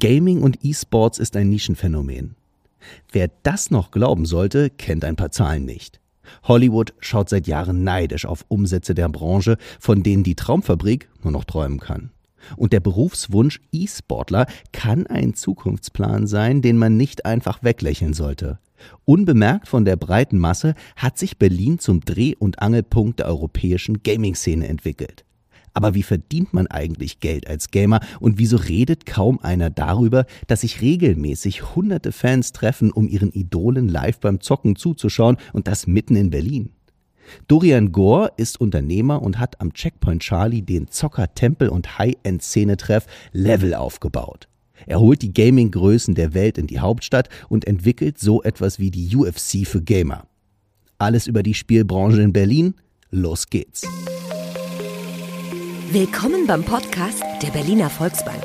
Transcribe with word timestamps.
Gaming 0.00 0.42
und 0.42 0.64
E-Sports 0.64 1.20
ist 1.20 1.36
ein 1.36 1.48
Nischenphänomen. 1.48 2.34
Wer 3.12 3.30
das 3.44 3.70
noch 3.70 3.92
glauben 3.92 4.26
sollte, 4.26 4.68
kennt 4.68 5.04
ein 5.04 5.14
paar 5.14 5.30
Zahlen 5.30 5.64
nicht. 5.64 6.00
Hollywood 6.42 6.92
schaut 6.98 7.28
seit 7.28 7.46
Jahren 7.46 7.84
neidisch 7.84 8.26
auf 8.26 8.44
Umsätze 8.48 8.96
der 8.96 9.08
Branche, 9.08 9.58
von 9.78 10.02
denen 10.02 10.24
die 10.24 10.34
Traumfabrik 10.34 11.08
nur 11.22 11.32
noch 11.32 11.44
träumen 11.44 11.78
kann. 11.78 12.10
Und 12.56 12.72
der 12.72 12.80
Berufswunsch 12.80 13.60
E-Sportler 13.70 14.46
kann 14.72 15.06
ein 15.06 15.34
Zukunftsplan 15.34 16.26
sein, 16.26 16.62
den 16.62 16.78
man 16.78 16.96
nicht 16.96 17.24
einfach 17.24 17.62
weglächeln 17.62 18.12
sollte. 18.12 18.58
Unbemerkt 19.04 19.68
von 19.68 19.84
der 19.84 19.96
breiten 19.96 20.38
Masse 20.38 20.74
hat 20.96 21.16
sich 21.16 21.38
Berlin 21.38 21.78
zum 21.78 22.00
Dreh- 22.00 22.36
und 22.36 22.60
Angelpunkt 22.60 23.20
der 23.20 23.26
europäischen 23.26 24.02
Gaming-Szene 24.02 24.66
entwickelt. 24.66 25.24
Aber 25.76 25.92
wie 25.92 26.02
verdient 26.02 26.54
man 26.54 26.66
eigentlich 26.68 27.20
Geld 27.20 27.46
als 27.46 27.70
Gamer 27.70 28.00
und 28.18 28.38
wieso 28.38 28.56
redet 28.56 29.04
kaum 29.04 29.40
einer 29.40 29.68
darüber, 29.68 30.24
dass 30.46 30.62
sich 30.62 30.80
regelmäßig 30.80 31.74
hunderte 31.74 32.12
Fans 32.12 32.52
treffen, 32.52 32.90
um 32.90 33.06
ihren 33.06 33.30
Idolen 33.30 33.86
live 33.86 34.18
beim 34.18 34.40
Zocken 34.40 34.76
zuzuschauen 34.76 35.36
und 35.52 35.68
das 35.68 35.86
mitten 35.86 36.16
in 36.16 36.30
Berlin? 36.30 36.70
Dorian 37.46 37.92
Gore 37.92 38.32
ist 38.38 38.58
Unternehmer 38.58 39.20
und 39.20 39.38
hat 39.38 39.60
am 39.60 39.74
Checkpoint 39.74 40.22
Charlie 40.22 40.62
den 40.62 40.88
Zocker-Tempel 40.88 41.68
und 41.68 41.98
High-End-Szene-Treff 41.98 43.04
Level 43.32 43.74
aufgebaut. 43.74 44.48
Er 44.86 44.98
holt 44.98 45.20
die 45.20 45.34
Gaming-Größen 45.34 46.14
der 46.14 46.32
Welt 46.32 46.56
in 46.56 46.68
die 46.68 46.80
Hauptstadt 46.80 47.28
und 47.50 47.66
entwickelt 47.66 48.18
so 48.18 48.42
etwas 48.42 48.78
wie 48.78 48.90
die 48.90 49.14
UFC 49.14 49.66
für 49.66 49.82
Gamer. 49.82 50.26
Alles 50.96 51.26
über 51.26 51.42
die 51.42 51.52
Spielbranche 51.54 52.22
in 52.22 52.32
Berlin? 52.32 52.72
Los 53.10 53.50
geht's! 53.50 53.86
Willkommen 55.90 56.48
beim 56.48 56.64
Podcast 56.64 57.22
der 57.42 57.50
Berliner 57.52 57.88
Volksbank. 57.88 58.42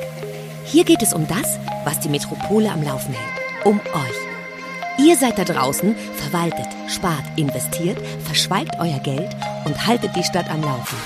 Hier 0.64 0.84
geht 0.84 1.02
es 1.02 1.12
um 1.12 1.26
das, 1.26 1.58
was 1.84 1.98
die 1.98 2.08
Metropole 2.08 2.70
am 2.70 2.84
Laufen 2.84 3.12
hält. 3.12 3.66
Um 3.66 3.80
euch. 3.80 5.04
Ihr 5.04 5.16
seid 5.16 5.38
da 5.38 5.44
draußen, 5.44 5.96
verwaltet, 6.14 6.68
spart, 6.86 7.24
investiert, 7.34 7.98
verschweigt 8.24 8.76
euer 8.78 9.00
Geld 9.00 9.34
und 9.64 9.86
haltet 9.86 10.14
die 10.14 10.22
Stadt 10.22 10.48
am 10.50 10.62
Laufen. 10.62 10.96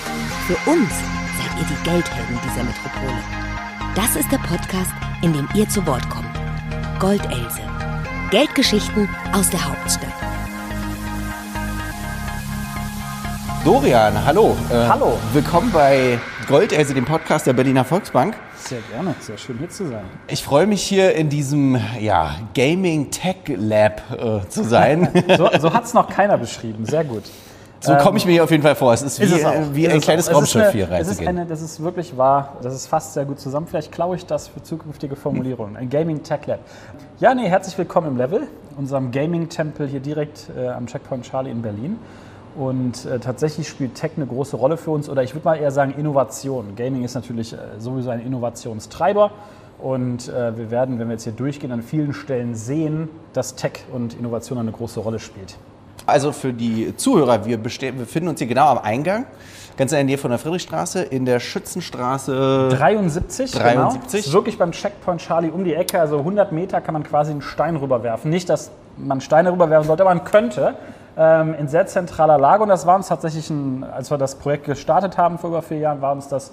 Für 0.45 0.69
uns 0.69 0.91
seid 0.91 1.59
ihr 1.59 1.65
die 1.65 1.83
Geldhelden 1.89 2.39
dieser 2.43 2.63
Metropole. 2.63 3.23
Das 3.95 4.15
ist 4.15 4.31
der 4.31 4.37
Podcast, 4.37 4.91
in 5.23 5.33
dem 5.33 5.49
ihr 5.55 5.67
zu 5.67 5.85
Wort 5.87 6.07
kommt. 6.07 6.29
Goldelse. 6.99 7.61
Geldgeschichten 8.29 9.09
aus 9.33 9.49
der 9.49 9.67
Hauptstadt. 9.67 10.13
Dorian, 13.67 14.13
hallo. 14.25 14.55
Äh, 14.71 14.75
hallo. 14.75 15.17
Willkommen 15.33 15.73
bei 15.73 16.17
Goldelse, 16.47 16.93
dem 16.93 17.03
Podcast 17.03 17.47
der 17.47 17.51
Berliner 17.51 17.83
Volksbank. 17.83 18.37
Sehr 18.55 18.79
gerne, 18.93 19.13
sehr 19.19 19.37
schön 19.37 19.57
hier 19.57 19.69
zu 19.69 19.89
sein. 19.89 20.05
Ich 20.29 20.41
freue 20.41 20.65
mich 20.65 20.81
hier 20.81 21.13
in 21.15 21.27
diesem 21.27 21.77
ja, 21.99 22.37
Gaming 22.55 23.11
Tech 23.11 23.35
Lab 23.47 24.03
äh, 24.09 24.47
zu 24.47 24.63
sein. 24.63 25.09
so 25.37 25.49
so 25.59 25.73
hat 25.73 25.83
es 25.83 25.93
noch 25.93 26.07
keiner 26.07 26.37
beschrieben, 26.37 26.85
sehr 26.85 27.03
gut. 27.03 27.23
So 27.81 27.91
ähm, 27.91 27.97
komme 27.97 28.17
ich 28.17 28.25
mir 28.25 28.31
hier 28.31 28.45
auf 28.45 28.51
jeden 28.51 28.63
Fall 28.63 28.75
vor. 28.75 28.93
Es 28.93 29.01
ist 29.01 29.19
wie, 29.19 29.25
ist 29.25 29.33
es 29.33 29.75
wie 29.75 29.89
ein 29.89 29.99
kleines 29.99 30.33
Raumschiff 30.33 30.71
hier 30.71 30.89
reinzugehen. 30.89 31.23
Ist 31.23 31.27
eine, 31.27 31.45
das 31.45 31.61
ist 31.61 31.83
wirklich 31.83 32.15
wahr, 32.15 32.53
das 32.61 32.73
ist 32.73 32.87
fast 32.87 33.15
sehr 33.15 33.25
gut 33.25 33.37
zusammen. 33.37 33.67
Vielleicht 33.67 33.91
klaue 33.91 34.15
ich 34.15 34.25
das 34.25 34.47
für 34.47 34.63
zukünftige 34.63 35.17
Formulierungen. 35.17 35.75
Ein 35.75 35.89
Gaming 35.89 36.23
Tech 36.23 36.45
Lab. 36.45 36.61
Ja, 37.19 37.35
nee, 37.35 37.49
herzlich 37.49 37.77
willkommen 37.77 38.07
im 38.07 38.15
Level, 38.15 38.47
unserem 38.77 39.11
Gaming-Tempel 39.11 39.89
hier 39.89 39.99
direkt 39.99 40.45
äh, 40.57 40.69
am 40.69 40.87
Checkpoint 40.87 41.25
Charlie 41.25 41.51
in 41.51 41.61
Berlin. 41.61 41.99
Und 42.57 43.05
äh, 43.05 43.19
tatsächlich 43.19 43.67
spielt 43.67 43.93
Tech 43.93 44.11
eine 44.15 44.25
große 44.25 44.55
Rolle 44.55 44.77
für 44.77 44.89
uns 44.89 45.09
oder 45.09 45.21
ich 45.21 45.35
würde 45.35 45.45
mal 45.45 45.55
eher 45.55 45.69
sagen 45.69 45.93
Innovation. 45.95 46.75
Gaming 46.75 47.03
ist 47.03 47.13
natürlich 47.13 47.53
äh, 47.53 47.57
sowieso 47.77 48.09
ein 48.09 48.19
Innovationstreiber 48.19 49.29
und 49.77 50.27
äh, 50.27 50.57
wir 50.57 50.71
werden, 50.71 50.97
wenn 50.97 51.07
wir 51.07 51.13
jetzt 51.13 51.25
hier 51.25 51.33
durchgehen, 51.33 51.71
an 51.71 51.83
vielen 51.83 52.13
Stellen 52.13 52.55
sehen, 52.55 53.09
dass 53.33 53.53
Tech 53.53 53.83
und 53.93 54.15
Innovation 54.15 54.57
eine 54.57 54.71
große 54.71 54.99
Rolle 54.99 55.19
spielt. 55.19 55.55
Also 56.07 56.31
für 56.31 56.51
die 56.51 56.95
Zuhörer, 56.95 57.45
wir 57.45 57.59
befinden 57.59 58.29
uns 58.29 58.39
hier 58.39 58.47
genau 58.47 58.67
am 58.69 58.79
Eingang, 58.79 59.27
ganz 59.77 59.91
in 59.91 59.97
der 59.97 60.05
Nähe 60.05 60.17
von 60.17 60.31
der 60.31 60.39
Friedrichstraße, 60.39 61.03
in 61.03 61.25
der 61.25 61.39
Schützenstraße 61.39 62.69
73. 62.71 63.51
73. 63.51 64.23
Genau. 64.23 64.33
Wirklich 64.33 64.57
beim 64.57 64.71
Checkpoint 64.71 65.21
Charlie 65.21 65.51
um 65.51 65.63
die 65.63 65.75
Ecke, 65.75 65.99
also 65.99 66.19
100 66.19 66.51
Meter 66.53 66.81
kann 66.81 66.93
man 66.93 67.03
quasi 67.03 67.31
einen 67.31 67.43
Stein 67.43 67.75
rüberwerfen. 67.75 68.31
Nicht, 68.31 68.49
dass 68.49 68.71
man 68.97 69.21
Steine 69.21 69.51
rüberwerfen 69.51 69.85
sollte, 69.85 70.03
aber 70.03 70.15
man 70.15 70.23
könnte 70.23 70.75
ähm, 71.17 71.55
in 71.55 71.67
sehr 71.67 71.87
zentraler 71.87 72.37
Lage. 72.37 72.63
Und 72.63 72.69
das 72.69 72.85
war 72.85 72.95
uns 72.95 73.07
tatsächlich, 73.07 73.49
ein, 73.49 73.83
als 73.83 74.11
wir 74.11 74.17
das 74.17 74.35
Projekt 74.35 74.65
gestartet 74.65 75.17
haben 75.17 75.37
vor 75.37 75.49
über 75.49 75.61
vier 75.61 75.79
Jahren, 75.79 76.01
war 76.01 76.11
uns 76.11 76.27
das 76.27 76.51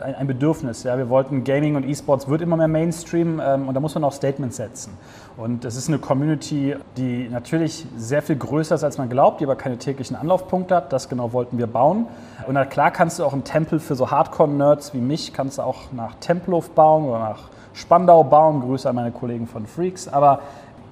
ein, 0.00 0.14
ein 0.14 0.26
Bedürfnis. 0.26 0.82
Ja. 0.82 0.96
Wir 0.96 1.08
wollten 1.08 1.44
Gaming 1.44 1.76
und 1.76 1.86
E-Sports 1.86 2.28
wird 2.28 2.42
immer 2.42 2.56
mehr 2.56 2.68
Mainstream 2.68 3.40
ähm, 3.44 3.68
und 3.68 3.74
da 3.74 3.80
muss 3.80 3.94
man 3.94 4.04
auch 4.04 4.12
Statements 4.12 4.56
setzen. 4.56 4.96
Und 5.36 5.64
es 5.64 5.76
ist 5.76 5.88
eine 5.88 5.98
Community, 5.98 6.76
die 6.96 7.28
natürlich 7.28 7.86
sehr 7.96 8.22
viel 8.22 8.36
größer 8.36 8.74
ist, 8.74 8.84
als 8.84 8.98
man 8.98 9.08
glaubt, 9.08 9.40
die 9.40 9.44
aber 9.44 9.56
keine 9.56 9.78
täglichen 9.78 10.16
Anlaufpunkte 10.16 10.76
hat. 10.76 10.92
Das 10.92 11.08
genau 11.08 11.32
wollten 11.32 11.58
wir 11.58 11.66
bauen. 11.66 12.06
Und 12.46 12.54
na 12.54 12.64
klar 12.64 12.90
kannst 12.90 13.18
du 13.18 13.24
auch 13.24 13.32
einen 13.32 13.44
Tempel 13.44 13.80
für 13.80 13.94
so 13.94 14.10
Hardcore-Nerds 14.10 14.94
wie 14.94 15.00
mich, 15.00 15.32
kannst 15.32 15.58
du 15.58 15.62
auch 15.62 15.92
nach 15.92 16.14
Tempelhof 16.16 16.70
bauen 16.70 17.04
oder 17.04 17.18
nach 17.20 17.40
Spandau 17.72 18.24
bauen. 18.24 18.60
Grüße 18.60 18.88
an 18.88 18.96
meine 18.96 19.12
Kollegen 19.12 19.46
von 19.46 19.66
Freaks. 19.66 20.08
Aber 20.08 20.40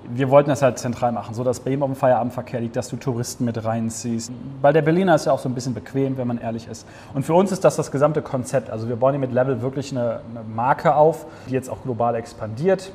wir 0.04 0.30
wollten 0.30 0.48
das 0.50 0.62
halt 0.62 0.78
zentral 0.78 1.12
machen, 1.12 1.34
so 1.34 1.44
dass 1.44 1.64
ihm 1.66 1.82
auf 1.82 1.90
dem 1.90 1.96
Feierabendverkehr 1.96 2.60
liegt, 2.60 2.76
dass 2.76 2.88
du 2.88 2.96
Touristen 2.96 3.44
mit 3.44 3.62
reinziehst. 3.64 4.32
Weil 4.62 4.72
der 4.72 4.82
Berliner 4.82 5.14
ist 5.14 5.26
ja 5.26 5.32
auch 5.32 5.38
so 5.38 5.48
ein 5.48 5.54
bisschen 5.54 5.74
bequem, 5.74 6.16
wenn 6.16 6.26
man 6.26 6.38
ehrlich 6.38 6.68
ist. 6.68 6.86
Und 7.14 7.24
für 7.24 7.34
uns 7.34 7.52
ist 7.52 7.64
das 7.64 7.76
das 7.76 7.90
gesamte 7.90 8.22
Konzept. 8.22 8.70
Also 8.70 8.88
wir 8.88 8.96
bauen 8.96 9.12
hier 9.12 9.20
mit 9.20 9.32
Level 9.32 9.60
wirklich 9.60 9.92
eine, 9.92 10.20
eine 10.30 10.44
Marke 10.48 10.94
auf, 10.94 11.26
die 11.48 11.52
jetzt 11.52 11.68
auch 11.68 11.82
global 11.82 12.14
expandiert. 12.14 12.92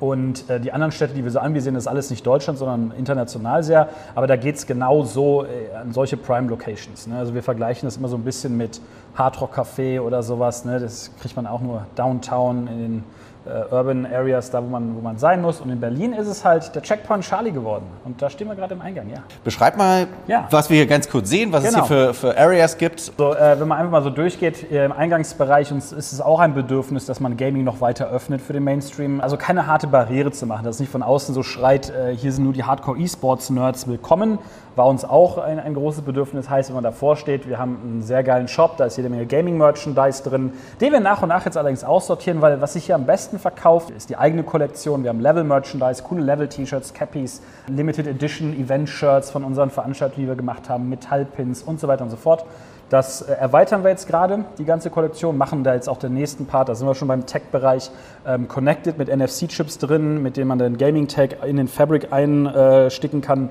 Und 0.00 0.48
äh, 0.48 0.60
die 0.60 0.72
anderen 0.72 0.92
Städte, 0.92 1.14
die 1.14 1.24
wir 1.24 1.30
so 1.30 1.40
anvisieren, 1.40 1.74
ist 1.74 1.88
alles 1.88 2.10
nicht 2.10 2.24
Deutschland, 2.24 2.58
sondern 2.58 2.92
international 2.96 3.62
sehr. 3.62 3.88
Aber 4.14 4.26
da 4.26 4.36
geht 4.36 4.56
es 4.56 4.66
genau 4.66 5.02
so 5.04 5.44
äh, 5.44 5.74
an 5.76 5.92
solche 5.92 6.16
Prime-Locations. 6.16 7.08
Ne? 7.08 7.18
Also 7.18 7.34
wir 7.34 7.42
vergleichen 7.42 7.86
das 7.86 7.96
immer 7.96 8.08
so 8.08 8.16
ein 8.16 8.22
bisschen 8.22 8.56
mit 8.56 8.80
Hard 9.16 9.40
Rock 9.40 9.58
Café 9.58 10.00
oder 10.00 10.22
sowas. 10.22 10.64
Ne? 10.64 10.78
Das 10.78 11.10
kriegt 11.20 11.34
man 11.34 11.46
auch 11.46 11.60
nur 11.60 11.86
downtown 11.96 12.68
in 12.68 12.78
den 12.78 13.04
äh, 13.48 13.74
Urban 13.74 14.06
Areas, 14.06 14.50
da 14.50 14.62
wo 14.62 14.66
man, 14.66 14.96
wo 14.96 15.00
man 15.00 15.18
sein 15.18 15.40
muss. 15.42 15.60
Und 15.60 15.70
in 15.70 15.80
Berlin 15.80 16.12
ist 16.12 16.26
es 16.26 16.44
halt 16.44 16.74
der 16.74 16.82
Checkpoint 16.82 17.24
Charlie 17.24 17.52
geworden. 17.52 17.86
Und 18.04 18.20
da 18.20 18.30
stehen 18.30 18.48
wir 18.48 18.54
gerade 18.54 18.74
im 18.74 18.80
Eingang, 18.80 19.08
ja. 19.08 19.22
Beschreib 19.44 19.76
mal, 19.76 20.06
ja. 20.26 20.46
was 20.50 20.70
wir 20.70 20.76
hier 20.76 20.86
ganz 20.86 21.08
kurz 21.08 21.28
sehen, 21.30 21.52
was 21.52 21.64
genau. 21.64 21.82
es 21.82 21.88
hier 21.88 22.12
für, 22.12 22.14
für 22.14 22.38
Areas 22.38 22.76
gibt. 22.78 23.00
So, 23.00 23.34
äh, 23.34 23.58
wenn 23.58 23.68
man 23.68 23.78
einfach 23.78 23.92
mal 23.92 24.02
so 24.02 24.10
durchgeht, 24.10 24.70
im 24.70 24.92
Eingangsbereich 24.92 25.72
uns 25.72 25.92
ist 25.92 26.12
es 26.12 26.20
auch 26.20 26.40
ein 26.40 26.54
Bedürfnis, 26.54 27.06
dass 27.06 27.20
man 27.20 27.36
Gaming 27.36 27.64
noch 27.64 27.80
weiter 27.80 28.10
öffnet 28.10 28.40
für 28.40 28.52
den 28.52 28.64
Mainstream. 28.64 29.20
Also 29.20 29.36
keine 29.36 29.66
harte 29.66 29.86
Barriere 29.86 30.30
zu 30.30 30.46
machen, 30.46 30.64
dass 30.64 30.76
es 30.76 30.80
nicht 30.80 30.92
von 30.92 31.02
außen 31.02 31.34
so 31.34 31.42
schreit, 31.42 31.90
äh, 31.90 32.14
hier 32.14 32.32
sind 32.32 32.44
nur 32.44 32.52
die 32.52 32.64
Hardcore-E-Sports-Nerds 32.64 33.88
willkommen, 33.88 34.38
war 34.76 34.86
uns 34.86 35.04
auch 35.04 35.38
ein, 35.38 35.58
ein 35.58 35.74
großes 35.74 36.02
Bedürfnis. 36.02 36.48
Heißt, 36.48 36.68
wenn 36.68 36.74
man 36.74 36.84
davor 36.84 37.16
steht, 37.16 37.48
wir 37.48 37.58
haben 37.58 37.78
einen 37.82 38.02
sehr 38.02 38.22
geilen 38.22 38.48
Shop, 38.48 38.76
da 38.76 38.84
ist 38.84 38.96
jede 38.96 39.08
Menge 39.08 39.26
Gaming-Merchandise 39.26 40.22
drin, 40.22 40.52
den 40.80 40.92
wir 40.92 41.00
nach 41.00 41.22
und 41.22 41.28
nach 41.28 41.44
jetzt 41.44 41.56
allerdings 41.56 41.84
aussortieren, 41.84 42.40
weil 42.40 42.60
was 42.60 42.74
sich 42.74 42.86
hier 42.86 42.94
am 42.94 43.06
besten 43.06 43.37
verkauft, 43.38 43.90
ist 43.90 44.10
die 44.10 44.16
eigene 44.16 44.42
Kollektion. 44.42 45.02
Wir 45.02 45.10
haben 45.10 45.20
Level-Merchandise, 45.20 46.02
coole 46.02 46.22
Level-T-Shirts, 46.22 46.94
Cappies, 46.94 47.42
Limited 47.66 48.06
Edition 48.06 48.52
Event-Shirts 48.52 49.30
von 49.30 49.44
unseren 49.44 49.70
Veranstaltungen, 49.70 50.26
die 50.26 50.28
wir 50.28 50.36
gemacht 50.36 50.68
haben, 50.68 50.88
Metallpins 50.88 51.62
und 51.62 51.80
so 51.80 51.88
weiter 51.88 52.04
und 52.04 52.10
so 52.10 52.16
fort. 52.16 52.44
Das 52.88 53.22
äh, 53.22 53.32
erweitern 53.32 53.84
wir 53.84 53.90
jetzt 53.90 54.06
gerade, 54.06 54.44
die 54.58 54.64
ganze 54.64 54.90
Kollektion, 54.90 55.36
machen 55.36 55.62
da 55.62 55.74
jetzt 55.74 55.88
auch 55.88 55.98
den 55.98 56.14
nächsten 56.14 56.46
Part, 56.46 56.68
da 56.68 56.74
sind 56.74 56.86
wir 56.86 56.94
schon 56.94 57.08
beim 57.08 57.26
Tech-Bereich, 57.26 57.90
ähm, 58.26 58.48
connected 58.48 58.98
mit 58.98 59.08
NFC-Chips 59.14 59.78
drin, 59.78 60.22
mit 60.22 60.36
denen 60.36 60.48
man 60.48 60.58
den 60.58 60.78
Gaming-Tag 60.78 61.44
in 61.46 61.56
den 61.56 61.68
Fabric 61.68 62.12
einsticken 62.12 63.20
kann 63.20 63.50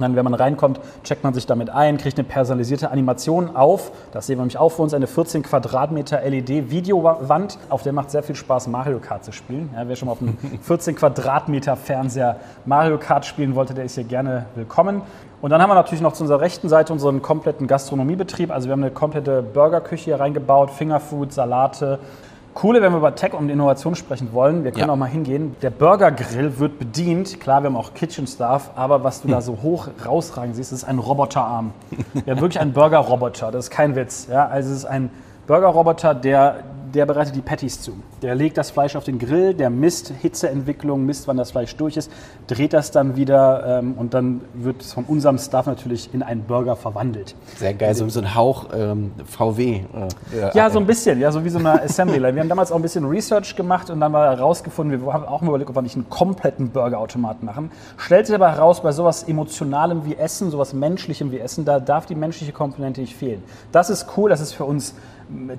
dann, 0.00 0.16
wenn 0.16 0.24
man 0.24 0.34
reinkommt, 0.34 0.80
checkt 1.04 1.24
man 1.24 1.34
sich 1.34 1.46
damit 1.46 1.70
ein, 1.70 1.98
kriegt 1.98 2.18
eine 2.18 2.26
personalisierte 2.26 2.90
Animation 2.90 3.54
auf. 3.56 3.92
Das 4.12 4.26
sehen 4.26 4.36
wir 4.38 4.42
nämlich 4.42 4.58
auch 4.58 4.70
für 4.70 4.82
uns, 4.82 4.94
eine 4.94 5.06
14 5.06 5.42
Quadratmeter 5.42 6.20
LED-Videowand. 6.22 7.58
Auf 7.68 7.82
der 7.82 7.92
macht 7.92 8.10
sehr 8.10 8.22
viel 8.22 8.34
Spaß, 8.34 8.68
Mario 8.68 8.98
Kart 8.98 9.24
zu 9.24 9.32
spielen. 9.32 9.70
Ja, 9.74 9.86
wer 9.86 9.96
schon 9.96 10.06
mal 10.06 10.12
auf 10.12 10.22
einem 10.22 10.36
14 10.62 10.96
Quadratmeter 10.96 11.76
Fernseher 11.76 12.36
Mario 12.64 12.98
Kart 12.98 13.26
spielen 13.26 13.54
wollte, 13.54 13.74
der 13.74 13.84
ist 13.84 13.94
hier 13.94 14.04
gerne 14.04 14.46
willkommen. 14.54 15.02
Und 15.42 15.50
dann 15.50 15.62
haben 15.62 15.70
wir 15.70 15.74
natürlich 15.74 16.02
noch 16.02 16.12
zu 16.12 16.24
unserer 16.24 16.40
rechten 16.40 16.68
Seite 16.68 16.92
unseren 16.92 17.22
kompletten 17.22 17.66
Gastronomiebetrieb. 17.66 18.50
Also 18.50 18.68
wir 18.68 18.72
haben 18.72 18.82
eine 18.82 18.90
komplette 18.90 19.42
Burgerküche 19.42 20.04
hier 20.04 20.20
reingebaut, 20.20 20.70
Fingerfood, 20.70 21.32
Salate, 21.32 21.98
Coole, 22.54 22.82
wenn 22.82 22.92
wir 22.92 22.98
über 22.98 23.14
Tech 23.14 23.32
und 23.32 23.48
Innovation 23.48 23.94
sprechen 23.94 24.32
wollen, 24.32 24.64
wir 24.64 24.72
können 24.72 24.88
ja. 24.88 24.92
auch 24.92 24.96
mal 24.96 25.06
hingehen. 25.06 25.56
Der 25.62 25.70
Burger 25.70 26.10
Grill 26.10 26.58
wird 26.58 26.78
bedient. 26.78 27.40
Klar, 27.40 27.62
wir 27.62 27.66
haben 27.66 27.76
auch 27.76 27.94
Kitchen 27.94 28.26
Staff, 28.26 28.70
aber 28.74 29.04
was 29.04 29.20
du 29.22 29.28
hm. 29.28 29.34
da 29.34 29.40
so 29.40 29.58
hoch 29.62 29.88
rausragen 30.04 30.54
siehst, 30.54 30.72
ist 30.72 30.84
ein 30.84 30.98
Roboterarm. 30.98 31.72
Wir 32.12 32.34
haben 32.34 32.40
wirklich 32.40 32.60
einen 32.60 32.72
Burger-Roboter, 32.72 33.52
das 33.52 33.66
ist 33.66 33.70
kein 33.70 33.94
Witz. 33.94 34.26
Ja? 34.30 34.46
Also 34.46 34.70
es 34.70 34.78
ist 34.78 34.84
ein 34.84 35.10
Burger-Roboter, 35.46 36.14
der 36.14 36.64
der 36.94 37.06
bereitet 37.06 37.36
die 37.36 37.40
Patties 37.40 37.80
zu. 37.80 37.92
Der 38.22 38.34
legt 38.34 38.56
das 38.56 38.70
Fleisch 38.70 38.96
auf 38.96 39.04
den 39.04 39.18
Grill, 39.18 39.54
der 39.54 39.70
misst 39.70 40.12
Hitzeentwicklung, 40.20 41.04
misst, 41.04 41.28
wann 41.28 41.36
das 41.36 41.50
Fleisch 41.50 41.74
durch 41.76 41.96
ist, 41.96 42.10
dreht 42.46 42.72
das 42.72 42.90
dann 42.90 43.16
wieder 43.16 43.80
ähm, 43.80 43.94
und 43.96 44.14
dann 44.14 44.42
wird 44.54 44.82
es 44.82 44.92
von 44.92 45.04
unserem 45.04 45.38
Staff 45.38 45.66
natürlich 45.66 46.12
in 46.12 46.22
einen 46.22 46.42
Burger 46.42 46.76
verwandelt. 46.76 47.34
Sehr 47.56 47.74
geil, 47.74 47.94
so, 47.94 48.08
so 48.08 48.20
ein 48.20 48.34
Hauch 48.34 48.66
ähm, 48.74 49.12
VW. 49.24 49.80
Äh, 50.32 50.50
ja, 50.54 50.70
so 50.70 50.78
ein 50.78 50.86
bisschen, 50.86 51.20
ja, 51.20 51.30
so 51.32 51.44
wie 51.44 51.48
so 51.48 51.58
eine 51.58 51.82
Assembly 51.82 52.18
Line. 52.18 52.34
Wir 52.34 52.42
haben 52.42 52.48
damals 52.48 52.72
auch 52.72 52.76
ein 52.76 52.82
bisschen 52.82 53.04
Research 53.06 53.56
gemacht 53.56 53.90
und 53.90 54.00
dann 54.00 54.12
mal 54.12 54.36
herausgefunden, 54.36 55.04
wir 55.04 55.12
haben 55.12 55.24
auch 55.24 55.40
mal 55.40 55.48
überlegt, 55.48 55.70
ob 55.70 55.76
wir 55.76 55.82
nicht 55.82 55.96
einen 55.96 56.08
kompletten 56.08 56.70
Burgerautomat 56.70 57.42
machen. 57.42 57.70
Stellt 57.96 58.26
sich 58.26 58.34
aber 58.34 58.50
heraus, 58.50 58.82
bei 58.82 58.92
sowas 58.92 59.22
Emotionalem 59.22 60.04
wie 60.04 60.16
Essen, 60.16 60.50
sowas 60.50 60.72
Menschlichem 60.72 61.30
wie 61.32 61.38
Essen, 61.38 61.64
da 61.64 61.80
darf 61.80 62.06
die 62.06 62.14
menschliche 62.14 62.52
Komponente 62.52 63.00
nicht 63.00 63.16
fehlen. 63.16 63.42
Das 63.72 63.90
ist 63.90 64.06
cool, 64.16 64.30
das 64.30 64.40
ist 64.40 64.52
für 64.52 64.64
uns 64.64 64.94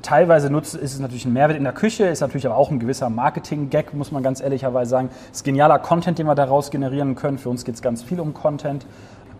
teilweise 0.02 0.50
nutzt, 0.50 0.76
ist 0.76 0.94
es 0.94 1.00
natürlich 1.00 1.26
ein 1.26 1.34
Mehrwert 1.34 1.58
in 1.58 1.64
der 1.64 1.74
Küche, 1.74 2.06
ist 2.06 2.22
natürlich 2.22 2.46
aber 2.46 2.56
auch 2.56 2.72
ein 2.72 2.80
gewisser 2.80 3.10
Marketing-Gag, 3.10 3.94
muss 3.94 4.12
man 4.12 4.24
ganz 4.24 4.42
ehrlicherweise 4.42 4.90
sagen. 4.90 5.10
Es 5.32 5.38
ist 5.38 5.44
genialer 5.44 5.80
Content, 5.80 6.20
den 6.20 6.28
wir 6.28 6.36
daraus 6.36 6.72
generieren 6.72 7.16
können. 7.16 7.38
Für 7.38 7.50
uns 7.50 7.66
geht 7.66 7.76
es 7.76 7.82
ganz 7.82 8.04
viel 8.04 8.20
um 8.20 8.34
Content. 8.34 8.86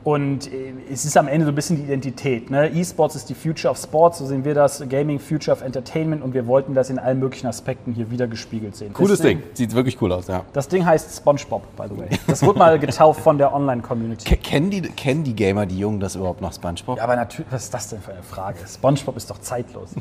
Und 0.04 0.52
äh, 0.52 0.74
es 0.92 1.06
ist 1.06 1.16
am 1.16 1.28
Ende 1.28 1.46
so 1.46 1.52
ein 1.52 1.56
bisschen 1.56 1.78
die 1.78 1.84
Identität. 1.84 2.50
Ne? 2.50 2.70
E-Sports 2.70 3.16
ist 3.16 3.30
die 3.30 3.36
Future 3.36 3.72
of 3.72 3.78
Sports, 3.78 4.18
so 4.18 4.26
sehen 4.26 4.44
wir 4.44 4.56
das. 4.56 4.84
Gaming, 4.90 5.20
Future 5.20 5.56
of 5.56 5.62
Entertainment 5.62 6.24
und 6.24 6.34
wir 6.34 6.48
wollten 6.48 6.74
das 6.74 6.90
in 6.90 6.98
allen 6.98 7.20
möglichen 7.20 7.48
Aspekten 7.48 7.94
hier 7.94 8.10
wieder 8.10 8.28
gespiegelt 8.28 8.76
sehen. 8.76 8.94
Cooles 8.94 9.20
Deswegen, 9.20 9.42
Ding, 9.42 9.50
sieht 9.54 9.76
wirklich 9.76 10.02
cool 10.02 10.12
aus, 10.12 10.28
ja. 10.28 10.44
Das 10.54 10.68
Ding 10.68 10.86
heißt 10.86 11.16
SpongeBob, 11.16 11.64
by 11.76 11.84
the 11.90 11.98
way. 12.00 12.08
Das 12.28 12.42
wurde 12.44 12.58
mal 12.58 12.80
getauft 12.80 13.22
von 13.22 13.38
der 13.38 13.54
Online-Community. 13.54 14.36
Kennen 14.38 14.72
die, 14.72 14.82
kennen 14.82 15.24
die 15.24 15.36
Gamer, 15.36 15.66
die 15.66 15.78
Jungen, 15.78 16.00
das 16.00 16.16
überhaupt 16.16 16.42
noch 16.42 16.54
SpongeBob? 16.54 16.98
Ja, 16.98 17.04
aber 17.04 17.16
natürlich, 17.16 17.52
was 17.52 17.66
ist 17.66 17.74
das 17.74 17.90
denn 17.90 18.02
für 18.02 18.14
eine 18.14 18.24
Frage? 18.24 18.58
SpongeBob 18.68 19.18
ist 19.18 19.30
doch 19.30 19.40
zeitlos. 19.40 19.92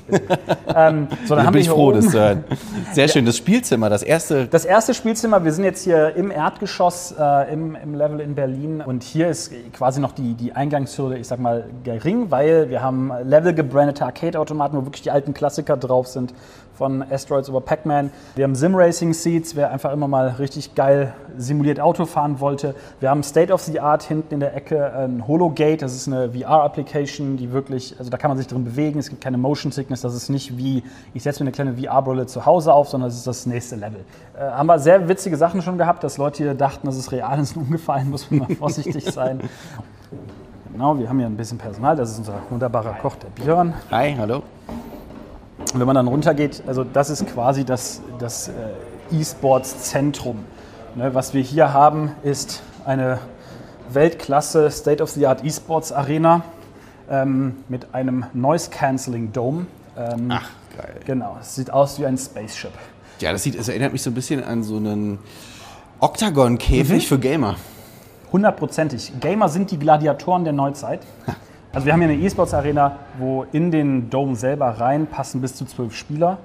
ähm, 0.74 1.08
so, 1.26 1.34
dann 1.34 1.44
da 1.44 1.50
bin 1.50 1.60
ich 1.60 1.68
froh, 1.68 1.92
das 1.92 2.08
zu 2.08 2.18
hören. 2.18 2.44
Sehr 2.92 3.08
schön, 3.08 3.26
das 3.26 3.36
Spielzimmer, 3.36 3.90
das 3.90 4.02
erste. 4.02 4.46
Das 4.46 4.64
erste 4.64 4.94
Spielzimmer, 4.94 5.44
wir 5.44 5.52
sind 5.52 5.64
jetzt 5.64 5.84
hier 5.84 6.16
im 6.16 6.30
Erdgeschoss, 6.30 7.14
äh, 7.18 7.52
im, 7.52 7.74
im 7.74 7.94
Level 7.94 8.20
in 8.20 8.34
Berlin 8.34 8.80
und 8.80 9.02
hier 9.02 9.28
ist 9.28 9.52
quasi 9.72 9.89
noch 9.98 10.12
die, 10.12 10.34
die 10.34 10.52
Eingangshürde, 10.52 11.18
ich 11.18 11.26
sag 11.26 11.40
mal, 11.40 11.64
gering, 11.82 12.30
weil 12.30 12.70
wir 12.70 12.82
haben 12.82 13.12
Level 13.24 13.54
gebrandete 13.54 14.04
Arcade-Automaten, 14.04 14.76
wo 14.76 14.84
wirklich 14.84 15.02
die 15.02 15.10
alten 15.10 15.34
Klassiker 15.34 15.76
drauf 15.76 16.06
sind, 16.06 16.32
von 16.80 17.04
Asteroids 17.10 17.50
über 17.50 17.60
Pac-Man. 17.60 18.10
Wir 18.36 18.44
haben 18.44 18.54
Sim-Racing-Seats, 18.54 19.54
wer 19.54 19.70
einfach 19.70 19.92
immer 19.92 20.08
mal 20.08 20.28
richtig 20.38 20.74
geil 20.74 21.12
simuliert 21.36 21.78
Auto 21.78 22.06
fahren 22.06 22.40
wollte. 22.40 22.74
Wir 23.00 23.10
haben 23.10 23.22
State 23.22 23.52
of 23.52 23.60
the 23.60 23.80
Art 23.80 24.02
hinten 24.02 24.32
in 24.32 24.40
der 24.40 24.56
Ecke 24.56 24.90
ein 24.94 25.28
Hologate, 25.28 25.76
das 25.76 25.94
ist 25.94 26.08
eine 26.08 26.32
VR-Application, 26.32 27.36
die 27.36 27.52
wirklich, 27.52 27.96
also 27.98 28.10
da 28.10 28.16
kann 28.16 28.30
man 28.30 28.38
sich 28.38 28.46
drin 28.46 28.64
bewegen, 28.64 28.98
es 28.98 29.10
gibt 29.10 29.20
keine 29.20 29.36
Motion 29.36 29.72
Sickness, 29.72 30.00
das 30.00 30.14
ist 30.14 30.30
nicht 30.30 30.56
wie, 30.56 30.82
ich 31.12 31.22
setze 31.22 31.44
mir 31.44 31.48
eine 31.48 31.52
kleine 31.52 31.74
VR-Brille 31.76 32.24
zu 32.24 32.46
Hause 32.46 32.72
auf, 32.72 32.88
sondern 32.88 33.10
das 33.10 33.18
ist 33.18 33.26
das 33.26 33.44
nächste 33.44 33.76
Level. 33.76 34.02
Äh, 34.34 34.50
haben 34.50 34.66
wir 34.66 34.78
sehr 34.78 35.06
witzige 35.06 35.36
Sachen 35.36 35.60
schon 35.60 35.76
gehabt, 35.76 36.02
dass 36.02 36.16
Leute 36.16 36.44
hier 36.44 36.54
dachten, 36.54 36.86
das 36.86 36.96
ist 36.96 37.12
real, 37.12 37.38
ist 37.40 37.58
umgefallen, 37.58 38.08
muss 38.08 38.30
man 38.30 38.40
mal 38.40 38.54
vorsichtig 38.58 39.04
sein. 39.04 39.42
Genau, 40.72 40.98
wir 40.98 41.10
haben 41.10 41.18
hier 41.18 41.26
ein 41.26 41.36
bisschen 41.36 41.58
Personal. 41.58 41.94
Das 41.94 42.10
ist 42.10 42.18
unser 42.20 42.36
wunderbarer 42.48 42.94
Koch, 42.94 43.16
der 43.16 43.28
Björn. 43.28 43.74
Hi, 43.90 44.16
hallo. 44.18 44.42
Und 45.72 45.78
wenn 45.78 45.86
man 45.86 45.94
dann 45.94 46.08
runtergeht, 46.08 46.62
also 46.66 46.84
das 46.84 47.10
ist 47.10 47.26
quasi 47.26 47.64
das, 47.64 48.00
das 48.18 48.48
äh, 48.48 48.52
E-Sports-Zentrum. 49.16 50.44
Ne, 50.96 51.14
was 51.14 51.32
wir 51.34 51.42
hier 51.42 51.72
haben, 51.72 52.12
ist 52.24 52.62
eine 52.84 53.20
Weltklasse 53.92 54.70
State-of-the-Art 54.70 55.44
E-Sports 55.44 55.92
Arena 55.92 56.42
ähm, 57.08 57.56
mit 57.68 57.94
einem 57.94 58.24
Noise-Canceling 58.32 59.32
Dome. 59.32 59.66
Ähm, 59.96 60.28
Ach, 60.30 60.48
geil. 60.76 60.94
Genau, 61.06 61.36
es 61.40 61.54
sieht 61.54 61.72
aus 61.72 62.00
wie 62.00 62.06
ein 62.06 62.18
Spaceship. 62.18 62.72
Ja, 63.20 63.32
das 63.32 63.44
sieht, 63.44 63.54
es 63.54 63.68
erinnert 63.68 63.92
mich 63.92 64.02
so 64.02 64.10
ein 64.10 64.14
bisschen 64.14 64.42
an 64.42 64.64
so 64.64 64.76
einen 64.76 65.18
Octagon-Käfig 66.00 67.04
mhm. 67.04 67.08
für 67.08 67.18
Gamer. 67.18 67.56
Hundertprozentig. 68.32 69.12
Gamer 69.20 69.48
sind 69.48 69.70
die 69.70 69.78
Gladiatoren 69.78 70.44
der 70.44 70.52
Neuzeit. 70.52 71.00
Also 71.72 71.86
wir 71.86 71.92
haben 71.92 72.00
hier 72.00 72.10
eine 72.10 72.20
E-Sports-Arena, 72.20 72.96
wo 73.18 73.46
in 73.52 73.70
den 73.70 74.10
Dome 74.10 74.34
selber 74.34 74.66
rein 74.66 75.06
passen 75.06 75.40
bis 75.40 75.54
zu 75.54 75.64
zwölf 75.66 75.94
Spieler. 75.94 76.38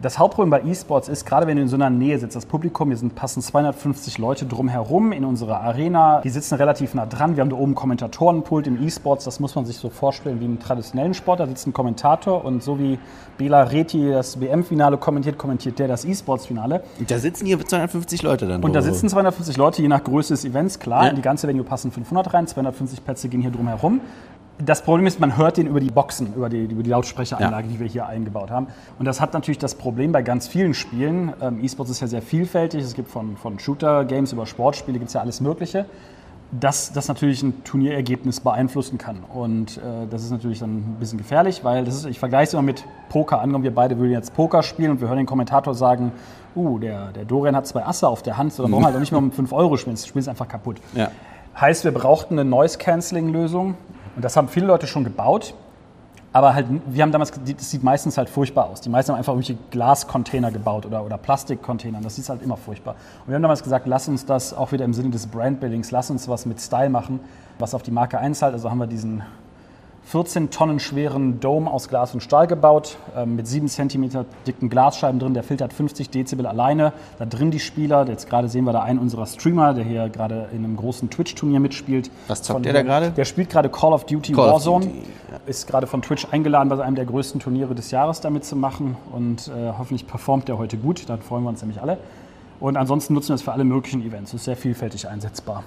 Das 0.00 0.18
Hauptproblem 0.18 0.50
bei 0.50 0.62
E-Sports 0.62 1.08
ist, 1.08 1.26
gerade 1.26 1.46
wenn 1.46 1.56
du 1.56 1.62
in 1.62 1.68
so 1.68 1.76
einer 1.76 1.88
Nähe 1.88 2.18
sitzt, 2.18 2.34
das 2.34 2.46
Publikum, 2.46 2.88
hier 2.88 2.96
sind, 2.96 3.14
passen 3.14 3.40
250 3.40 4.18
Leute 4.18 4.46
drumherum 4.46 5.12
in 5.12 5.24
unserer 5.24 5.60
Arena. 5.60 6.20
Die 6.22 6.28
sitzen 6.28 6.56
relativ 6.56 6.94
nah 6.94 7.06
dran. 7.06 7.36
Wir 7.36 7.40
haben 7.40 7.50
da 7.50 7.56
oben 7.56 7.76
Kommentatorenpult 7.76 8.66
im 8.66 8.84
E-Sports. 8.84 9.24
Das 9.24 9.38
muss 9.38 9.54
man 9.54 9.64
sich 9.64 9.76
so 9.76 9.90
vorstellen 9.90 10.40
wie 10.40 10.44
im 10.44 10.58
traditionellen 10.58 11.14
Sport. 11.14 11.38
Da 11.38 11.46
sitzt 11.46 11.68
ein 11.68 11.72
Kommentator 11.72 12.44
und 12.44 12.64
so 12.64 12.80
wie 12.80 12.98
Bela 13.38 13.62
Reti 13.62 14.10
das 14.10 14.40
WM-Finale 14.40 14.96
kommentiert, 14.96 15.38
kommentiert 15.38 15.78
der 15.78 15.86
das 15.86 16.04
E-Sports-Finale. 16.04 16.82
Da 17.06 17.18
sitzen 17.18 17.46
hier 17.46 17.64
250 17.64 18.22
Leute 18.22 18.48
dann. 18.48 18.62
Und 18.62 18.74
da 18.74 18.82
sitzen 18.82 19.08
250 19.08 19.56
Leute, 19.56 19.82
je 19.82 19.88
nach 19.88 20.02
Größe 20.02 20.34
des 20.34 20.44
Events, 20.44 20.80
klar. 20.80 21.04
Ja. 21.04 21.10
In 21.10 21.16
die 21.16 21.22
ganze 21.22 21.46
Venue 21.46 21.62
passen 21.62 21.92
500 21.92 22.34
rein. 22.34 22.48
250 22.48 23.04
Plätze 23.04 23.28
gehen 23.28 23.40
hier 23.40 23.52
drumherum. 23.52 24.00
Das 24.64 24.82
Problem 24.82 25.06
ist, 25.06 25.18
man 25.18 25.36
hört 25.36 25.56
den 25.56 25.66
über 25.66 25.80
die 25.80 25.90
Boxen, 25.90 26.34
über 26.34 26.48
die, 26.48 26.64
über 26.64 26.84
die 26.84 26.90
Lautsprecheranlage, 26.90 27.66
ja. 27.66 27.72
die 27.72 27.80
wir 27.80 27.86
hier 27.88 28.06
eingebaut 28.06 28.50
haben. 28.50 28.68
Und 28.98 29.06
das 29.06 29.20
hat 29.20 29.32
natürlich 29.32 29.58
das 29.58 29.74
Problem 29.74 30.12
bei 30.12 30.22
ganz 30.22 30.46
vielen 30.46 30.72
Spielen. 30.72 31.32
Ähm, 31.40 31.58
E-Sports 31.64 31.90
ist 31.90 32.00
ja 32.00 32.06
sehr 32.06 32.22
vielfältig. 32.22 32.84
Es 32.84 32.94
gibt 32.94 33.08
von, 33.08 33.36
von 33.36 33.58
Shooter-Games 33.58 34.32
über 34.32 34.46
Sportspiele, 34.46 34.98
gibt 34.98 35.08
es 35.08 35.14
ja 35.14 35.20
alles 35.20 35.40
Mögliche. 35.40 35.86
Dass 36.52 36.92
das 36.92 37.08
natürlich 37.08 37.42
ein 37.42 37.64
Turnierergebnis 37.64 38.38
beeinflussen 38.40 38.98
kann. 38.98 39.24
Und 39.34 39.78
äh, 39.78 40.06
das 40.08 40.22
ist 40.22 40.30
natürlich 40.30 40.60
dann 40.60 40.76
ein 40.76 40.96
bisschen 41.00 41.18
gefährlich, 41.18 41.64
weil 41.64 41.84
das 41.84 41.96
ist, 41.96 42.04
ich 42.04 42.20
vergleiche 42.20 42.48
es 42.48 42.52
immer 42.52 42.62
mit 42.62 42.84
Poker. 43.08 43.40
Angenommen, 43.40 43.64
wir 43.64 43.74
beide 43.74 43.98
würden 43.98 44.12
jetzt 44.12 44.32
Poker 44.34 44.62
spielen 44.62 44.92
und 44.92 45.00
wir 45.00 45.08
hören 45.08 45.16
den 45.16 45.26
Kommentator 45.26 45.74
sagen, 45.74 46.12
uh, 46.54 46.78
der, 46.78 47.10
der 47.12 47.24
Dorian 47.24 47.56
hat 47.56 47.66
zwei 47.66 47.84
Asse 47.84 48.06
auf 48.06 48.22
der 48.22 48.36
Hand, 48.36 48.52
so 48.52 48.62
dann 48.62 48.70
brauchen 48.70 48.82
wir 48.82 48.86
halt 48.86 48.96
auch 48.96 49.00
nicht 49.00 49.12
mehr 49.12 49.18
um 49.18 49.32
5 49.32 49.52
Euro 49.52 49.76
spielen, 49.76 49.96
das 49.96 50.06
Spiel 50.06 50.20
ist 50.20 50.28
einfach 50.28 50.46
kaputt. 50.46 50.76
Ja. 50.94 51.10
Heißt, 51.58 51.84
wir 51.84 51.92
brauchten 51.92 52.38
eine 52.38 52.48
Noise-Canceling-Lösung 52.48 53.74
und 54.16 54.24
das 54.24 54.36
haben 54.36 54.48
viele 54.48 54.66
Leute 54.66 54.86
schon 54.86 55.04
gebaut. 55.04 55.54
Aber 56.34 56.54
halt, 56.54 56.66
wir 56.86 57.02
haben 57.02 57.12
damals, 57.12 57.30
das 57.30 57.70
sieht 57.70 57.82
meistens 57.82 58.16
halt 58.16 58.30
furchtbar 58.30 58.70
aus. 58.70 58.80
Die 58.80 58.88
meisten 58.88 59.12
haben 59.12 59.18
einfach 59.18 59.34
irgendwelche 59.34 59.58
Glascontainer 59.70 60.50
gebaut 60.50 60.86
oder, 60.86 61.04
oder 61.04 61.18
Plastikcontainer. 61.18 62.00
Das 62.00 62.16
sieht 62.16 62.26
halt 62.30 62.42
immer 62.42 62.56
furchtbar. 62.56 62.94
Und 63.20 63.28
wir 63.28 63.34
haben 63.34 63.42
damals 63.42 63.62
gesagt, 63.62 63.86
lass 63.86 64.08
uns 64.08 64.24
das 64.24 64.54
auch 64.54 64.72
wieder 64.72 64.86
im 64.86 64.94
Sinne 64.94 65.10
des 65.10 65.26
Brandbuildings, 65.26 65.90
lass 65.90 66.10
uns 66.10 66.28
was 66.28 66.46
mit 66.46 66.58
Style 66.58 66.88
machen, 66.88 67.20
was 67.58 67.74
auf 67.74 67.82
die 67.82 67.90
Marke 67.90 68.18
einzahlt. 68.18 68.54
Also 68.54 68.70
haben 68.70 68.78
wir 68.78 68.86
diesen 68.86 69.22
14 70.04 70.50
Tonnen 70.50 70.80
schweren 70.80 71.40
Dome 71.40 71.70
aus 71.70 71.88
Glas 71.88 72.12
und 72.12 72.22
Stahl 72.22 72.46
gebaut, 72.46 72.96
äh, 73.16 73.24
mit 73.24 73.46
7 73.46 73.68
cm 73.68 74.26
dicken 74.46 74.68
Glasscheiben 74.68 75.20
drin. 75.20 75.32
Der 75.32 75.42
filtert 75.42 75.72
50 75.72 76.10
Dezibel 76.10 76.46
alleine. 76.46 76.92
Da 77.18 77.24
drin 77.24 77.50
die 77.50 77.60
Spieler. 77.60 78.06
Jetzt 78.06 78.28
gerade 78.28 78.48
sehen 78.48 78.64
wir 78.64 78.72
da 78.72 78.82
einen 78.82 78.98
unserer 78.98 79.26
Streamer, 79.26 79.74
der 79.74 79.84
hier 79.84 80.08
gerade 80.08 80.48
in 80.52 80.64
einem 80.64 80.76
großen 80.76 81.08
Twitch-Turnier 81.08 81.60
mitspielt. 81.60 82.10
Was 82.28 82.42
zockt 82.42 82.64
der 82.64 82.72
da 82.72 82.82
gerade? 82.82 83.10
Der 83.10 83.24
spielt 83.24 83.50
gerade 83.50 83.68
Call 83.68 83.92
of 83.92 84.04
Duty 84.04 84.32
Call 84.32 84.52
Warzone. 84.52 84.86
Of 84.86 84.92
Duty. 84.92 85.06
Ist 85.46 85.66
gerade 85.66 85.86
von 85.86 86.02
Twitch 86.02 86.26
eingeladen, 86.30 86.68
bei 86.68 86.82
einem 86.82 86.96
der 86.96 87.06
größten 87.06 87.40
Turniere 87.40 87.74
des 87.74 87.90
Jahres 87.90 88.20
damit 88.20 88.44
zu 88.44 88.56
machen. 88.56 88.96
Und 89.12 89.48
äh, 89.48 89.72
hoffentlich 89.78 90.06
performt 90.06 90.48
der 90.48 90.58
heute 90.58 90.76
gut. 90.76 91.08
Da 91.08 91.16
freuen 91.16 91.44
wir 91.44 91.48
uns 91.48 91.62
nämlich 91.62 91.80
alle. 91.80 91.98
Und 92.60 92.76
ansonsten 92.76 93.14
nutzen 93.14 93.30
wir 93.30 93.36
es 93.36 93.42
für 93.42 93.52
alle 93.52 93.64
möglichen 93.64 94.02
Events. 94.02 94.32
Es 94.32 94.40
ist 94.40 94.44
sehr 94.44 94.56
vielfältig 94.56 95.08
einsetzbar. 95.08 95.64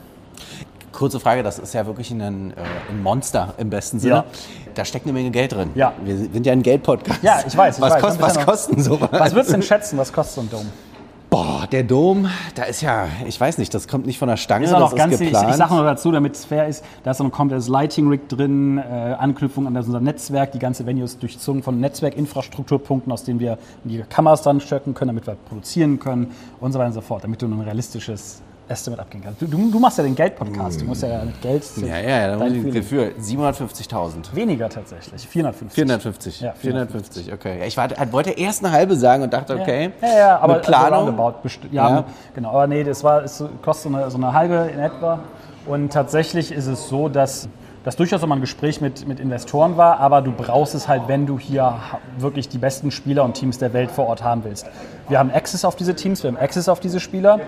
Kurze 0.95 1.19
Frage, 1.19 1.43
das 1.43 1.59
ist 1.59 1.73
ja 1.73 1.85
wirklich 1.85 2.09
ein, 2.11 2.21
äh, 2.21 2.53
ein 2.89 3.03
Monster 3.03 3.53
im 3.57 3.69
besten 3.69 3.99
Sinne. 3.99 4.15
Ja. 4.15 4.25
Da 4.73 4.85
steckt 4.85 5.05
eine 5.05 5.13
Menge 5.13 5.29
Geld 5.29 5.51
drin. 5.51 5.71
Ja. 5.75 5.93
Wir 6.03 6.17
sind 6.17 6.45
ja 6.45 6.53
ein 6.53 6.63
Geldpodcast. 6.63 7.21
Ja, 7.21 7.39
ich 7.45 7.55
weiß. 7.55 7.77
Ich 7.77 7.81
was 7.81 7.93
weiß. 7.93 8.01
Kost, 8.01 8.21
was 8.21 8.45
kosten 8.45 8.81
sowas? 8.81 9.09
Was 9.11 9.33
würdest 9.33 9.49
du 9.49 9.53
denn 9.53 9.63
schätzen, 9.63 9.97
was 9.97 10.11
kostet 10.11 10.35
so 10.35 10.41
ein 10.41 10.49
Dom? 10.49 10.65
Boah, 11.29 11.67
der 11.69 11.83
Dom, 11.83 12.29
da 12.55 12.63
ist 12.63 12.79
ja, 12.79 13.07
ich 13.27 13.41
weiß 13.41 13.57
nicht, 13.57 13.73
das 13.73 13.89
kommt 13.89 14.05
nicht 14.05 14.17
von 14.17 14.29
der 14.29 14.37
Stange, 14.37 14.67
ist 14.67 14.73
auch 14.73 14.91
das 14.91 14.95
ganz, 14.95 15.15
ist 15.15 15.19
geplant. 15.19 15.47
Ich, 15.47 15.51
ich 15.51 15.57
sage 15.57 15.73
noch 15.73 15.83
dazu, 15.83 16.11
damit 16.13 16.35
es 16.35 16.45
fair 16.45 16.65
ist, 16.67 16.81
da 17.03 17.11
ist 17.11 17.19
noch 17.19 17.25
ein 17.25 17.31
komplettes 17.31 17.67
Lighting-Rig 17.67 18.29
drin, 18.29 18.77
äh, 18.77 19.15
Anknüpfung 19.19 19.67
an 19.67 19.75
unser 19.75 19.99
Netzwerk, 19.99 20.53
die 20.53 20.59
ganze 20.59 20.85
Venue 20.85 21.03
ist 21.03 21.21
durchzogen 21.21 21.61
von 21.61 21.77
Netzwerkinfrastrukturpunkten, 21.81 23.11
aus 23.11 23.25
denen 23.25 23.41
wir 23.41 23.57
die 23.83 24.01
Kameras 24.07 24.43
dann 24.43 24.61
stöcken 24.61 24.93
können, 24.93 25.09
damit 25.09 25.27
wir 25.27 25.35
produzieren 25.49 25.99
können 25.99 26.31
und 26.61 26.71
so 26.71 26.79
weiter 26.79 26.87
und 26.87 26.93
so 26.93 27.01
fort, 27.01 27.25
damit 27.25 27.41
du 27.41 27.47
ein 27.47 27.59
realistisches 27.59 28.41
Estimate 28.67 29.01
abgehen 29.01 29.23
kannst. 29.23 29.41
Du, 29.41 29.47
du, 29.47 29.79
machst 29.79 29.97
ja 29.97 30.03
den 30.03 30.15
Geld-Podcast, 30.15 30.81
du 30.81 30.85
musst 30.85 31.03
ja 31.03 31.23
mit 31.23 31.41
Geld. 31.41 31.63
Ja, 31.77 31.97
ja, 31.99 32.09
ja, 32.09 32.27
da 32.29 32.37
muss 32.37 32.51
ich 32.51 32.85
für 32.85 33.11
750.000. 33.19 34.33
Weniger 34.33 34.69
tatsächlich, 34.69 35.27
450. 35.27 35.75
450. 35.75 36.41
Ja, 36.41 36.53
450, 36.53 37.33
okay. 37.33 37.59
Ja, 37.59 37.65
ich 37.65 37.77
war, 37.77 37.89
wollte 38.11 38.31
erst 38.31 38.63
eine 38.63 38.73
halbe 38.73 38.95
sagen 38.95 39.23
und 39.23 39.33
dachte, 39.33 39.59
okay. 39.59 39.91
Ja, 40.01 40.07
ja, 40.07 40.17
ja 40.17 40.39
aber 40.39 40.55
Planung. 40.55 41.19
Also 41.19 41.59
ja, 41.71 41.89
ja, 41.89 42.05
genau. 42.33 42.49
Aber 42.49 42.67
nee, 42.67 42.83
das 42.83 43.03
war, 43.03 43.23
es 43.23 43.43
kostet 43.61 43.91
so 43.91 43.97
eine, 43.97 44.09
so 44.09 44.17
eine 44.17 44.33
halbe 44.33 44.69
in 44.73 44.79
etwa. 44.79 45.19
Und 45.65 45.91
tatsächlich 45.91 46.51
ist 46.51 46.67
es 46.67 46.87
so, 46.89 47.09
dass 47.09 47.49
das 47.85 47.95
durchaus 47.95 48.23
immer 48.23 48.35
ein 48.35 48.41
Gespräch 48.41 48.81
mit, 48.81 49.07
mit 49.07 49.19
Investoren 49.19 49.77
war, 49.77 49.99
aber 49.99 50.23
du 50.23 50.31
brauchst 50.31 50.73
es 50.73 50.87
halt, 50.87 51.03
wenn 51.07 51.27
du 51.27 51.37
hier 51.37 51.75
wirklich 52.17 52.49
die 52.49 52.57
besten 52.57 52.89
Spieler 52.89 53.23
und 53.23 53.35
Teams 53.35 53.59
der 53.59 53.73
Welt 53.73 53.91
vor 53.91 54.07
Ort 54.07 54.23
haben 54.23 54.43
willst. 54.43 54.65
Wir 55.07 55.19
haben 55.19 55.29
Access 55.31 55.63
auf 55.63 55.75
diese 55.75 55.93
Teams, 55.93 56.23
wir 56.23 56.31
haben 56.31 56.37
Access 56.37 56.67
auf 56.67 56.79
diese 56.79 56.99
Spieler 56.99 57.39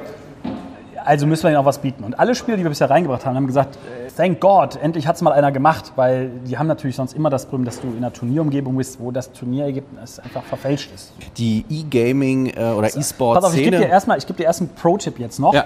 Also 1.07 1.25
müssen 1.25 1.43
wir 1.43 1.51
ihnen 1.51 1.57
auch 1.57 1.65
was 1.65 1.77
bieten. 1.79 2.03
Und 2.03 2.19
alle 2.19 2.35
Spieler, 2.35 2.57
die 2.57 2.63
wir 2.63 2.69
bisher 2.69 2.89
reingebracht 2.89 3.25
haben, 3.25 3.37
haben 3.37 3.47
gesagt, 3.47 3.77
äh, 3.77 4.11
thank 4.15 4.41
God, 4.41 4.75
endlich 4.81 5.07
hat 5.07 5.15
es 5.15 5.21
mal 5.21 5.31
einer 5.31 5.53
gemacht, 5.53 5.93
weil 5.95 6.29
die 6.45 6.57
haben 6.57 6.67
natürlich 6.67 6.97
sonst 6.97 7.13
immer 7.13 7.29
das 7.29 7.45
Problem, 7.45 7.63
dass 7.63 7.79
du 7.79 7.87
in 7.87 7.97
einer 7.97 8.11
Turnierumgebung 8.11 8.75
bist, 8.75 8.99
wo 8.99 9.11
das 9.11 9.31
Turnierergebnis 9.31 10.19
einfach 10.19 10.43
verfälscht 10.43 10.91
ist. 10.93 11.13
Die 11.37 11.63
E-Gaming 11.69 12.47
äh, 12.47 12.73
oder 12.75 12.89
Pass 12.89 12.97
auf, 12.97 13.53
ich 13.55 13.63
gebe 13.63 13.77
dir 13.77 13.83
E-Sport-Szene. 13.83 13.87
erstmal, 13.87 14.17
dir 14.19 14.43
erst 14.43 14.61
einen 14.61 14.69
Pro-Tipp 14.69 15.17
jetzt 15.17 15.39
noch. 15.39 15.53
Ja. 15.53 15.65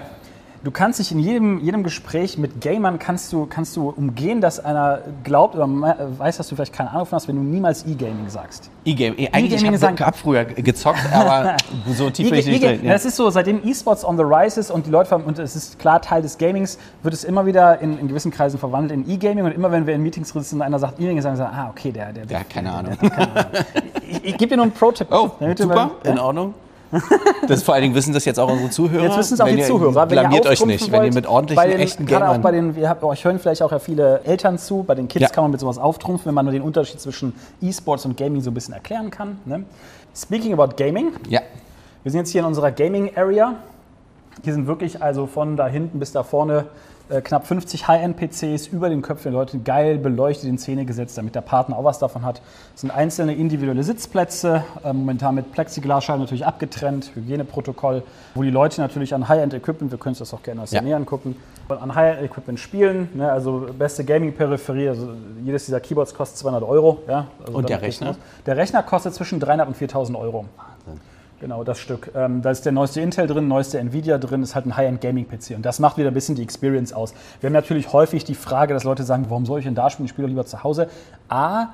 Du 0.64 0.70
kannst 0.70 1.00
dich 1.00 1.10
in 1.10 1.18
jedem, 1.18 1.58
jedem 1.58 1.82
Gespräch 1.82 2.38
mit 2.38 2.60
Gamern 2.60 3.00
kannst 3.00 3.32
du, 3.32 3.46
kannst 3.46 3.74
du 3.76 3.88
umgehen, 3.88 4.40
dass 4.40 4.60
einer 4.60 5.00
glaubt 5.24 5.56
oder 5.56 5.66
weiß, 5.66 6.36
dass 6.36 6.46
du 6.46 6.54
vielleicht 6.54 6.72
keine 6.72 6.90
Ahnung 6.92 7.06
von 7.06 7.16
hast, 7.16 7.26
wenn 7.26 7.34
du 7.34 7.42
niemals 7.42 7.84
E-Gaming 7.84 8.28
sagst. 8.28 8.70
E-Game. 8.84 9.14
Eh, 9.18 9.28
Eigentlich 9.32 9.60
E-Gaming 9.60 9.74
ich 9.74 10.00
hab, 10.00 10.16
früher 10.16 10.44
gezockt, 10.44 11.00
aber 11.12 11.56
so 11.96 12.10
tief 12.10 12.30
bin 12.30 12.38
ich 12.38 12.46
nicht 12.46 12.62
E-Gaming- 12.62 12.80
drin. 12.82 12.90
Das 12.90 13.04
ist 13.04 13.16
so, 13.16 13.28
seitdem 13.30 13.60
E-Sports 13.66 14.04
on 14.04 14.16
the 14.16 14.22
rise 14.22 14.60
ist 14.60 14.70
und 14.70 14.86
die 14.86 14.90
Leute, 14.90 15.16
und 15.16 15.36
es 15.40 15.56
ist 15.56 15.80
klar 15.80 16.00
Teil 16.00 16.22
des 16.22 16.38
Gamings, 16.38 16.78
wird 17.02 17.12
es 17.12 17.24
immer 17.24 17.44
wieder 17.44 17.80
in, 17.80 17.98
in 17.98 18.06
gewissen 18.06 18.30
Kreisen 18.30 18.60
verwandelt 18.60 18.92
in 19.00 19.10
E-Gaming 19.10 19.44
und 19.44 19.52
immer 19.52 19.72
wenn 19.72 19.84
wir 19.88 19.94
in 19.94 20.02
Meetings 20.02 20.28
sitzen 20.28 20.56
und 20.56 20.62
einer 20.62 20.78
sagt 20.78 21.00
E-Gaming, 21.00 21.22
sagen 21.22 21.36
sie, 21.36 21.44
ah, 21.44 21.70
okay, 21.70 21.90
der, 21.90 22.12
der, 22.12 22.24
Der 22.26 22.38
hat 22.38 22.50
keine 22.50 22.70
Ahnung. 22.72 22.96
Ich, 24.08 24.24
ich 24.24 24.36
gebe 24.36 24.50
dir 24.50 24.56
nur 24.56 24.64
einen 24.64 24.72
Pro-Tipp. 24.72 25.08
Oh, 25.10 25.30
super, 25.56 25.92
in 26.04 26.18
Ordnung. 26.18 26.52
Das 27.48 27.62
vor 27.62 27.74
allen 27.74 27.82
Dingen 27.82 27.94
wissen 27.94 28.12
das 28.12 28.24
jetzt 28.24 28.38
auch 28.38 28.50
unsere 28.50 28.70
Zuhörer. 28.70 29.04
Jetzt 29.04 29.18
wissen 29.18 29.34
es 29.34 29.40
auch 29.40 29.46
Wenn 29.46 29.56
die 29.56 29.62
ihr- 29.62 29.66
Zuhörer. 29.66 30.02
Ihr 30.02 30.06
Blamiert 30.06 30.46
euch 30.46 30.64
nicht, 30.66 30.86
wenn 30.92 31.00
ihr 31.00 31.02
wollt, 31.04 31.14
mit 31.14 31.26
ordentlichen, 31.26 31.62
bei 31.62 31.68
den, 31.70 31.80
echten 31.80 32.06
Gerade 32.06 32.24
auch 32.26 32.28
Gamern... 32.32 32.42
bei 32.42 32.50
den, 32.52 32.76
wir 32.76 32.88
habt, 32.88 33.02
euch 33.02 33.24
hören 33.24 33.38
vielleicht 33.38 33.62
auch 33.62 33.72
ja 33.72 33.78
viele 33.78 34.20
Eltern 34.24 34.58
zu, 34.58 34.82
bei 34.82 34.94
den 34.94 35.08
Kids 35.08 35.22
Ja. 35.22 35.28
kann 35.28 35.44
man 35.44 35.50
mit 35.50 35.60
sowas 35.60 35.78
auftrumpfen, 35.78 36.26
wenn 36.26 36.34
man 36.34 36.44
nur 36.44 36.52
den 36.52 36.62
Unterschied 36.62 37.00
zwischen 37.00 37.32
E-Sports 37.60 38.04
und 38.04 38.16
Gaming 38.16 38.40
so 38.42 38.50
ein 38.50 38.54
bisschen 38.54 38.74
erklären 38.74 39.10
kann. 39.10 39.38
Ne? 39.44 39.64
Speaking 40.14 40.52
about 40.52 40.76
Gaming, 40.76 41.12
ja, 41.28 41.40
wir 42.02 42.12
sind 42.12 42.20
jetzt 42.20 42.30
hier 42.30 42.42
in 42.42 42.46
unserer 42.46 42.70
Gaming 42.70 43.10
Area. 43.16 43.54
Hier 44.42 44.52
sind 44.54 44.66
wirklich 44.66 45.02
also 45.02 45.26
von 45.26 45.56
da 45.56 45.66
hinten 45.68 45.98
bis 45.98 46.12
da 46.12 46.22
vorne 46.22 46.66
äh, 47.12 47.20
knapp 47.20 47.46
50 47.46 47.86
High-End-PCs 47.88 48.68
über 48.68 48.88
den 48.88 49.02
Köpfen 49.02 49.24
der 49.24 49.32
Leute 49.32 49.58
geil 49.58 49.98
beleuchtet 49.98 50.48
in 50.48 50.56
Szene 50.58 50.84
gesetzt, 50.84 51.18
damit 51.18 51.34
der 51.34 51.42
Partner 51.42 51.76
auch 51.76 51.84
was 51.84 51.98
davon 51.98 52.24
hat. 52.24 52.40
Es 52.74 52.80
sind 52.80 52.90
einzelne 52.90 53.34
individuelle 53.34 53.84
Sitzplätze, 53.84 54.64
äh, 54.82 54.92
momentan 54.92 55.34
mit 55.34 55.52
Plexiglasscheiben 55.52 56.20
natürlich 56.22 56.46
abgetrennt, 56.46 57.12
Hygieneprotokoll, 57.14 58.02
wo 58.34 58.42
die 58.42 58.50
Leute 58.50 58.80
natürlich 58.80 59.14
an 59.14 59.28
High-End-Equipment, 59.28 59.92
wir 59.92 59.98
können 59.98 60.12
uns 60.12 60.18
das 60.20 60.32
auch 60.32 60.42
gerne 60.42 60.62
aus 60.62 60.70
der 60.70 60.80
Ja. 60.80 60.84
Nähe 60.84 60.96
angucken, 60.96 61.36
an 61.68 61.94
High-End-Equipment 61.94 62.58
spielen. 62.58 63.08
Ne? 63.14 63.30
Also 63.30 63.66
beste 63.78 64.04
Gaming-Peripherie, 64.04 64.88
also 64.88 65.10
jedes 65.44 65.66
dieser 65.66 65.80
Keyboards 65.80 66.14
kostet 66.14 66.38
200 66.38 66.62
Euro. 66.62 67.02
Ja? 67.08 67.26
Also 67.44 67.58
Und 67.58 67.68
der 67.68 67.80
Rechner? 67.82 68.16
Der 68.46 68.56
Rechner 68.56 68.82
kostet 68.82 69.14
zwischen 69.14 69.40
300 69.40 69.68
und 69.68 69.76
4000 69.76 70.16
Euro. 70.18 70.46
Genau, 71.42 71.64
das 71.64 71.80
Stück. 71.80 72.12
Ähm, 72.14 72.40
da 72.40 72.52
ist 72.52 72.64
der 72.64 72.70
neueste 72.70 73.00
Intel 73.00 73.26
drin, 73.26 73.48
neueste 73.48 73.76
Nvidia 73.80 74.16
drin, 74.18 74.44
ist 74.44 74.54
halt 74.54 74.64
ein 74.64 74.76
High-End-Gaming-PC. 74.76 75.56
Und 75.56 75.66
das 75.66 75.80
macht 75.80 75.98
wieder 75.98 76.12
ein 76.12 76.14
bisschen 76.14 76.36
die 76.36 76.42
Experience 76.44 76.92
aus. 76.92 77.14
Wir 77.40 77.48
haben 77.48 77.52
natürlich 77.54 77.92
häufig 77.92 78.22
die 78.22 78.36
Frage, 78.36 78.72
dass 78.72 78.84
Leute 78.84 79.02
sagen, 79.02 79.26
warum 79.28 79.44
soll 79.44 79.58
ich 79.58 79.64
denn 79.64 79.74
da 79.74 79.90
spielen? 79.90 80.04
Ich 80.04 80.12
spiele 80.12 80.28
doch 80.28 80.30
lieber 80.30 80.46
zu 80.46 80.62
Hause. 80.62 80.86
A, 81.28 81.70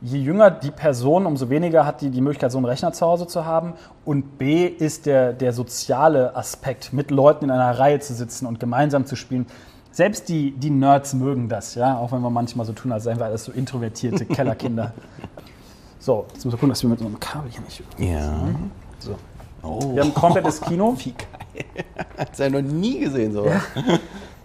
je 0.00 0.18
jünger 0.18 0.50
die 0.50 0.70
Person, 0.70 1.26
umso 1.26 1.50
weniger 1.50 1.84
hat 1.84 2.00
die 2.00 2.08
die 2.08 2.22
Möglichkeit, 2.22 2.50
so 2.50 2.56
einen 2.56 2.64
Rechner 2.64 2.94
zu 2.94 3.04
Hause 3.04 3.26
zu 3.26 3.44
haben. 3.44 3.74
Und 4.06 4.38
B 4.38 4.66
ist 4.66 5.04
der, 5.04 5.34
der 5.34 5.52
soziale 5.52 6.34
Aspekt, 6.34 6.94
mit 6.94 7.10
Leuten 7.10 7.44
in 7.44 7.50
einer 7.50 7.78
Reihe 7.78 8.00
zu 8.00 8.14
sitzen 8.14 8.46
und 8.46 8.58
gemeinsam 8.58 9.04
zu 9.04 9.16
spielen. 9.16 9.44
Selbst 9.92 10.30
die, 10.30 10.52
die 10.52 10.70
Nerds 10.70 11.12
mögen 11.12 11.50
das, 11.50 11.74
ja, 11.74 11.98
auch 11.98 12.10
wenn 12.10 12.22
wir 12.22 12.30
manchmal 12.30 12.64
so 12.64 12.72
tun, 12.72 12.90
als 12.90 13.04
seien 13.04 13.18
wir 13.18 13.26
alles 13.26 13.44
so 13.44 13.52
introvertierte 13.52 14.24
Kellerkinder. 14.24 14.94
So, 16.00 16.26
jetzt 16.34 16.44
muss 16.44 16.52
ich 16.52 16.60
gucken, 16.60 16.68
dass 16.68 16.82
wir 16.82 16.90
mit 16.90 16.98
so 16.98 17.06
einem 17.06 17.18
Kabel 17.18 17.50
hier 17.50 17.62
nicht. 17.62 17.82
ja. 17.96 18.48
So. 19.04 19.16
Oh, 19.62 19.94
Wir 19.94 20.02
haben 20.02 20.10
ein 20.10 20.14
komplettes 20.14 20.60
Kino. 20.60 20.94
wie 21.04 21.12
geil. 21.12 21.84
Hat's 22.18 22.38
ja 22.38 22.50
noch 22.50 22.62
nie 22.62 23.00
gesehen 23.00 23.32
so. 23.32 23.46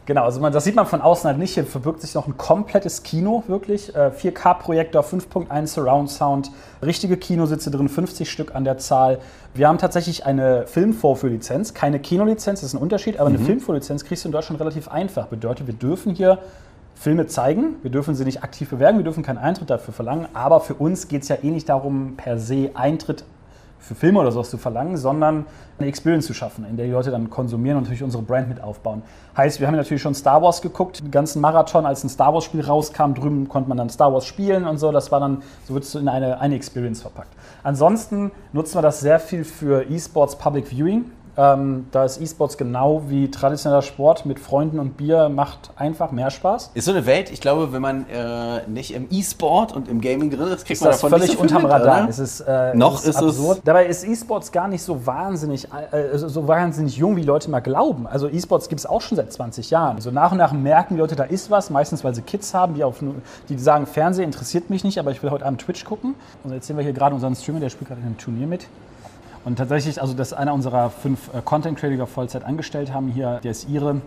Genau, 0.10 0.24
also 0.24 0.40
man, 0.40 0.52
das 0.52 0.64
sieht 0.64 0.76
man 0.76 0.88
von 0.88 1.02
außen 1.02 1.28
halt 1.28 1.38
nicht. 1.38 1.54
Hier 1.54 1.66
verbirgt 1.66 2.02
sich 2.02 2.16
noch 2.16 2.26
ein 2.26 2.36
komplettes 2.36 3.04
Kino, 3.04 3.44
wirklich. 3.46 3.94
Äh, 3.94 4.10
4K-Projektor, 4.10 5.04
5.1 5.04 5.68
Surround 5.68 6.10
Sound, 6.10 6.52
richtige 6.82 7.16
Kinositze 7.16 7.70
drin, 7.70 7.88
50 7.88 8.28
Stück 8.28 8.56
an 8.56 8.64
der 8.64 8.80
Zahl. 8.80 9.20
Wir 9.54 9.68
haben 9.68 9.78
tatsächlich 9.78 10.26
eine 10.26 10.66
Filmvorführlizenz, 10.66 11.76
keine 11.76 12.00
Kinolizenz, 12.00 12.62
das 12.62 12.70
ist 12.70 12.74
ein 12.74 12.82
Unterschied, 12.82 13.20
aber 13.20 13.30
eine 13.30 13.38
Filmvorlizenz 13.38 14.04
kriegst 14.04 14.24
du 14.24 14.30
in 14.30 14.32
Deutschland 14.32 14.60
relativ 14.60 14.88
einfach. 14.88 15.28
Bedeutet, 15.28 15.68
wir 15.68 15.76
dürfen 15.76 16.16
hier 16.16 16.40
Filme 16.96 17.28
zeigen, 17.28 17.76
wir 17.84 17.92
dürfen 17.92 18.16
sie 18.16 18.26
nicht 18.26 18.44
aktiv 18.44 18.72
bewerben, 18.72 18.98
wir 18.98 19.04
dürfen 19.04 19.22
keinen 19.22 19.38
Eintritt 19.38 19.70
dafür 19.70 19.94
verlangen, 19.94 20.28
aber 20.34 20.60
für 20.60 20.74
uns 20.74 21.08
geht 21.08 21.22
es 21.22 21.28
ja 21.28 21.38
eh 21.44 21.52
nicht 21.52 21.70
darum, 21.70 22.16
per 22.18 22.40
se 22.40 22.72
Eintritt 22.74 23.26
für 23.80 23.96
Filme 23.96 24.20
oder 24.20 24.32
sowas 24.32 24.50
zu 24.50 24.58
verlangen, 24.58 24.98
sondern 24.98 25.46
eine 25.78 25.88
Experience 25.88 26.26
zu 26.26 26.34
schaffen, 26.34 26.66
in 26.70 26.76
der 26.76 26.86
die 26.86 26.92
Leute 26.92 27.12
dann 27.12 27.30
konsumieren 27.30 27.78
und 27.78 27.84
natürlich 27.84 28.04
unsere 28.04 28.22
Brand 28.24 28.50
mit 28.50 28.62
aufbauen. 28.62 29.02
Heißt, 29.38 29.60
wir 29.60 29.68
haben 29.68 29.76
natürlich 29.76 30.02
schon 30.02 30.14
Star 30.14 30.42
Wars 30.42 30.62
geguckt, 30.62 31.00
den 31.00 31.12
ganzen 31.12 31.42
Marathon, 31.42 31.86
als 31.86 32.04
ein 32.04 32.10
Star 32.10 32.34
Wars 32.34 32.44
Spiel 32.44 32.62
rauskam, 32.62 33.14
drüben 33.14 33.48
konnte 33.48 33.70
man 33.70 33.78
dann 33.78 33.90
Star 33.90 34.14
Wars 34.14 34.26
spielen 34.26 34.66
und 34.66 34.78
so, 34.78 34.92
das 34.92 35.12
war 35.12 35.20
dann, 35.20 35.42
so 35.68 35.74
wird 35.74 35.86
es 35.86 35.96
in 35.96 36.08
eine, 36.10 36.40
eine 36.40 36.56
Experience 36.56 37.02
verpackt. 37.02 37.34
Ansonsten 37.64 38.32
nutzen 38.54 38.78
wir 38.78 38.82
das 38.82 39.00
sehr 39.00 39.20
viel 39.20 39.44
für 39.44 39.90
E-Sports 39.90 40.38
Public 40.38 40.68
Viewing. 40.68 41.06
Ähm, 41.40 41.88
da 41.92 42.04
ist 42.04 42.20
E-Sports 42.22 42.58
genau 42.58 43.04
wie 43.08 43.32
traditioneller 43.32 43.82
Sport 43.82 44.26
mit 44.26 44.42
Freunden 44.42 44.78
und 44.78 44.98
Bier, 44.98 45.30
macht 45.30 45.72
einfach 45.78 46.12
mehr 46.12 46.32
Spaß. 46.32 46.72
Ist 46.74 46.84
so 46.84 46.92
eine 46.92 47.06
Welt, 47.06 47.32
ich 47.32 47.40
glaube, 47.40 47.72
wenn 47.72 47.82
man 47.82 48.06
äh, 48.10 48.68
nicht 48.68 48.94
im 48.94 49.08
E-Sport 49.10 49.74
und 49.74 49.88
im 49.88 50.02
Gaming 50.02 50.32
drin 50.32 50.50
ist, 50.50 50.66
kriegt 50.66 50.72
ist 50.72 50.82
man 50.82 50.92
das 50.92 51.00
davon 51.00 51.12
völlig 51.12 51.30
nicht 51.30 51.38
so 51.38 51.42
unterm 51.44 51.62
mit, 51.64 51.72
Radar. 51.72 52.00
oder? 52.02 52.10
Es 52.10 52.20
ist, 52.20 52.42
äh, 52.42 52.76
Noch 52.76 52.96
es 52.96 53.06
ist 53.06 53.22
es- 53.22 53.40
absurd. 53.40 53.62
Dabei 53.64 53.86
ist 53.86 54.04
E-Sports 54.06 54.52
gar 54.52 54.68
nicht 54.68 54.84
so 54.84 55.06
wahnsinnig, 55.06 55.70
äh, 55.92 56.18
so 56.18 56.46
wahnsinnig 56.46 56.98
jung, 56.98 57.16
wie 57.16 57.24
Leute 57.24 57.50
mal 57.50 57.62
glauben. 57.62 58.06
Also 58.06 58.28
E-Sports 58.28 58.68
gibt 58.68 58.80
es 58.80 58.86
auch 58.86 59.00
schon 59.00 59.16
seit 59.16 59.32
20 59.32 59.70
Jahren. 59.70 60.02
So 60.02 60.12
nach 60.12 60.34
und 60.34 60.40
nach 60.40 60.52
merken 60.52 60.96
die 60.96 61.00
Leute, 61.00 61.16
da 61.16 61.24
ist 61.24 61.50
was, 61.50 61.70
meistens 61.70 62.04
weil 62.04 62.14
sie 62.14 62.22
Kids 62.22 62.54
haben, 62.54 62.74
die, 62.74 62.84
auf, 62.84 62.98
die 63.48 63.58
sagen, 63.58 63.86
Fernsehen 63.86 64.26
interessiert 64.26 64.70
mich 64.70 64.84
nicht, 64.84 65.00
aber 65.00 65.12
ich 65.12 65.24
will 65.24 65.32
heute 65.32 65.46
Abend 65.46 65.62
Twitch 65.62 65.86
gucken. 65.86 66.16
Und 66.44 66.52
jetzt 66.52 66.68
sehen 66.68 66.76
wir 66.76 66.84
hier 66.84 66.92
gerade 66.92 67.16
unseren 67.16 67.34
Streamer, 67.36 67.62
der 67.62 67.70
spielt 67.70 67.88
gerade 67.88 68.02
in 68.02 68.08
einem 68.08 68.18
Turnier 68.18 68.46
mit. 68.46 68.68
Und 69.46 69.58
tatsächlich, 69.58 70.02
also 70.02 70.14
das 70.14 70.32
ist 70.32 70.38
einer 70.38 70.54
unserer 70.54 70.90
fünf 70.90 71.34
äh, 71.34 71.42
Content 71.44 71.78
Creator, 71.78 72.08
Vollzeit 72.08 72.44
angestellt 72.44 72.94
haben 72.94 73.08
hier, 73.08 73.40
der 73.44 73.52
ist 73.52 73.70
ihre. 73.70 74.02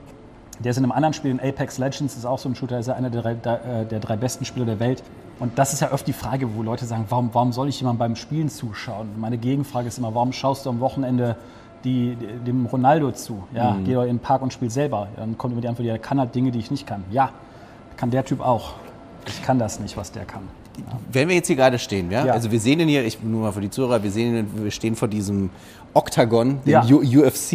Der 0.59 0.71
ist 0.71 0.77
in 0.77 0.85
einem 0.85 0.93
anderen 0.93 1.15
Spiel, 1.15 1.31
in 1.31 1.41
Apex 1.41 1.79
Legends, 1.79 2.17
ist 2.17 2.27
auch 2.27 2.39
so 2.39 2.49
ein 2.49 2.55
Shooter, 2.55 2.79
ist 2.79 2.87
er 2.87 2.95
einer 2.97 3.11
der 3.11 3.23
drei, 3.23 3.35
der, 3.35 3.65
äh, 3.65 3.87
der 3.87 4.01
drei 4.01 4.17
besten 4.17 4.45
Spieler 4.45 4.67
der 4.67 4.79
Welt. 4.79 5.03
Und 5.41 5.59
das 5.59 5.73
ist 5.73 5.81
ja 5.81 5.91
oft 5.93 6.07
die 6.07 6.13
Frage, 6.13 6.55
wo 6.55 6.63
Leute 6.63 6.85
sagen, 6.85 7.07
warum, 7.09 7.31
warum 7.33 7.53
soll 7.53 7.69
ich 7.69 7.81
jemandem 7.81 7.99
beim 7.99 8.17
Spielen 8.17 8.49
zuschauen? 8.49 9.09
Meine 9.19 9.39
Gegenfrage 9.39 9.89
ist 9.89 9.99
immer, 9.99 10.15
warum 10.15 10.33
schaust 10.33 10.67
du 10.67 10.71
am 10.71 10.79
Wochenende 10.79 11.37
die, 11.83 12.15
dem 12.15 12.67
Ronaldo 12.67 13.11
zu? 13.11 13.43
Ja, 13.53 13.77
geh 13.85 13.95
doch 13.95 14.03
in 14.03 14.09
den 14.09 14.19
Park 14.21 14.43
und 14.43 14.53
spiel 14.53 14.71
selber. 14.71 15.09
Dann 15.17 15.37
kommt 15.37 15.53
immer 15.53 15.63
die 15.63 15.69
Antwort, 15.69 15.87
ja, 15.87 15.95
er 15.95 15.99
kann 15.99 16.21
halt 16.21 16.35
Dinge, 16.35 16.53
die 16.53 16.61
ich 16.61 16.71
nicht 16.71 16.87
kann. 16.87 17.03
Ja, 17.11 17.31
kann 17.97 18.11
der 18.11 18.25
Typ 18.25 18.41
auch. 18.41 18.75
Ich 19.27 19.43
kann 19.43 19.59
das 19.59 19.81
nicht, 19.81 19.97
was 19.97 20.13
der 20.13 20.27
kann. 20.27 20.43
Wenn 21.13 21.29
wir 21.29 21.37
jetzt 21.37 21.47
hier 21.49 21.57
gerade 21.57 21.79
stehen, 21.79 22.11
ja? 22.11 22.25
Ja. 22.27 22.33
also 22.33 22.51
wir 22.51 22.59
sehen 22.61 22.81
ihn 22.81 22.89
hier, 22.89 23.05
ich 23.05 23.23
nur 23.23 23.43
mal 23.43 23.53
für 23.53 23.61
die 23.61 23.71
Zuhörer, 23.71 24.03
wir 24.03 24.11
sehen 24.11 24.37
ihn, 24.37 24.47
wir 24.65 24.71
stehen 24.71 24.95
vor 24.97 25.09
diesem 25.09 25.51
Oktagon, 25.95 26.61
dem 26.65 26.71
Ja. 26.73 26.83
UFC. 26.85 27.53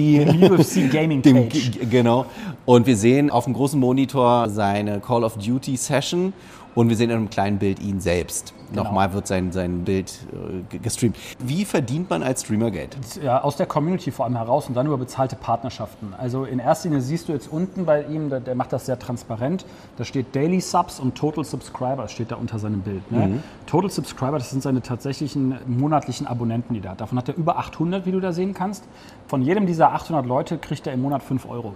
UFC 0.51 0.91
Gaming 0.91 1.21
dem, 1.23 1.49
Cage. 1.49 1.71
G- 1.71 1.85
Genau. 1.89 2.25
Und 2.65 2.85
wir 2.85 2.95
sehen 2.95 3.29
auf 3.31 3.45
dem 3.45 3.53
großen 3.53 3.79
Monitor 3.79 4.49
seine 4.49 4.99
Call 4.99 5.23
of 5.23 5.37
Duty 5.37 5.75
Session 5.77 6.33
und 6.77 6.89
wir 6.89 6.95
sehen 6.95 7.09
in 7.09 7.15
einem 7.17 7.29
kleinen 7.31 7.57
Bild 7.57 7.79
ihn 7.81 7.99
selbst. 7.99 8.53
Genau. 8.69 8.83
Nochmal 8.83 9.13
wird 9.13 9.25
sein, 9.27 9.51
sein 9.51 9.83
Bild 9.85 10.11
äh, 10.31 10.61
ge- 10.69 10.79
gestreamt. 10.79 11.15
Wie 11.39 11.65
verdient 11.65 12.09
man 12.09 12.21
als 12.21 12.41
Streamer 12.43 12.69
Geld? 12.69 12.95
ja, 13.23 13.41
aus 13.41 13.55
der 13.55 13.65
Community 13.65 14.11
vor 14.11 14.25
allem 14.25 14.35
heraus 14.35 14.67
und 14.67 14.75
dann 14.75 14.85
über 14.85 14.97
bezahlte 14.97 15.35
Partnerschaften. 15.37 16.13
Also 16.17 16.43
in 16.43 16.59
erster 16.59 16.89
Linie 16.89 17.01
siehst 17.01 17.29
du 17.29 17.33
jetzt 17.33 17.51
unten 17.51 17.85
bei 17.85 18.03
ihm, 18.03 18.29
der, 18.29 18.41
der 18.41 18.53
macht 18.55 18.73
das 18.73 18.85
sehr 18.85 18.99
transparent, 18.99 19.65
da 19.97 20.03
steht 20.03 20.35
Daily 20.35 20.59
Subs 20.61 20.99
und 20.99 21.15
Total 21.15 21.43
Subscriber, 21.45 22.03
das 22.03 22.11
steht 22.11 22.29
da 22.31 22.35
unter 22.35 22.59
seinem 22.59 22.81
Bild. 22.81 23.09
Ne? 23.11 23.41
Total 23.65 23.89
Subscriber, 23.89 24.37
das 24.37 24.49
sind 24.51 24.61
seine 24.61 24.81
tatsächlichen 24.81 25.55
monatlichen 25.65 26.27
Abonnenten, 26.27 26.73
die 26.75 26.81
er 26.83 26.91
hat. 26.91 27.01
Davon 27.01 27.17
hat 27.17 27.27
er 27.29 27.37
über 27.37 27.57
800, 27.57 28.05
wie 28.05 28.11
du 28.11 28.19
da 28.19 28.33
sehen 28.33 28.53
kannst. 28.53 28.83
Von 29.27 29.41
jedem 29.41 29.65
dieser 29.65 29.93
800 29.93 30.25
Leute 30.27 30.57
kriegt 30.59 30.85
er 30.85 30.93
im 30.93 31.01
Monat 31.01 31.23
5 31.23 31.49
Euro. 31.49 31.73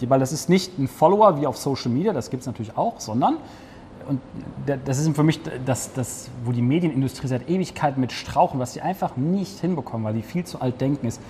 Weil 0.00 0.20
das 0.20 0.32
ist 0.32 0.48
nicht 0.48 0.78
ein 0.78 0.88
Follower 0.88 1.40
wie 1.40 1.46
auf 1.46 1.56
Social 1.56 1.90
Media, 1.90 2.12
das 2.12 2.30
gibt 2.30 2.42
es 2.42 2.46
natürlich 2.46 2.76
auch, 2.76 3.00
sondern 3.00 3.36
und 4.08 4.20
da- 4.66 4.76
das 4.76 4.98
ist 4.98 5.14
für 5.16 5.22
mich 5.22 5.40
das, 5.64 5.92
das, 5.94 6.28
wo 6.44 6.52
die 6.52 6.60
Medienindustrie 6.60 7.26
seit 7.26 7.48
Ewigkeiten 7.48 8.00
mit 8.00 8.12
strauchen, 8.12 8.60
was 8.60 8.74
sie 8.74 8.82
einfach 8.82 9.16
nicht 9.16 9.60
hinbekommen, 9.60 10.04
weil 10.04 10.14
die 10.14 10.22
viel 10.22 10.44
zu 10.44 10.60
alt 10.60 10.80
denken, 10.80 11.06
ist, 11.06 11.20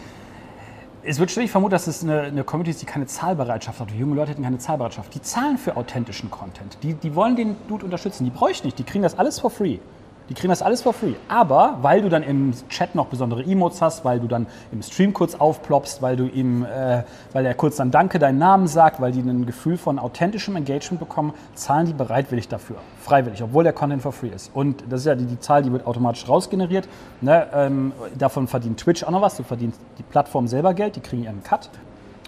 es 1.06 1.18
wird 1.18 1.30
ständig 1.30 1.50
vermutet, 1.50 1.74
dass 1.74 1.86
es 1.86 2.02
eine, 2.02 2.22
eine 2.22 2.44
Community 2.44 2.70
ist, 2.70 2.82
die 2.82 2.86
keine 2.86 3.06
Zahlbereitschaft 3.06 3.78
hat. 3.78 3.90
Die 3.90 3.98
junge 3.98 4.16
Leute 4.16 4.30
hätten 4.30 4.42
keine 4.42 4.58
Zahlbereitschaft. 4.58 5.14
Die 5.14 5.20
zahlen 5.20 5.58
für 5.58 5.76
authentischen 5.76 6.30
Content. 6.30 6.78
Die, 6.82 6.94
die 6.94 7.14
wollen 7.14 7.36
den 7.36 7.56
Dude 7.68 7.84
unterstützen. 7.84 8.24
Die 8.24 8.30
bräuchten 8.30 8.66
nicht. 8.66 8.78
Die 8.78 8.84
kriegen 8.84 9.02
das 9.02 9.18
alles 9.18 9.38
for 9.38 9.50
free. 9.50 9.78
Die 10.28 10.34
kriegen 10.34 10.48
das 10.48 10.62
alles 10.62 10.80
for 10.80 10.94
free. 10.94 11.14
Aber 11.28 11.78
weil 11.82 12.00
du 12.00 12.08
dann 12.08 12.22
im 12.22 12.54
Chat 12.68 12.94
noch 12.94 13.06
besondere 13.06 13.42
Emotes 13.44 13.82
hast, 13.82 14.04
weil 14.04 14.20
du 14.20 14.26
dann 14.26 14.46
im 14.72 14.82
Stream 14.82 15.12
kurz 15.12 15.34
aufploppst, 15.34 16.00
weil 16.00 16.16
du 16.16 16.26
ihm, 16.26 16.64
äh, 16.64 17.02
weil 17.32 17.44
er 17.44 17.54
kurz 17.54 17.76
dann 17.76 17.90
Danke 17.90 18.18
deinen 18.18 18.38
Namen 18.38 18.66
sagt, 18.66 19.00
weil 19.00 19.12
die 19.12 19.20
ein 19.20 19.44
Gefühl 19.44 19.76
von 19.76 19.98
authentischem 19.98 20.56
Engagement 20.56 20.98
bekommen, 20.98 21.34
zahlen 21.54 21.86
die 21.86 21.92
bereitwillig 21.92 22.48
dafür. 22.48 22.76
Freiwillig, 23.00 23.42
obwohl 23.42 23.64
der 23.64 23.74
Content 23.74 24.00
for 24.00 24.12
free 24.12 24.28
ist. 24.28 24.50
Und 24.54 24.82
das 24.88 25.00
ist 25.00 25.06
ja 25.06 25.14
die, 25.14 25.26
die 25.26 25.38
Zahl, 25.40 25.62
die 25.62 25.70
wird 25.70 25.86
automatisch 25.86 26.26
rausgeneriert. 26.26 26.88
Ne? 27.20 27.46
Ähm, 27.52 27.92
davon 28.16 28.48
verdient 28.48 28.80
Twitch 28.80 29.04
auch 29.04 29.10
noch 29.10 29.20
was. 29.20 29.36
Du 29.36 29.42
verdienst 29.42 29.78
die 29.98 30.02
Plattform 30.02 30.48
selber 30.48 30.72
Geld, 30.72 30.96
die 30.96 31.00
kriegen 31.00 31.24
ihren 31.24 31.42
Cut. 31.42 31.68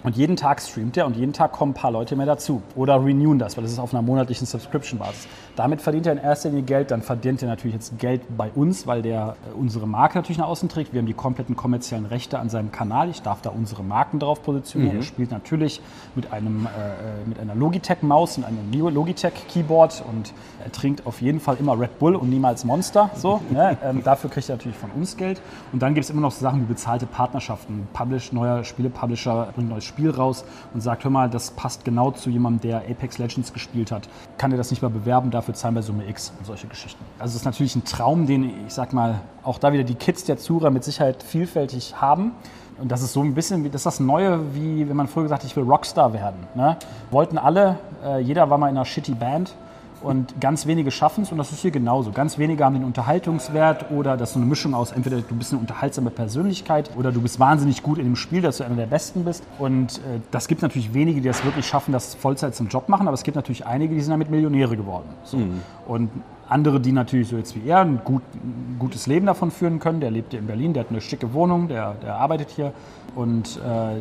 Und 0.03 0.15
jeden 0.15 0.35
Tag 0.35 0.61
streamt 0.61 0.95
er 0.95 1.07
und 1.07 1.17
jeden 1.17 1.33
Tag 1.33 1.51
kommen 1.51 1.71
ein 1.71 1.75
paar 1.75 1.91
Leute 1.91 2.15
mehr 2.15 2.27
dazu. 2.27 2.61
Oder 2.75 3.03
renewen 3.03 3.39
das, 3.39 3.57
weil 3.57 3.63
das 3.63 3.73
ist 3.73 3.79
auf 3.79 3.93
einer 3.93 4.03
monatlichen 4.03 4.45
Subscription-Basis. 4.45 5.27
Damit 5.55 5.81
verdient 5.81 6.05
er 6.05 6.13
in 6.13 6.19
erster 6.19 6.49
Linie 6.49 6.65
Geld. 6.65 6.91
Dann 6.91 7.01
verdient 7.01 7.41
er 7.41 7.47
natürlich 7.47 7.73
jetzt 7.73 7.97
Geld 7.97 8.21
bei 8.37 8.51
uns, 8.53 8.85
weil 8.85 9.01
der 9.01 9.35
äh, 9.49 9.57
unsere 9.57 9.87
Marke 9.87 10.19
natürlich 10.19 10.37
nach 10.37 10.47
außen 10.47 10.69
trägt. 10.69 10.93
Wir 10.93 10.99
haben 10.99 11.07
die 11.07 11.15
kompletten 11.15 11.55
kommerziellen 11.55 12.05
Rechte 12.05 12.37
an 12.37 12.49
seinem 12.49 12.71
Kanal. 12.71 13.09
Ich 13.09 13.23
darf 13.23 13.41
da 13.41 13.49
unsere 13.49 13.83
Marken 13.83 14.19
drauf 14.19 14.43
positionieren. 14.43 14.93
Mhm. 14.93 15.01
Er 15.01 15.03
spielt 15.03 15.31
natürlich 15.31 15.81
mit, 16.13 16.31
einem, 16.31 16.67
äh, 16.67 16.69
äh 16.69 17.27
mit 17.27 17.39
einer 17.39 17.55
Logitech-Maus 17.55 18.37
und 18.37 18.43
einem 18.43 18.71
Logitech-Keyboard 18.71 20.03
und 20.07 20.31
er 20.63 20.71
trinkt 20.71 21.07
auf 21.07 21.21
jeden 21.21 21.39
Fall 21.39 21.57
immer 21.59 21.79
Red 21.79 21.97
Bull 21.97 22.15
und 22.15 22.29
niemals 22.29 22.65
Monster. 22.65 23.09
So, 23.15 23.41
ne? 23.49 23.77
ähm, 23.83 24.03
dafür 24.03 24.29
kriegt 24.29 24.47
er 24.47 24.57
natürlich 24.57 24.77
von 24.77 24.91
uns 24.91 25.17
Geld. 25.17 25.41
Und 25.73 25.81
dann 25.81 25.95
gibt 25.95 26.03
es 26.03 26.11
immer 26.11 26.21
noch 26.21 26.31
so 26.31 26.41
Sachen 26.41 26.61
wie 26.61 26.65
bezahlte 26.65 27.07
Partnerschaften. 27.07 27.87
Publish, 27.93 28.31
neuer 28.31 28.63
Spiele-Publisher 28.63 29.49
bringt 29.55 29.69
neues 29.69 29.86
Spiel 29.87 30.11
raus 30.11 30.45
und 30.73 30.81
sagt, 30.81 31.03
hör 31.03 31.11
mal, 31.11 31.29
das 31.29 31.51
passt 31.51 31.83
genau 31.85 32.11
zu 32.11 32.29
jemandem, 32.29 32.69
der 32.69 32.77
Apex 32.89 33.17
Legends 33.17 33.53
gespielt 33.53 33.91
hat. 33.91 34.07
Kann 34.37 34.51
er 34.51 34.57
das 34.57 34.69
nicht 34.69 34.81
mal 34.81 34.89
bewerben, 34.89 35.31
dafür 35.31 35.53
zahlen 35.53 35.75
wir 35.75 35.81
Summe 35.81 36.07
X 36.07 36.31
und 36.37 36.45
solche 36.45 36.67
Geschichten. 36.67 37.03
Also 37.17 37.31
es 37.31 37.37
ist 37.37 37.45
natürlich 37.45 37.75
ein 37.75 37.85
Traum, 37.85 38.27
den 38.27 38.67
ich 38.67 38.73
sag 38.73 38.93
mal, 38.93 39.21
auch 39.43 39.57
da 39.57 39.73
wieder 39.73 39.83
die 39.83 39.95
Kids 39.95 40.25
der 40.25 40.37
Zuhörer 40.37 40.69
mit 40.69 40.83
Sicherheit 40.83 41.23
vielfältig 41.23 41.95
haben. 41.99 42.33
Und 42.79 42.91
das 42.91 43.01
ist 43.01 43.13
so 43.13 43.23
ein 43.23 43.33
bisschen, 43.33 43.63
das 43.63 43.81
ist 43.81 43.85
das 43.85 43.99
Neue, 43.99 44.53
wie 44.53 44.87
wenn 44.87 44.95
man 44.95 45.07
früher 45.07 45.23
gesagt 45.23 45.41
hat, 45.41 45.49
ich 45.49 45.55
will 45.55 45.63
Rockstar 45.63 46.13
werden. 46.13 46.45
Ne? 46.53 46.77
Wollten 47.09 47.39
alle, 47.39 47.79
äh, 48.05 48.19
jeder 48.19 48.49
war 48.51 48.59
mal 48.59 48.69
in 48.69 48.77
einer 48.77 48.85
shitty 48.85 49.15
Band 49.15 49.55
und 50.01 50.39
ganz 50.39 50.67
wenige 50.67 50.91
schaffen 50.91 51.23
es 51.23 51.31
und 51.31 51.37
das 51.37 51.51
ist 51.51 51.61
hier 51.61 51.71
genauso. 51.71 52.11
Ganz 52.11 52.37
wenige 52.37 52.63
haben 52.63 52.75
den 52.75 52.83
Unterhaltungswert 52.83 53.91
oder 53.91 54.17
das 54.17 54.29
ist 54.29 54.33
so 54.33 54.39
eine 54.39 54.47
Mischung 54.47 54.73
aus, 54.73 54.91
entweder 54.91 55.21
du 55.21 55.35
bist 55.35 55.51
eine 55.51 55.61
unterhaltsame 55.61 56.09
Persönlichkeit 56.09 56.91
oder 56.97 57.11
du 57.11 57.21
bist 57.21 57.39
wahnsinnig 57.39 57.83
gut 57.83 57.97
in 57.97 58.05
dem 58.05 58.15
Spiel, 58.15 58.41
dass 58.41 58.57
du 58.57 58.63
einer 58.63 58.75
der 58.75 58.87
Besten 58.87 59.25
bist. 59.25 59.43
Und 59.59 59.97
äh, 59.99 60.19
das 60.31 60.47
gibt 60.47 60.61
natürlich 60.61 60.93
wenige, 60.93 61.21
die 61.21 61.27
das 61.27 61.43
wirklich 61.43 61.65
schaffen, 61.67 61.91
das 61.91 62.15
Vollzeit 62.15 62.55
zum 62.55 62.67
Job 62.67 62.89
machen, 62.89 63.07
aber 63.07 63.15
es 63.15 63.23
gibt 63.23 63.35
natürlich 63.35 63.65
einige, 63.65 63.93
die 63.93 64.01
sind 64.01 64.11
damit 64.11 64.29
Millionäre 64.29 64.77
geworden. 64.77 65.07
So. 65.23 65.37
Mhm. 65.37 65.61
Und 65.87 66.09
andere, 66.49 66.79
die 66.79 66.91
natürlich 66.91 67.27
so 67.27 67.37
jetzt 67.37 67.55
wie 67.55 67.67
er 67.67 67.79
ein, 67.79 68.01
gut, 68.03 68.21
ein, 68.33 68.77
gutes 68.79 69.07
Leben 69.07 69.25
davon 69.25 69.51
führen 69.51 69.79
können. 69.79 69.99
Der 69.99 70.11
lebt 70.11 70.31
hier 70.31 70.39
in 70.39 70.47
Berlin, 70.47 70.73
der 70.73 70.83
hat 70.83 70.91
eine 70.91 71.01
schicke 71.01 71.33
Wohnung, 71.33 71.67
der, 71.67 71.95
der 72.01 72.15
arbeitet 72.15 72.49
hier. 72.49 72.73
Und 73.15 73.57
äh, 73.57 73.99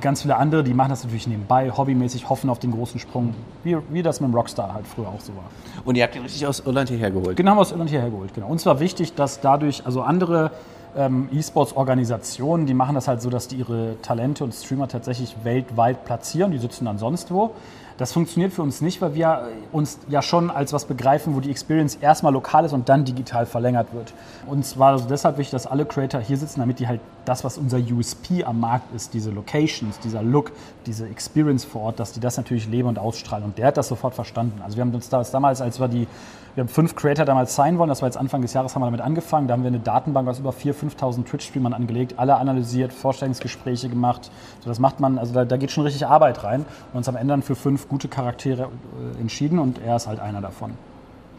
ganz 0.00 0.22
viele 0.22 0.36
andere, 0.36 0.62
die 0.62 0.74
machen 0.74 0.90
das 0.90 1.04
natürlich 1.04 1.26
nebenbei, 1.26 1.70
hobbymäßig, 1.70 2.28
hoffen 2.28 2.50
auf 2.50 2.58
den 2.58 2.72
großen 2.72 3.00
Sprung, 3.00 3.34
wie, 3.64 3.76
wie 3.90 4.02
das 4.02 4.20
mit 4.20 4.30
dem 4.30 4.34
Rockstar 4.34 4.74
halt 4.74 4.86
früher 4.86 5.08
auch 5.08 5.20
so 5.20 5.34
war. 5.34 5.44
Und 5.84 5.96
ihr 5.96 6.04
habt 6.04 6.14
ihn 6.14 6.22
richtig 6.22 6.46
aus 6.46 6.60
Irland 6.60 6.88
hierher 6.88 7.10
geholt? 7.10 7.36
Genau, 7.36 7.56
aus 7.56 7.72
Irland 7.72 7.90
hierher 7.90 8.10
geholt, 8.10 8.34
genau. 8.34 8.48
Uns 8.48 8.66
war 8.66 8.78
wichtig, 8.78 9.14
dass 9.14 9.40
dadurch, 9.40 9.86
also 9.86 10.02
andere 10.02 10.50
ähm, 10.96 11.28
E-Sports-Organisationen, 11.32 12.66
die 12.66 12.74
machen 12.74 12.94
das 12.94 13.08
halt 13.08 13.22
so, 13.22 13.30
dass 13.30 13.48
die 13.48 13.56
ihre 13.56 13.96
Talente 14.02 14.44
und 14.44 14.52
Streamer 14.52 14.88
tatsächlich 14.88 15.36
weltweit 15.44 16.04
platzieren. 16.04 16.50
Die 16.52 16.58
sitzen 16.58 16.84
dann 16.84 16.98
sonst 16.98 17.30
wo. 17.30 17.52
Das 18.02 18.12
funktioniert 18.12 18.52
für 18.52 18.62
uns 18.62 18.80
nicht, 18.80 19.00
weil 19.00 19.14
wir 19.14 19.46
uns 19.70 20.00
ja 20.08 20.22
schon 20.22 20.50
als 20.50 20.72
was 20.72 20.86
begreifen, 20.86 21.36
wo 21.36 21.40
die 21.40 21.52
Experience 21.52 21.94
erstmal 21.94 22.32
lokal 22.32 22.64
ist 22.64 22.72
und 22.72 22.88
dann 22.88 23.04
digital 23.04 23.46
verlängert 23.46 23.94
wird. 23.94 24.12
Uns 24.48 24.76
war 24.76 24.90
also 24.90 25.06
deshalb 25.08 25.38
wichtig, 25.38 25.52
dass 25.52 25.68
alle 25.68 25.86
Creator 25.86 26.20
hier 26.20 26.36
sitzen, 26.36 26.58
damit 26.58 26.80
die 26.80 26.88
halt 26.88 27.00
das, 27.26 27.44
was 27.44 27.58
unser 27.58 27.78
USP 27.78 28.42
am 28.42 28.58
Markt 28.58 28.92
ist, 28.92 29.14
diese 29.14 29.30
Locations, 29.30 30.00
dieser 30.00 30.20
Look, 30.20 30.50
diese 30.84 31.06
Experience 31.06 31.64
vor 31.64 31.82
Ort, 31.82 32.00
dass 32.00 32.10
die 32.10 32.18
das 32.18 32.36
natürlich 32.36 32.66
leben 32.66 32.88
und 32.88 32.98
ausstrahlen. 32.98 33.44
Und 33.44 33.56
der 33.56 33.68
hat 33.68 33.76
das 33.76 33.86
sofort 33.86 34.14
verstanden. 34.16 34.60
Also 34.64 34.76
wir 34.76 34.80
haben 34.80 34.92
uns 34.92 35.08
damals, 35.08 35.60
als 35.60 35.78
wir 35.78 35.86
die 35.86 36.08
wir 36.54 36.62
haben 36.62 36.68
fünf 36.68 36.94
Creator 36.94 37.24
damals 37.24 37.54
sein 37.54 37.78
wollen, 37.78 37.88
das 37.88 38.02
war 38.02 38.08
jetzt 38.08 38.18
Anfang 38.18 38.42
des 38.42 38.52
Jahres, 38.52 38.74
haben 38.74 38.82
wir 38.82 38.86
damit 38.86 39.00
angefangen. 39.00 39.48
Da 39.48 39.54
haben 39.54 39.62
wir 39.62 39.68
eine 39.68 39.80
Datenbank 39.80 40.28
aus 40.28 40.38
über 40.38 40.50
4.000, 40.50 40.96
5.000 40.96 41.24
Twitch-Streamern 41.24 41.72
angelegt, 41.72 42.18
alle 42.18 42.36
analysiert, 42.36 42.92
Vorstellungsgespräche 42.92 43.88
gemacht. 43.88 44.30
So, 44.60 44.68
das 44.68 44.78
macht 44.78 45.00
man, 45.00 45.18
also 45.18 45.32
da, 45.32 45.46
da, 45.46 45.56
geht 45.56 45.70
schon 45.70 45.84
richtig 45.84 46.06
Arbeit 46.06 46.44
rein 46.44 46.66
und 46.92 46.98
uns 46.98 47.08
am 47.08 47.16
Ende 47.16 47.32
dann 47.32 47.42
für 47.42 47.54
fünf 47.54 47.88
gute 47.88 48.08
Charaktere 48.08 48.68
äh, 49.16 49.20
entschieden 49.20 49.58
und 49.58 49.78
er 49.78 49.96
ist 49.96 50.06
halt 50.06 50.20
einer 50.20 50.42
davon. 50.42 50.74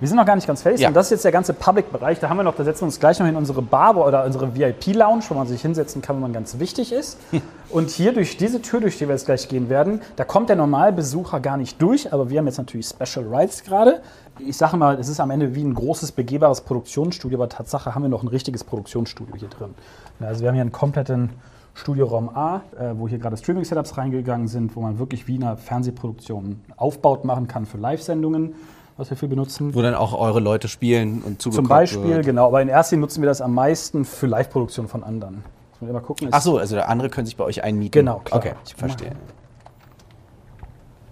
Wir 0.04 0.10
sind 0.10 0.18
noch 0.18 0.26
gar 0.26 0.36
nicht 0.36 0.48
ganz 0.48 0.62
fertig. 0.64 0.82
Ja. 0.82 0.90
Und 0.90 0.96
das 0.96 1.06
ist 1.06 1.12
jetzt 1.12 1.24
der 1.24 1.32
ganze 1.32 1.54
Public-Bereich. 1.54 2.20
Da 2.20 2.28
haben 2.28 2.36
wir 2.36 2.44
noch, 2.44 2.58
da 2.58 2.66
setzen 2.66 2.82
wir 2.82 2.88
uns 2.88 3.00
gleich 3.00 3.20
noch 3.20 3.26
in 3.26 3.38
unsere 3.38 3.62
Bar 3.62 3.96
oder 3.96 4.26
unsere 4.26 4.54
VIP-Lounge, 4.54 5.24
wo 5.30 5.34
man 5.34 5.48
sich 5.48 5.62
hinsetzen 5.62 6.02
kann, 6.02 6.18
wenn 6.18 6.24
man 6.24 6.34
ganz 6.34 6.60
wichtig 6.60 6.92
ist. 6.92 7.18
Und 7.70 7.90
hier 7.90 8.12
durch 8.12 8.36
diese 8.36 8.62
Tür, 8.62 8.82
durch 8.82 8.98
die 8.98 9.08
wir 9.08 9.16
jetzt 9.16 9.28
gleich 9.28 9.48
gehen 9.48 9.70
werden, 9.70 10.02
da 10.18 10.26
kommt 10.26 10.50
der 10.50 10.58
Normalbesucher 10.58 11.40
gar 11.40 11.56
nicht 11.56 11.82
durch. 11.82 12.12
Aber 12.12 12.30
wir 12.30 12.40
haben 12.40 12.48
jetzt 12.48 12.58
natürlich 12.58 12.88
Special 12.88 13.26
Rights 13.34 13.64
gerade. 13.64 14.02
Ich 14.40 14.58
sage 14.58 14.76
mal, 14.76 15.00
es 15.00 15.08
ist 15.08 15.22
am 15.22 15.32
Ende 15.32 15.56
wie 15.56 15.64
ein 15.64 15.74
großes, 15.74 16.12
begehbares 16.12 16.60
Produktionsstudio, 16.60 17.38
aber 17.38 17.48
Tatsache 17.48 17.96
haben 17.96 18.02
wir 18.02 18.10
noch 18.10 18.24
ein 18.24 18.28
richtiges 18.28 18.66
Produktionsstudio 18.66 19.36
hier 19.38 19.48
drin. 19.48 19.74
Also 20.20 20.42
wir 20.42 20.50
haben 20.50 20.56
hier 20.56 20.64
einen 20.64 20.74
kompletten 20.74 21.30
Studioraum 21.76 22.28
A, 22.28 22.58
äh, 22.78 22.92
wo 22.98 23.08
hier 23.08 23.20
gerade 23.20 23.38
Streaming-Setups 23.38 23.98
reingegangen 23.98 24.50
sind, 24.50 24.76
wo 24.76 24.82
man 24.82 25.00
wirklich 25.00 25.30
wie 25.30 25.36
eine 25.36 25.56
Fernsehproduktion 25.56 26.60
aufbaut 26.76 27.24
machen 27.24 27.48
kann 27.48 27.66
für 27.66 27.78
Live-Sendungen 27.78 28.54
was 28.98 29.10
wir 29.10 29.18
viel 29.18 29.30
benutzen. 29.30 29.74
Wo 29.74 29.82
dann 29.82 29.96
auch 29.96 30.14
eure 30.14 30.40
Leute 30.40 30.68
spielen 30.68 31.22
und 31.24 31.42
zubekommen. 31.42 31.66
Zum 31.66 31.70
Beispiel, 31.70 32.16
wird. 32.16 32.26
genau. 32.26 32.48
Aber 32.48 32.62
in 32.62 32.68
Linie 32.68 32.98
nutzen 32.98 33.22
wir 33.22 33.28
das 33.28 33.42
am 33.42 33.54
meisten 33.54 34.06
für 34.06 34.28
Live-Produktion 34.28 34.88
von 34.88 35.04
anderen. 35.04 35.44
Muss 35.72 35.82
man 35.82 35.90
immer 35.90 36.02
gucken. 36.02 36.30
Ach 36.32 36.42
so, 36.42 36.58
also 36.58 36.80
andere 36.80 37.10
können 37.10 37.26
sich 37.26 37.36
bei 37.36 37.44
euch 37.44 37.64
einmieten. 37.64 37.92
Genau, 37.92 38.20
klar. 38.20 38.40
Okay, 38.40 38.54
ich 38.66 38.76
verstehe. 38.76 39.16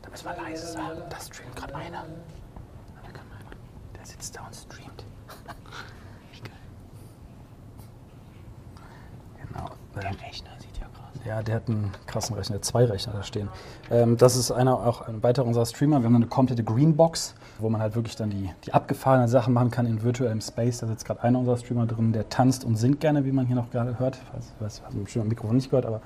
Da 0.02 0.10
müssen 0.10 0.26
wir 0.26 0.36
leise 0.44 0.68
sagen. 0.68 1.02
Da 1.10 1.18
streamt 1.20 1.56
gerade 1.56 1.76
einer. 1.76 2.06
Der 3.98 4.06
sitzt 4.06 4.36
da 4.36 4.42
und 4.46 4.56
streamt. 4.56 5.04
Wie 6.34 6.40
geil. 6.40 6.52
Genau. 9.48 9.70
Der 9.96 10.04
Rechner 10.04 10.52
sieht 10.60 10.78
ja 10.78 10.86
krass. 10.94 11.26
Ja, 11.26 11.42
der 11.42 11.56
hat 11.56 11.68
einen 11.68 11.92
krassen 12.06 12.36
Rechner, 12.36 12.62
zwei 12.62 12.86
Rechner 12.86 13.14
da 13.14 13.24
stehen. 13.24 13.50
Ähm, 13.90 14.18
das 14.18 14.36
ist 14.36 14.52
einer, 14.52 14.86
auch 14.86 15.02
ein 15.08 15.24
weiterer 15.24 15.46
unserer 15.48 15.66
Streamer. 15.66 16.02
Wir 16.02 16.06
haben 16.06 16.16
eine 16.16 16.28
komplette 16.28 16.64
Greenbox 16.64 17.34
wo 17.62 17.70
man 17.70 17.82
halt 17.82 17.96
wirklich 17.96 18.16
dann 18.16 18.30
die, 18.30 18.50
die 18.66 18.74
abgefahrenen 18.74 19.28
Sachen 19.28 19.54
machen 19.54 19.72
kann 19.72 19.86
in 19.86 20.04
virtuellem 20.04 20.42
Space. 20.42 20.80
Da 20.80 20.88
sitzt 20.88 21.06
gerade 21.06 21.24
einer 21.24 21.40
unserer 21.40 21.58
Streamer 21.58 21.86
drin, 21.86 22.14
der 22.14 22.30
tanzt 22.30 22.64
und 22.64 22.76
singt 22.76 23.00
gerne, 23.00 23.26
wie 23.26 23.32
man 23.32 23.46
hier 23.46 23.56
noch 23.56 23.70
gerade 23.72 24.00
hört. 24.00 24.20
Weiß, 24.34 24.54
weiß, 24.60 24.82
hast 24.86 24.94
du 24.94 25.04
bestimmt 25.04 25.24
am 25.24 25.30
Mikrofon 25.30 25.56
nicht 25.56 25.70
gehört, 25.70 25.86
aber. 25.86 26.02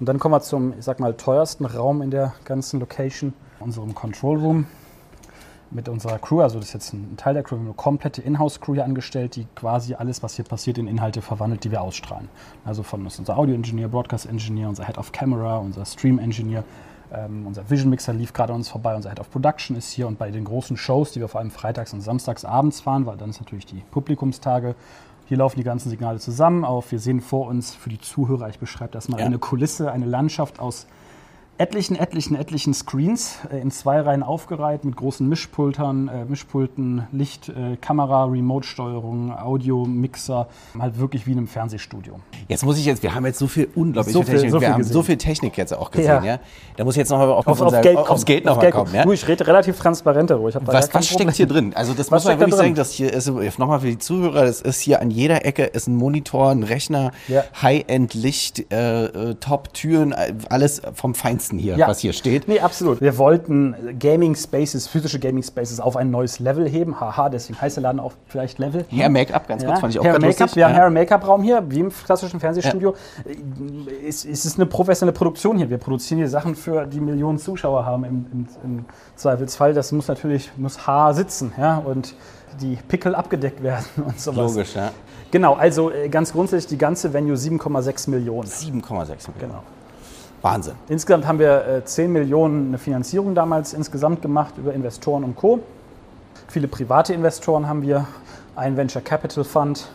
Und 0.00 0.08
dann 0.08 0.18
kommen 0.18 0.34
wir 0.34 0.40
zum, 0.40 0.74
ich 0.78 0.84
sag 0.84 1.00
mal, 1.00 1.14
teuersten 1.14 1.64
Raum 1.64 2.02
in 2.02 2.10
der 2.10 2.34
ganzen 2.44 2.80
Location, 2.80 3.34
unserem 3.60 3.94
Control 3.94 4.38
Room 4.38 4.66
mit 5.74 5.88
unserer 5.88 6.18
Crew, 6.18 6.40
also 6.40 6.58
das 6.58 6.68
ist 6.68 6.74
jetzt 6.74 6.92
ein 6.92 7.16
Teil 7.16 7.34
der 7.34 7.42
Crew, 7.42 7.56
wir 7.56 7.60
haben 7.60 7.66
eine 7.66 7.74
komplette 7.74 8.20
Inhouse-Crew 8.20 8.74
hier 8.74 8.84
angestellt, 8.84 9.36
die 9.36 9.46
quasi 9.54 9.94
alles, 9.94 10.22
was 10.22 10.34
hier 10.36 10.44
passiert, 10.44 10.78
in 10.78 10.86
Inhalte 10.86 11.22
verwandelt, 11.22 11.64
die 11.64 11.70
wir 11.70 11.80
ausstrahlen. 11.80 12.28
Also 12.64 12.82
von 12.82 13.04
unser 13.04 13.38
Audio-Engineer, 13.38 13.88
Broadcast-Engineer, 13.88 14.68
unser 14.68 14.84
Head 14.86 14.98
of 14.98 15.12
Camera, 15.12 15.58
unser 15.58 15.84
Stream-Engineer, 15.84 16.64
ähm, 17.14 17.46
unser 17.46 17.68
Vision 17.68 17.90
Mixer 17.90 18.12
lief 18.12 18.32
gerade 18.32 18.52
an 18.52 18.60
uns 18.60 18.68
vorbei, 18.68 18.94
unser 18.94 19.10
Head 19.10 19.20
of 19.20 19.30
Production 19.30 19.76
ist 19.76 19.90
hier 19.92 20.06
und 20.06 20.18
bei 20.18 20.30
den 20.30 20.44
großen 20.44 20.76
Shows, 20.76 21.12
die 21.12 21.20
wir 21.20 21.28
vor 21.28 21.40
allem 21.40 21.50
freitags 21.50 21.92
und 21.92 22.00
samstags 22.00 22.44
abends 22.44 22.80
fahren, 22.80 23.06
weil 23.06 23.16
dann 23.16 23.30
ist 23.30 23.40
natürlich 23.40 23.66
die 23.66 23.82
Publikumstage. 23.90 24.74
Hier 25.26 25.38
laufen 25.38 25.58
die 25.58 25.64
ganzen 25.64 25.90
Signale 25.90 26.18
zusammen 26.18 26.64
auf. 26.64 26.90
Wir 26.92 26.98
sehen 26.98 27.20
vor 27.20 27.46
uns 27.46 27.74
für 27.74 27.88
die 27.90 28.00
Zuhörer, 28.00 28.48
ich 28.48 28.58
beschreibe 28.58 28.92
das 28.92 29.08
mal, 29.08 29.20
ja. 29.20 29.26
eine 29.26 29.38
Kulisse, 29.38 29.92
eine 29.92 30.06
Landschaft 30.06 30.60
aus 30.60 30.86
etlichen, 31.62 31.94
etlichen, 31.94 32.34
etlichen 32.34 32.74
Screens 32.74 33.36
äh, 33.52 33.60
in 33.60 33.70
zwei 33.70 34.00
Reihen 34.00 34.24
aufgereiht 34.24 34.84
mit 34.84 34.96
großen 34.96 35.28
Mischpultern, 35.28 36.08
äh, 36.08 36.24
Mischpulten, 36.24 37.06
Licht, 37.12 37.50
äh, 37.50 37.76
Kamera, 37.76 38.24
Remote-Steuerung, 38.24 39.32
Audio, 39.32 39.84
Mixer, 39.84 40.48
halt 40.76 40.98
wirklich 40.98 41.24
wie 41.28 41.32
in 41.32 41.38
einem 41.38 41.46
Fernsehstudio. 41.46 42.18
Jetzt 42.48 42.64
muss 42.64 42.78
ich 42.78 42.84
jetzt, 42.84 43.04
wir 43.04 43.14
haben 43.14 43.24
jetzt 43.26 43.38
so 43.38 43.46
viel 43.46 43.68
unglaublich 43.76 44.12
so 44.12 44.22
viel, 44.22 44.34
Technik, 44.34 44.50
so 44.50 44.60
wir 44.60 44.72
haben 44.72 44.78
gesehen. 44.78 44.92
so 44.92 45.02
viel 45.04 45.16
Technik 45.16 45.56
jetzt 45.56 45.72
auch 45.72 45.92
gesehen, 45.92 46.24
ja. 46.24 46.24
ja? 46.24 46.38
Da 46.76 46.84
muss 46.84 46.94
ich 46.94 46.98
jetzt 46.98 47.10
noch 47.10 47.20
auf, 47.20 47.46
auf, 47.46 47.60
auf, 47.60 47.80
Geld 47.80 47.96
aufs 47.96 48.24
Geld 48.24 48.44
noch 48.44 48.56
mal 48.56 48.72
kommen. 48.72 48.92
Ja? 48.92 49.04
Du, 49.04 49.12
ich 49.12 49.28
rede 49.28 49.46
relativ 49.46 49.78
transparent 49.78 50.30
darüber. 50.30 50.50
was, 50.66 50.92
was 50.92 51.08
steckt 51.08 51.36
hier 51.36 51.46
drin? 51.46 51.74
Also 51.76 51.94
das 51.94 52.10
was 52.10 52.24
muss 52.24 52.32
man 52.32 52.40
wirklich 52.40 52.56
da 52.56 52.62
sagen, 52.64 52.74
dass 52.74 52.90
hier 52.90 53.12
ist, 53.12 53.28
nochmal 53.58 53.78
für 53.78 53.86
die 53.86 53.98
Zuhörer, 53.98 54.46
das 54.46 54.62
ist 54.62 54.80
hier 54.80 55.00
an 55.00 55.12
jeder 55.12 55.44
Ecke 55.44 55.62
ist 55.62 55.86
ein 55.86 55.94
Monitor, 55.94 56.50
ein 56.50 56.64
Rechner, 56.64 57.12
ja. 57.28 57.44
High-End-Licht, 57.62 58.72
äh, 58.72 59.04
äh, 59.04 59.34
Top-Türen, 59.36 60.12
alles 60.48 60.82
vom 60.94 61.14
Feinsten 61.14 61.51
Feinsten 61.52 61.58
hier, 61.58 61.76
ja. 61.76 61.88
was 61.88 62.00
hier 62.00 62.12
steht. 62.12 62.48
Nee, 62.48 62.60
absolut. 62.60 63.00
Wir 63.00 63.18
wollten 63.18 63.98
Gaming 63.98 64.34
Spaces, 64.34 64.86
physische 64.86 65.18
Gaming 65.18 65.42
Spaces 65.42 65.80
auf 65.80 65.96
ein 65.96 66.10
neues 66.10 66.38
Level 66.38 66.68
heben. 66.68 67.00
Haha, 67.00 67.28
deswegen 67.28 67.60
heißt 67.60 67.76
der 67.76 67.82
Laden 67.82 68.00
auch 68.00 68.12
vielleicht 68.26 68.58
Level. 68.58 68.84
Hair 68.90 69.10
Make-up, 69.10 69.48
ganz 69.48 69.64
kurz, 69.64 69.80
fand 69.80 69.94
ich 69.94 70.00
auch 70.00 70.04
Hair 70.04 70.20
Make-up. 70.20 70.56
Wir 70.56 70.66
haben 70.66 70.74
Hair 70.74 70.90
Make-up-Raum 70.90 71.42
hier, 71.42 71.64
wie 71.68 71.80
im 71.80 71.90
klassischen 71.90 72.40
Fernsehstudio. 72.40 72.94
Ja. 73.24 73.32
Es, 74.06 74.24
es, 74.24 74.44
ist 74.44 74.58
eine 74.58 74.66
professionelle 74.66 75.16
Produktion 75.16 75.56
hier. 75.56 75.70
Wir 75.70 75.78
produzieren 75.78 76.18
hier 76.18 76.28
Sachen 76.28 76.54
für 76.54 76.86
die 76.86 77.00
Millionen 77.00 77.38
Zuschauer 77.38 77.84
haben 77.84 78.04
im, 78.04 78.26
im, 78.32 78.46
im 78.64 78.84
Zweifelsfall. 79.16 79.74
Das 79.74 79.92
muss 79.92 80.08
natürlich, 80.08 80.50
muss 80.56 80.86
Haar 80.86 81.14
sitzen, 81.14 81.52
ja, 81.58 81.78
und 81.78 82.14
die 82.60 82.76
Pickel 82.88 83.14
abgedeckt 83.14 83.62
werden 83.62 83.84
und 84.04 84.20
sowas. 84.20 84.54
Logisch, 84.54 84.74
ja. 84.74 84.90
Genau, 85.30 85.54
also 85.54 85.90
äh, 85.90 86.10
ganz 86.10 86.32
grundsätzlich 86.32 86.68
die 86.68 86.78
ganze 86.78 87.12
Venue 87.12 87.34
7,6 87.34 88.10
Millionen. 88.10 88.46
7,6 88.46 88.70
Millionen. 88.70 89.16
Genau. 89.38 89.62
Wahnsinn. 90.42 90.74
Insgesamt 90.88 91.26
haben 91.26 91.38
wir 91.38 91.66
äh, 91.66 91.84
10 91.84 92.12
Millionen 92.12 92.68
eine 92.68 92.78
Finanzierung 92.78 93.34
damals 93.34 93.72
insgesamt 93.72 94.22
gemacht 94.22 94.54
über 94.58 94.74
Investoren 94.74 95.24
und 95.24 95.36
Co. 95.36 95.60
Viele 96.48 96.68
private 96.68 97.14
Investoren 97.14 97.68
haben 97.68 97.82
wir, 97.82 98.06
ein 98.54 98.76
Venture 98.76 99.00
Capital 99.00 99.44
Fund, 99.44 99.88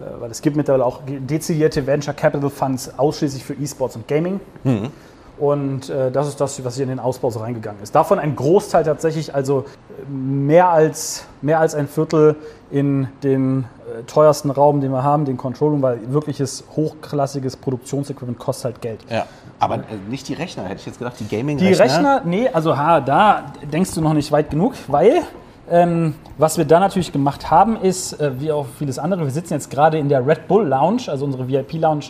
äh, 0.00 0.04
weil 0.20 0.30
es 0.30 0.42
gibt 0.42 0.56
mittlerweile 0.56 0.84
auch 0.84 1.02
dezidierte 1.06 1.86
Venture 1.86 2.14
Capital 2.14 2.50
Funds 2.50 2.98
ausschließlich 2.98 3.44
für 3.44 3.54
E-Sports 3.54 3.96
und 3.96 4.08
Gaming. 4.08 4.40
Mhm. 4.64 4.90
Und 5.38 5.90
äh, 5.90 6.12
das 6.12 6.28
ist 6.28 6.40
das, 6.40 6.64
was 6.64 6.76
hier 6.76 6.84
in 6.84 6.90
den 6.90 7.00
Ausbau 7.00 7.30
so 7.30 7.40
reingegangen 7.40 7.82
ist. 7.82 7.94
Davon 7.94 8.18
ein 8.20 8.36
Großteil 8.36 8.84
tatsächlich, 8.84 9.34
also 9.34 9.64
mehr 10.08 10.68
als, 10.68 11.26
mehr 11.42 11.58
als 11.58 11.74
ein 11.74 11.88
Viertel 11.88 12.36
in 12.70 13.08
den 13.24 13.64
äh, 13.64 14.04
teuersten 14.04 14.50
Raum, 14.50 14.80
den 14.80 14.92
wir 14.92 15.02
haben, 15.02 15.24
den 15.24 15.36
Control 15.36 15.70
Room, 15.70 15.82
weil 15.82 15.98
wirkliches 16.12 16.64
hochklassiges 16.76 17.56
Produktionsequipment 17.56 18.38
kostet 18.38 18.64
halt 18.64 18.80
Geld. 18.80 19.00
Ja, 19.10 19.26
aber 19.58 19.76
äh, 19.76 19.80
nicht 20.08 20.28
die 20.28 20.34
Rechner, 20.34 20.64
hätte 20.64 20.80
ich 20.80 20.86
jetzt 20.86 20.98
gedacht, 20.98 21.16
die 21.18 21.24
Die 21.56 21.72
Rechner, 21.72 22.22
nee, 22.24 22.48
also 22.48 22.76
ha, 22.76 23.00
da 23.00 23.52
denkst 23.72 23.92
du 23.94 24.00
noch 24.00 24.14
nicht 24.14 24.30
weit 24.30 24.50
genug, 24.50 24.74
weil 24.86 25.22
ähm, 25.70 26.14
was 26.36 26.58
wir 26.58 26.64
da 26.66 26.78
natürlich 26.78 27.10
gemacht 27.12 27.50
haben, 27.50 27.76
ist, 27.80 28.20
äh, 28.20 28.38
wie 28.38 28.52
auch 28.52 28.66
vieles 28.78 28.98
andere, 28.98 29.24
wir 29.24 29.30
sitzen 29.30 29.54
jetzt 29.54 29.70
gerade 29.70 29.98
in 29.98 30.08
der 30.08 30.26
Red 30.26 30.46
Bull 30.46 30.66
Lounge, 30.66 31.02
also 31.08 31.24
unsere 31.24 31.48
VIP-Lounge 31.48 32.06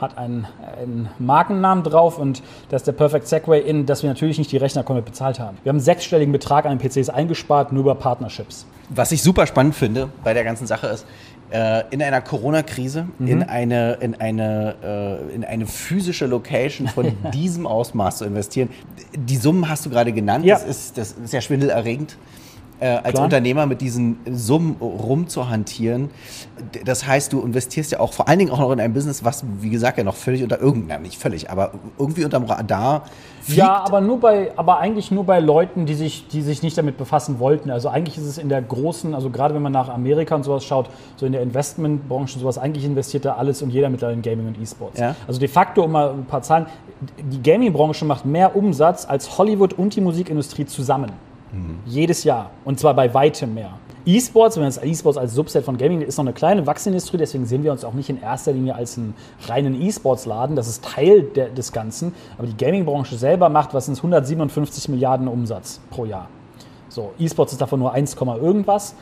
hat 0.00 0.18
einen, 0.18 0.46
einen, 0.80 1.08
Markennamen 1.18 1.84
drauf 1.84 2.18
und 2.18 2.42
das 2.68 2.82
ist 2.82 2.86
der 2.86 2.92
Perfect 2.92 3.28
Segway 3.28 3.60
in, 3.60 3.86
dass 3.86 4.02
wir 4.02 4.10
natürlich 4.10 4.38
nicht 4.38 4.52
die 4.52 4.56
Rechner 4.56 4.82
komplett 4.82 5.06
bezahlt 5.06 5.38
haben. 5.38 5.58
Wir 5.62 5.70
haben 5.70 5.76
einen 5.76 5.84
sechsstelligen 5.84 6.32
Betrag 6.32 6.66
an 6.66 6.78
den 6.78 6.90
PCs 6.90 7.08
eingespart, 7.08 7.72
nur 7.72 7.82
über 7.82 7.94
Partnerships. 7.94 8.66
Was 8.88 9.12
ich 9.12 9.22
super 9.22 9.46
spannend 9.46 9.74
finde 9.74 10.08
bei 10.24 10.34
der 10.34 10.44
ganzen 10.44 10.66
Sache 10.66 10.88
ist, 10.88 11.06
äh, 11.50 11.84
in 11.90 12.02
einer 12.02 12.20
Corona-Krise, 12.20 13.06
mhm. 13.18 13.26
in, 13.26 13.42
eine, 13.42 13.94
in, 13.94 14.20
eine, 14.20 14.74
äh, 15.30 15.34
in 15.34 15.44
eine 15.44 15.66
physische 15.66 16.26
Location 16.26 16.88
von 16.88 17.12
diesem 17.34 17.66
Ausmaß 17.66 18.18
zu 18.18 18.24
investieren. 18.24 18.70
Die 19.16 19.36
Summen 19.36 19.68
hast 19.68 19.86
du 19.86 19.90
gerade 19.90 20.12
genannt, 20.12 20.44
ja. 20.44 20.54
das, 20.56 20.64
ist, 20.64 20.98
das 20.98 21.12
ist 21.12 21.32
ja 21.32 21.40
schwindelerregend 21.40 22.16
äh, 22.80 22.86
als 22.86 23.12
Klar. 23.12 23.24
Unternehmer 23.24 23.66
mit 23.66 23.80
diesen 23.80 24.18
Summen 24.30 24.76
rumzuhantieren. 24.80 26.10
Das 26.84 27.06
heißt, 27.06 27.32
du 27.32 27.42
investierst 27.42 27.92
ja 27.92 28.00
auch 28.00 28.12
vor 28.12 28.28
allen 28.28 28.38
Dingen 28.38 28.50
auch 28.50 28.58
noch 28.58 28.72
in 28.72 28.80
ein 28.80 28.92
Business, 28.92 29.24
was, 29.24 29.44
wie 29.60 29.70
gesagt, 29.70 29.98
ja 29.98 30.04
noch 30.04 30.16
völlig 30.16 30.42
unter 30.42 30.60
irgendeinem, 30.60 31.02
nicht 31.02 31.18
völlig, 31.18 31.50
aber 31.50 31.72
irgendwie 31.98 32.24
unterm 32.24 32.44
Radar 32.44 33.04
fliegt. 33.42 33.58
Ja, 33.58 33.84
aber 33.84 34.00
nur 34.00 34.20
bei, 34.20 34.52
aber 34.56 34.78
eigentlich 34.78 35.10
nur 35.10 35.24
bei 35.24 35.40
Leuten, 35.40 35.86
die 35.86 35.94
sich, 35.94 36.28
die 36.28 36.42
sich 36.42 36.62
nicht 36.62 36.76
damit 36.76 36.96
befassen 36.96 37.38
wollten. 37.38 37.70
Also 37.70 37.88
eigentlich 37.88 38.18
ist 38.18 38.24
es 38.24 38.38
in 38.38 38.48
der 38.48 38.62
großen, 38.62 39.14
also 39.14 39.30
gerade 39.30 39.54
wenn 39.54 39.62
man 39.62 39.72
nach 39.72 39.88
Amerika 39.88 40.34
und 40.34 40.44
sowas 40.44 40.64
schaut, 40.64 40.88
so 41.16 41.26
in 41.26 41.32
der 41.32 41.42
Investmentbranche 41.42 42.34
und 42.34 42.40
sowas, 42.40 42.58
eigentlich 42.58 42.84
investiert 42.84 43.24
da 43.24 43.34
alles 43.34 43.62
und 43.62 43.70
jeder 43.70 43.90
mittlerweile 43.90 44.16
in 44.16 44.22
Gaming 44.22 44.48
und 44.48 44.60
E-Sports. 44.60 44.98
Ja. 44.98 45.14
Also 45.26 45.38
de 45.38 45.48
facto, 45.48 45.84
um 45.84 45.92
mal 45.92 46.10
ein 46.10 46.24
paar 46.24 46.42
Zahlen, 46.42 46.66
die 47.18 47.42
Gaming-Branche 47.42 48.04
macht 48.04 48.24
mehr 48.24 48.56
Umsatz 48.56 49.06
als 49.06 49.38
Hollywood 49.38 49.74
und 49.74 49.94
die 49.96 50.00
Musikindustrie 50.00 50.66
zusammen. 50.66 51.12
Jedes 51.86 52.24
Jahr. 52.24 52.50
Und 52.64 52.78
zwar 52.78 52.94
bei 52.94 53.12
weitem 53.12 53.54
mehr. 53.54 53.72
E-Sports, 54.06 54.56
wenn 54.56 54.62
man 54.62 54.72
das 54.72 54.82
E-Sports 54.82 55.18
als 55.18 55.34
Subset 55.34 55.64
von 55.64 55.76
Gaming 55.76 56.00
ist 56.00 56.16
noch 56.16 56.24
eine 56.24 56.32
kleine 56.32 56.66
Wachsindustrie, 56.66 57.18
deswegen 57.18 57.44
sehen 57.44 57.64
wir 57.64 57.70
uns 57.70 57.84
auch 57.84 57.92
nicht 57.92 58.08
in 58.08 58.20
erster 58.20 58.52
Linie 58.52 58.74
als 58.74 58.96
einen 58.96 59.14
reinen 59.46 59.80
E-Sports-Laden. 59.80 60.56
Das 60.56 60.68
ist 60.68 60.84
Teil 60.84 61.22
der, 61.22 61.50
des 61.50 61.72
Ganzen. 61.72 62.14
Aber 62.38 62.46
die 62.46 62.56
Gaming-Branche 62.56 63.16
selber 63.16 63.50
macht, 63.50 63.74
was 63.74 63.86
sind 63.86 63.98
157 63.98 64.88
Milliarden 64.88 65.28
Umsatz 65.28 65.80
pro 65.90 66.06
Jahr. 66.06 66.28
So, 66.88 67.12
E-Sports 67.18 67.52
ist 67.52 67.60
davon 67.60 67.78
nur 67.78 67.92
1, 67.92 68.16
irgendwas. 68.16 68.94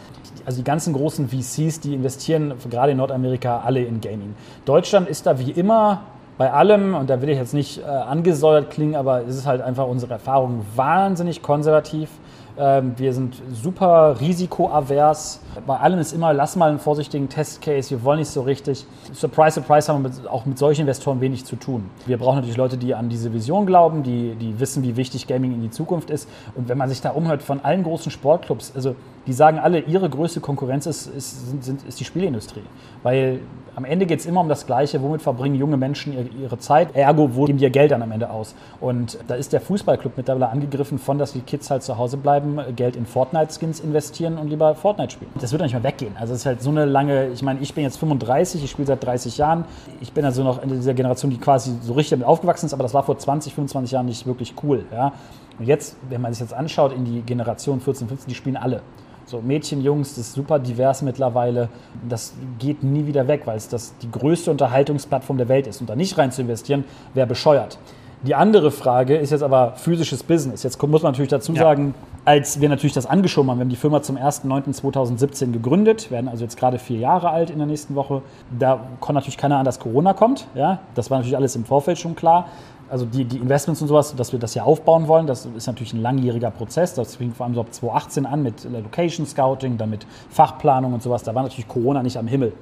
Also 0.45 0.59
die 0.59 0.65
ganzen 0.65 0.93
großen 0.93 1.29
VCs, 1.29 1.81
die 1.81 1.95
investieren 1.95 2.55
gerade 2.69 2.93
in 2.93 2.99
Nordamerika 2.99 3.61
alle 3.61 3.83
in 3.83 4.01
Gaming. 4.01 4.35
Deutschland 4.65 5.09
ist 5.09 5.27
da 5.27 5.39
wie 5.39 5.53
immer 5.53 6.03
bei 6.39 6.53
allem, 6.53 6.95
und 6.95 7.09
da 7.09 7.21
will 7.23 7.29
ich 7.31 7.39
jetzt 7.39 7.55
nicht 7.55 7.79
äh, 7.79 7.85
angesäuert 7.85 8.71
klingen, 8.71 8.95
aber 8.95 9.23
es 9.27 9.37
ist 9.37 9.47
halt 9.47 9.61
einfach 9.61 9.87
unsere 9.87 10.13
Erfahrung 10.13 10.65
wahnsinnig 10.77 11.43
konservativ. 11.43 12.11
Ähm, 12.59 12.95
wir 12.97 13.13
sind 13.13 13.41
super 13.53 14.21
risikoavers. 14.21 15.41
Bei 15.65 15.77
allem 15.77 16.01
ist 16.01 16.13
immer, 16.13 16.33
lass 16.33 16.57
mal 16.57 16.71
einen 16.71 16.81
vorsichtigen 16.81 17.29
Testcase, 17.29 17.91
wir 17.91 18.03
wollen 18.03 18.19
nicht 18.19 18.31
so 18.31 18.43
richtig. 18.43 18.85
Surprise, 19.13 19.61
surprise 19.61 19.93
haben 19.93 20.03
wir 20.03 20.11
mit, 20.11 20.27
auch 20.27 20.45
mit 20.45 20.59
solchen 20.59 20.83
Investoren 20.83 21.21
wenig 21.21 21.45
zu 21.45 21.55
tun. 21.55 21.89
Wir 22.07 22.19
brauchen 22.19 22.37
natürlich 22.37 22.57
Leute, 22.57 22.77
die 22.77 22.95
an 22.95 23.09
diese 23.09 23.33
Vision 23.33 23.65
glauben, 23.65 24.03
die, 24.03 24.35
die 24.35 24.59
wissen, 24.59 24.83
wie 24.83 24.97
wichtig 24.97 25.29
Gaming 25.29 25.53
in 25.53 25.63
die 25.63 25.71
Zukunft 25.71 26.11
ist. 26.11 26.29
Und 26.57 26.69
wenn 26.69 26.79
man 26.79 26.89
sich 26.89 27.01
da 27.01 27.11
umhört 27.11 27.43
von 27.43 27.61
allen 27.61 27.85
großen 27.85 28.11
Sportclubs, 28.11 28.73
also 28.75 28.97
die 29.29 29.33
sagen 29.33 29.59
alle, 29.59 29.81
ihre 29.81 30.11
größte 30.11 30.41
Konkurrenz 30.41 30.87
ist, 30.87 31.07
ist, 31.07 31.63
sind, 31.65 31.87
ist 31.87 32.01
die 32.01 32.05
Spielindustrie. 32.05 32.63
Weil 33.05 33.41
am 33.79 33.85
Ende 33.85 34.07
geht 34.07 34.19
es 34.19 34.27
immer 34.27 34.41
um 34.41 34.49
das 34.49 34.67
Gleiche, 34.67 35.01
womit 35.03 35.23
verbringen 35.23 35.55
junge 35.55 35.77
Menschen 35.77 36.13
ihre 36.43 36.59
Zeit, 36.59 36.97
ergo, 36.97 37.37
wo 37.37 37.45
geben 37.45 37.59
die 37.59 37.65
ihr 37.65 37.71
Geld 37.71 37.93
dann 37.93 38.03
am 38.03 38.11
Ende 38.11 38.29
aus. 38.29 38.57
Und 38.81 39.19
da 39.29 39.37
ist 39.37 39.53
der 39.53 39.61
Fußballclub 39.61 40.17
mittlerweile 40.17 40.49
angegriffen 40.49 40.99
von, 40.99 41.17
dass 41.17 41.33
die 41.33 41.43
Kids 41.43 41.71
halt 41.71 41.85
zu 41.85 41.97
Hause 41.97 42.17
bleiben, 42.17 42.59
Geld 42.75 42.97
in 42.97 43.07
Fortnite-Skins 43.07 43.79
investieren 43.79 44.37
und 44.37 44.49
lieber 44.49 44.75
Fortnite 44.75 45.13
spielen. 45.13 45.31
Das 45.41 45.53
wird 45.53 45.61
doch 45.61 45.67
nicht 45.67 45.75
mehr 45.75 45.85
weggehen. 45.85 46.17
Also 46.19 46.35
es 46.35 46.41
ist 46.41 46.47
halt 46.47 46.61
so 46.61 46.71
eine 46.71 46.87
lange, 46.87 47.29
ich 47.29 47.43
meine, 47.43 47.61
ich 47.61 47.73
bin 47.73 47.85
jetzt 47.85 47.99
35, 47.99 48.65
ich 48.65 48.69
spiele 48.69 48.89
seit 48.89 49.05
30 49.05 49.39
Jahren. 49.39 49.65
Ich 50.01 50.13
bin 50.13 50.25
also 50.25 50.43
noch 50.43 50.61
in 50.61 50.71
dieser 50.71 50.95
Generation, 50.95 51.31
die 51.31 51.39
quasi 51.39 51.71
so 51.81 51.93
richtig 51.93 52.19
damit 52.19 52.27
aufgewachsen 52.27 52.67
ist, 52.67 52.73
aber 52.73 52.83
das 52.83 52.95
war 52.95 53.05
vor 53.05 53.17
20, 53.17 53.55
25 53.55 53.93
Jahren 53.93 54.07
nicht 54.07 54.27
wirklich 54.27 54.55
cool. 54.65 54.87
Ja? 54.93 55.13
Und 55.57 55.67
jetzt, 55.67 55.95
wenn 56.09 56.21
man 56.21 56.33
sich 56.33 56.41
jetzt 56.41 56.53
anschaut, 56.53 56.93
in 56.93 57.05
die 57.05 57.21
Generation 57.23 57.81
14, 57.81 58.09
15, 58.09 58.29
die 58.29 58.35
spielen 58.35 58.57
alle. 58.57 58.83
So 59.29 59.43
Mädchen, 59.43 59.83
Jungs, 59.83 60.15
das 60.15 60.29
ist 60.29 60.33
super 60.33 60.59
divers 60.59 61.03
mittlerweile. 61.03 61.69
Das 62.09 62.33
geht 62.59 62.83
nie 62.83 63.07
wieder 63.07 63.29
weg, 63.29 63.43
weil 63.45 63.59
es 63.59 63.69
das 63.69 63.95
die 63.99 64.11
größte 64.11 64.51
Unterhaltungsplattform 64.51 65.37
der 65.37 65.49
Welt 65.49 65.67
ist. 65.67 65.83
Und 65.83 65.91
da 65.91 65.97
nicht 65.97 66.17
rein 66.17 66.33
zu 66.33 66.41
investieren, 66.41 66.85
wäre 67.13 67.27
bescheuert. 67.27 67.79
Die 68.23 68.35
andere 68.35 68.71
Frage 68.71 69.19
ist 69.19 69.31
jetzt 69.31 69.43
aber 69.43 69.75
physisches 69.77 70.23
Business. 70.23 70.63
Jetzt 70.63 70.83
muss 70.83 71.03
man 71.03 71.13
natürlich 71.13 71.29
dazu 71.29 71.55
sagen, 71.55 71.95
ja. 71.95 72.23
als 72.25 72.63
wir 72.63 72.71
natürlich 72.71 72.95
das 72.95 73.05
angeschoben 73.05 73.51
haben, 73.51 73.59
wir 73.59 73.65
haben 73.65 73.69
die 73.69 73.77
Firma 73.77 74.01
zum 74.01 74.17
1.9.2017 74.17 75.53
gegründet, 75.53 76.11
werden 76.11 76.29
also 76.29 76.43
jetzt 76.43 76.57
gerade 76.57 76.79
vier 76.79 76.99
Jahre 76.99 77.29
alt 77.29 77.51
in 77.51 77.59
der 77.59 77.67
nächsten 77.67 77.97
Woche. 77.97 78.23
Da 78.59 78.81
konnte 78.99 79.21
natürlich 79.21 79.37
keiner 79.37 79.59
an, 79.59 79.67
dass 79.67 79.79
Corona 79.79 80.15
kommt. 80.15 80.47
Ja? 80.55 80.81
Das 80.95 81.11
war 81.11 81.19
natürlich 81.19 81.37
alles 81.37 81.55
im 81.55 81.67
Vorfeld 81.67 81.99
schon 81.99 82.17
klar 82.17 82.49
also 82.91 83.05
die, 83.05 83.25
die 83.25 83.37
Investments 83.37 83.83
und 83.83 83.89
sowas, 83.89 84.15
dass 84.17 84.33
wir 84.33 84.39
das 84.39 84.55
ja 84.55 84.63
aufbauen 84.63 85.09
wollen, 85.09 85.27
das 85.27 85.47
ist 85.47 85.67
natürlich 85.67 85.93
ein 85.93 86.01
langjähriger 86.01 86.51
Prozess. 86.51 86.95
Das 86.95 87.17
fing 87.17 87.33
vor 87.33 87.47
allem 87.47 87.55
so 87.55 87.61
ab 87.61 87.73
2018 87.73 88.27
an 88.27 88.43
mit 88.43 88.65
Location 88.65 89.27
Scouting, 89.27 89.77
dann 89.77 89.91
mit 89.91 90.07
Fachplanung 90.31 90.95
und 90.95 91.03
sowas. 91.03 91.23
Da 91.23 91.35
war 91.35 91.43
natürlich 91.43 91.69
Corona 91.69 92.03
nicht 92.03 92.17
am 92.17 92.27
Himmel. 92.27 92.53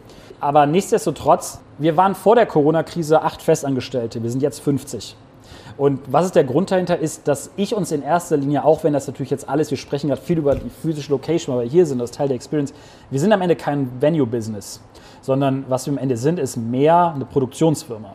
Aber 0.41 0.67
nichtsdestotrotz, 0.67 1.61
wir 1.79 1.97
waren 1.97 2.15
vor 2.15 2.35
der 2.35 2.47
Corona-Krise 2.47 3.23
acht 3.23 3.41
Festangestellte, 3.41 4.23
wir 4.23 4.31
sind 4.31 4.43
jetzt 4.43 4.61
50. 4.61 5.17
Und 5.77 6.01
was 6.11 6.27
ist 6.27 6.35
der 6.35 6.45
Grund 6.45 6.71
dahinter 6.71 6.99
ist, 6.99 7.29
dass 7.29 7.51
ich 7.57 7.75
uns 7.75 7.93
in 7.93 8.03
erster 8.03 8.37
Linie, 8.37 8.65
auch 8.65 8.83
wenn 8.83 8.95
das 8.95 9.07
natürlich 9.07 9.31
jetzt 9.31 9.49
alles, 9.49 9.71
wir 9.71 9.79
sprechen 9.79 10.09
gerade 10.09 10.23
viel 10.23 10.39
über 10.39 10.55
die 10.55 10.71
physische 10.71 11.13
Location, 11.13 11.55
weil 11.55 11.65
wir 11.65 11.71
hier 11.71 11.87
sind, 11.87 11.99
das 11.99 12.11
Teil 12.11 12.29
der 12.29 12.35
Experience, 12.35 12.73
wir 13.11 13.21
sind 13.21 13.33
am 13.33 13.43
Ende 13.43 13.57
kein 13.57 13.91
Venue-Business, 14.01 14.81
sondern 15.21 15.67
was 15.69 15.87
wir 15.87 15.93
am 15.93 15.99
Ende 15.99 16.17
sind, 16.17 16.39
ist 16.39 16.57
mehr 16.57 17.13
eine 17.15 17.27
Produktionsfirma 17.27 18.15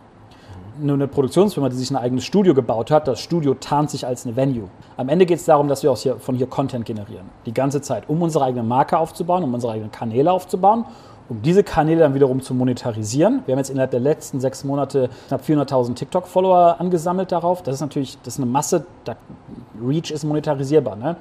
nur 0.81 0.95
eine 0.95 1.07
Produktionsfirma, 1.07 1.69
die 1.69 1.75
sich 1.75 1.91
ein 1.91 1.95
eigenes 1.95 2.25
Studio 2.25 2.53
gebaut 2.53 2.91
hat. 2.91 3.07
Das 3.07 3.19
Studio 3.19 3.53
tarnt 3.53 3.89
sich 3.89 4.05
als 4.05 4.25
eine 4.25 4.35
Venue. 4.35 4.69
Am 4.97 5.09
Ende 5.09 5.25
geht 5.25 5.37
es 5.37 5.45
darum, 5.45 5.67
dass 5.67 5.83
wir 5.83 5.91
aus 5.91 6.03
hier, 6.03 6.17
von 6.17 6.35
hier 6.35 6.47
Content 6.47 6.85
generieren. 6.85 7.29
Die 7.45 7.53
ganze 7.53 7.81
Zeit, 7.81 8.03
um 8.07 8.21
unsere 8.21 8.45
eigene 8.45 8.63
Marke 8.63 8.97
aufzubauen, 8.97 9.43
um 9.43 9.53
unsere 9.53 9.73
eigenen 9.73 9.91
Kanäle 9.91 10.31
aufzubauen, 10.31 10.85
um 11.29 11.41
diese 11.41 11.63
Kanäle 11.63 12.01
dann 12.01 12.13
wiederum 12.13 12.41
zu 12.41 12.53
monetarisieren. 12.53 13.43
Wir 13.45 13.53
haben 13.53 13.59
jetzt 13.59 13.69
innerhalb 13.69 13.91
der 13.91 14.01
letzten 14.01 14.41
sechs 14.41 14.65
Monate 14.65 15.09
knapp 15.29 15.41
400.000 15.41 15.95
TikTok-Follower 15.95 16.75
angesammelt 16.79 17.31
darauf. 17.31 17.63
Das 17.63 17.75
ist 17.75 17.81
natürlich 17.81 18.17
das 18.23 18.33
ist 18.33 18.39
eine 18.39 18.51
Masse, 18.51 18.85
da, 19.05 19.15
Reach 19.81 20.11
ist 20.11 20.25
monetarisierbar. 20.25 20.97
Ne? 20.97 21.15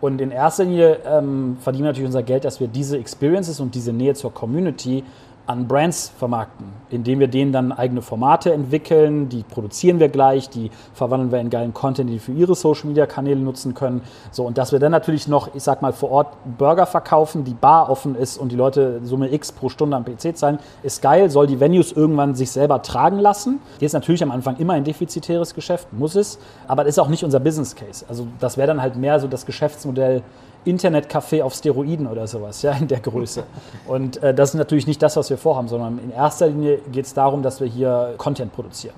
Und 0.00 0.20
in 0.20 0.30
erster 0.30 0.64
Linie 0.64 0.98
ähm, 1.04 1.56
verdienen 1.60 1.84
wir 1.84 1.90
natürlich 1.90 2.06
unser 2.06 2.22
Geld, 2.22 2.44
dass 2.44 2.60
wir 2.60 2.68
diese 2.68 2.96
Experiences 2.96 3.58
und 3.58 3.74
diese 3.74 3.92
Nähe 3.92 4.14
zur 4.14 4.32
Community 4.32 5.02
an 5.46 5.68
Brands 5.68 6.12
vermarkten, 6.18 6.66
indem 6.90 7.20
wir 7.20 7.28
denen 7.28 7.52
dann 7.52 7.70
eigene 7.70 8.02
Formate 8.02 8.52
entwickeln, 8.52 9.28
die 9.28 9.44
produzieren 9.44 10.00
wir 10.00 10.08
gleich, 10.08 10.48
die 10.48 10.70
verwandeln 10.92 11.30
wir 11.30 11.38
in 11.40 11.50
geilen 11.50 11.72
Content, 11.72 12.10
die 12.10 12.18
für 12.18 12.32
ihre 12.32 12.54
Social 12.54 12.88
Media 12.88 13.06
Kanäle 13.06 13.40
nutzen 13.40 13.74
können. 13.74 14.02
So 14.32 14.44
und 14.44 14.58
dass 14.58 14.72
wir 14.72 14.80
dann 14.80 14.92
natürlich 14.92 15.28
noch, 15.28 15.54
ich 15.54 15.62
sag 15.62 15.82
mal, 15.82 15.92
vor 15.92 16.10
Ort 16.10 16.36
Burger 16.58 16.86
verkaufen, 16.86 17.44
die 17.44 17.54
Bar 17.54 17.88
offen 17.90 18.16
ist 18.16 18.38
und 18.38 18.50
die 18.50 18.56
Leute 18.56 19.00
Summe 19.04 19.32
X 19.32 19.52
pro 19.52 19.68
Stunde 19.68 19.96
am 19.96 20.04
PC 20.04 20.36
zahlen, 20.36 20.58
ist 20.82 21.00
geil, 21.00 21.30
soll 21.30 21.46
die 21.46 21.60
Venues 21.60 21.92
irgendwann 21.92 22.34
sich 22.34 22.50
selber 22.50 22.82
tragen 22.82 23.20
lassen. 23.20 23.60
Ist 23.78 23.92
natürlich 23.92 24.22
am 24.22 24.32
Anfang 24.32 24.56
immer 24.56 24.72
ein 24.72 24.84
defizitäres 24.84 25.54
Geschäft, 25.54 25.92
muss 25.92 26.16
es, 26.16 26.38
aber 26.66 26.82
das 26.82 26.94
ist 26.94 26.98
auch 26.98 27.08
nicht 27.08 27.24
unser 27.24 27.38
Business 27.38 27.76
Case. 27.76 28.04
Also 28.08 28.26
das 28.40 28.56
wäre 28.56 28.66
dann 28.66 28.82
halt 28.82 28.96
mehr 28.96 29.20
so 29.20 29.28
das 29.28 29.46
Geschäftsmodell 29.46 30.22
Internetcafé 30.66 31.42
auf 31.42 31.54
Steroiden 31.54 32.06
oder 32.06 32.26
sowas, 32.26 32.62
ja, 32.62 32.72
in 32.72 32.88
der 32.88 33.00
Größe. 33.00 33.44
Und 33.86 34.22
äh, 34.22 34.34
das 34.34 34.50
ist 34.50 34.56
natürlich 34.56 34.86
nicht 34.86 35.00
das, 35.02 35.16
was 35.16 35.30
wir 35.30 35.38
vorhaben, 35.38 35.68
sondern 35.68 35.98
in 35.98 36.10
erster 36.10 36.48
Linie 36.48 36.78
geht 36.92 37.06
es 37.06 37.14
darum, 37.14 37.42
dass 37.42 37.60
wir 37.60 37.68
hier 37.68 38.14
Content 38.18 38.52
produzieren. 38.52 38.94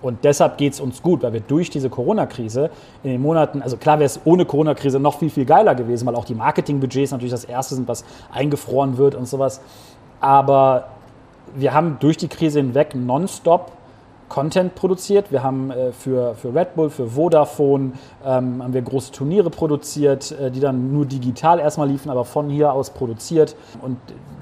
Und 0.00 0.22
deshalb 0.24 0.58
geht 0.58 0.74
es 0.74 0.80
uns 0.80 1.02
gut, 1.02 1.22
weil 1.22 1.32
wir 1.32 1.40
durch 1.40 1.70
diese 1.70 1.90
Corona-Krise 1.90 2.70
in 3.02 3.10
den 3.10 3.20
Monaten, 3.20 3.62
also 3.62 3.76
klar 3.76 3.98
wäre 3.98 4.06
es 4.06 4.20
ohne 4.24 4.44
Corona-Krise 4.44 5.00
noch 5.00 5.18
viel, 5.18 5.30
viel 5.30 5.44
geiler 5.44 5.74
gewesen, 5.74 6.06
weil 6.06 6.14
auch 6.14 6.24
die 6.24 6.36
Marketingbudgets 6.36 7.10
natürlich 7.10 7.32
das 7.32 7.44
Erste 7.44 7.74
sind, 7.74 7.88
was 7.88 8.04
eingefroren 8.32 8.96
wird 8.96 9.16
und 9.16 9.26
sowas. 9.26 9.60
Aber 10.20 10.90
wir 11.56 11.74
haben 11.74 11.96
durch 11.98 12.16
die 12.16 12.28
Krise 12.28 12.60
hinweg 12.60 12.94
nonstop 12.94 13.72
Content 14.28 14.74
produziert. 14.74 15.32
Wir 15.32 15.42
haben 15.42 15.70
äh, 15.70 15.92
für, 15.92 16.34
für 16.34 16.54
Red 16.54 16.74
Bull, 16.74 16.90
für 16.90 17.08
Vodafone, 17.08 17.92
ähm, 18.24 18.62
haben 18.62 18.72
wir 18.72 18.82
große 18.82 19.12
Turniere 19.12 19.50
produziert, 19.50 20.32
äh, 20.32 20.50
die 20.50 20.60
dann 20.60 20.92
nur 20.92 21.06
digital 21.06 21.58
erstmal 21.58 21.88
liefen, 21.88 22.10
aber 22.10 22.24
von 22.24 22.48
hier 22.48 22.72
aus 22.72 22.90
produziert. 22.90 23.56
Und 23.82 23.96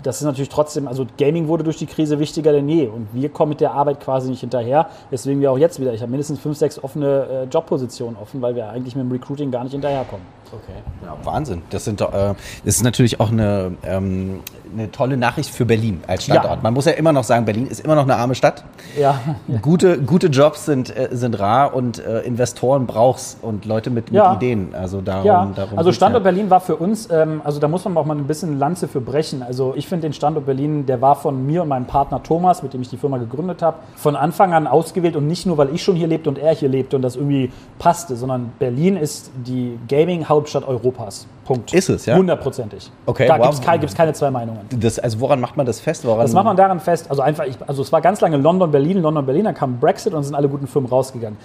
das 0.06 0.18
ist 0.18 0.22
natürlich 0.22 0.48
trotzdem, 0.48 0.86
also 0.86 1.04
Gaming 1.18 1.48
wurde 1.48 1.64
durch 1.64 1.78
die 1.78 1.86
Krise 1.86 2.18
wichtiger 2.18 2.52
denn 2.52 2.68
je 2.68 2.86
und 2.86 3.08
wir 3.12 3.28
kommen 3.28 3.50
mit 3.50 3.60
der 3.60 3.72
Arbeit 3.72 4.00
quasi 4.00 4.30
nicht 4.30 4.40
hinterher, 4.40 4.88
weswegen 5.10 5.40
wir 5.40 5.50
auch 5.50 5.58
jetzt 5.58 5.80
wieder, 5.80 5.92
ich 5.92 6.00
habe 6.00 6.10
mindestens 6.10 6.38
fünf, 6.38 6.56
sechs 6.56 6.82
offene 6.82 7.26
äh, 7.28 7.44
Jobpositionen 7.44 8.16
offen, 8.16 8.40
weil 8.40 8.54
wir 8.54 8.68
eigentlich 8.68 8.94
mit 8.94 9.04
dem 9.04 9.12
Recruiting 9.12 9.50
gar 9.50 9.64
nicht 9.64 9.72
hinterherkommen. 9.72 10.24
Okay. 10.52 10.78
Ja, 11.04 11.16
Wahnsinn. 11.24 11.62
Das, 11.70 11.84
sind, 11.84 12.00
äh, 12.00 12.06
das 12.06 12.36
ist 12.64 12.84
natürlich 12.84 13.20
auch 13.20 13.30
eine, 13.30 13.72
ähm, 13.84 14.40
eine 14.72 14.90
tolle 14.90 15.16
Nachricht 15.16 15.50
für 15.50 15.64
Berlin 15.64 16.02
als 16.06 16.24
Standort. 16.24 16.56
Ja. 16.56 16.62
Man 16.62 16.74
muss 16.74 16.84
ja 16.84 16.92
immer 16.92 17.12
noch 17.12 17.24
sagen, 17.24 17.44
Berlin 17.44 17.66
ist 17.66 17.80
immer 17.80 17.94
noch 17.94 18.04
eine 18.04 18.16
arme 18.16 18.34
Stadt. 18.34 18.64
Ja. 18.98 19.20
Gute, 19.62 20.00
gute 20.00 20.28
Jobs 20.28 20.64
sind, 20.66 20.96
äh, 20.96 21.08
sind 21.12 21.38
rar 21.38 21.74
und 21.74 21.98
äh, 21.98 22.20
Investoren 22.20 22.86
brauchst 22.86 23.38
und 23.42 23.64
Leute 23.64 23.90
mit, 23.90 24.10
ja. 24.10 24.30
mit 24.30 24.42
Ideen. 24.42 24.74
Also 24.74 25.00
darum, 25.00 25.26
ja. 25.26 25.52
darum 25.54 25.78
Also 25.78 25.92
Standort. 25.92 26.24
Berlin 26.24 26.50
war 26.50 26.60
für 26.60 26.76
uns, 26.76 27.08
ähm, 27.10 27.40
also 27.44 27.58
da 27.60 27.68
muss 27.68 27.84
man 27.84 27.96
auch 27.96 28.06
mal 28.06 28.16
ein 28.16 28.26
bisschen 28.26 28.58
Lanze 28.58 28.88
für 28.88 29.00
brechen. 29.00 29.42
Also 29.42 29.74
ich 29.76 29.88
finde 29.88 29.95
den 30.00 30.12
Standort 30.12 30.46
Berlin, 30.46 30.86
der 30.86 31.00
war 31.00 31.16
von 31.16 31.46
mir 31.46 31.62
und 31.62 31.68
meinem 31.68 31.86
Partner 31.86 32.22
Thomas, 32.22 32.62
mit 32.62 32.72
dem 32.74 32.82
ich 32.82 32.88
die 32.88 32.96
Firma 32.96 33.18
gegründet 33.18 33.62
habe, 33.62 33.78
von 33.96 34.16
Anfang 34.16 34.52
an 34.54 34.66
ausgewählt 34.66 35.16
und 35.16 35.26
nicht 35.26 35.46
nur, 35.46 35.58
weil 35.58 35.74
ich 35.74 35.82
schon 35.82 35.96
hier 35.96 36.06
lebte 36.06 36.28
und 36.28 36.38
er 36.38 36.54
hier 36.54 36.68
lebte 36.68 36.96
und 36.96 37.02
das 37.02 37.16
irgendwie 37.16 37.50
passte, 37.78 38.16
sondern 38.16 38.52
Berlin 38.58 38.96
ist 38.96 39.30
die 39.46 39.78
Gaming-Hauptstadt 39.88 40.66
Europas. 40.66 41.26
Punkt. 41.44 41.72
Ist 41.72 41.88
es, 41.88 42.06
ja? 42.06 42.16
Hundertprozentig. 42.16 42.90
Okay, 43.06 43.28
da 43.28 43.38
wow. 43.38 43.48
gibt 43.48 43.84
es 43.84 43.94
keine 43.94 44.12
zwei 44.12 44.30
Meinungen. 44.30 44.60
Das, 44.70 44.98
also 44.98 45.20
woran 45.20 45.40
macht 45.40 45.56
man 45.56 45.64
das 45.64 45.78
fest? 45.78 46.04
Woran 46.04 46.22
das 46.22 46.32
macht 46.32 46.44
man 46.44 46.56
daran 46.56 46.80
fest. 46.80 47.08
Also 47.08 47.22
einfach, 47.22 47.44
ich, 47.44 47.56
also 47.66 47.82
es 47.82 47.92
war 47.92 48.00
ganz 48.00 48.20
lange 48.20 48.36
London, 48.36 48.70
Berlin, 48.70 49.00
London, 49.00 49.24
Berlin, 49.24 49.44
dann 49.44 49.54
kam 49.54 49.78
Brexit 49.78 50.12
und 50.12 50.24
sind 50.24 50.34
alle 50.34 50.48
guten 50.48 50.66
Firmen 50.66 50.90
rausgegangen. 50.90 51.38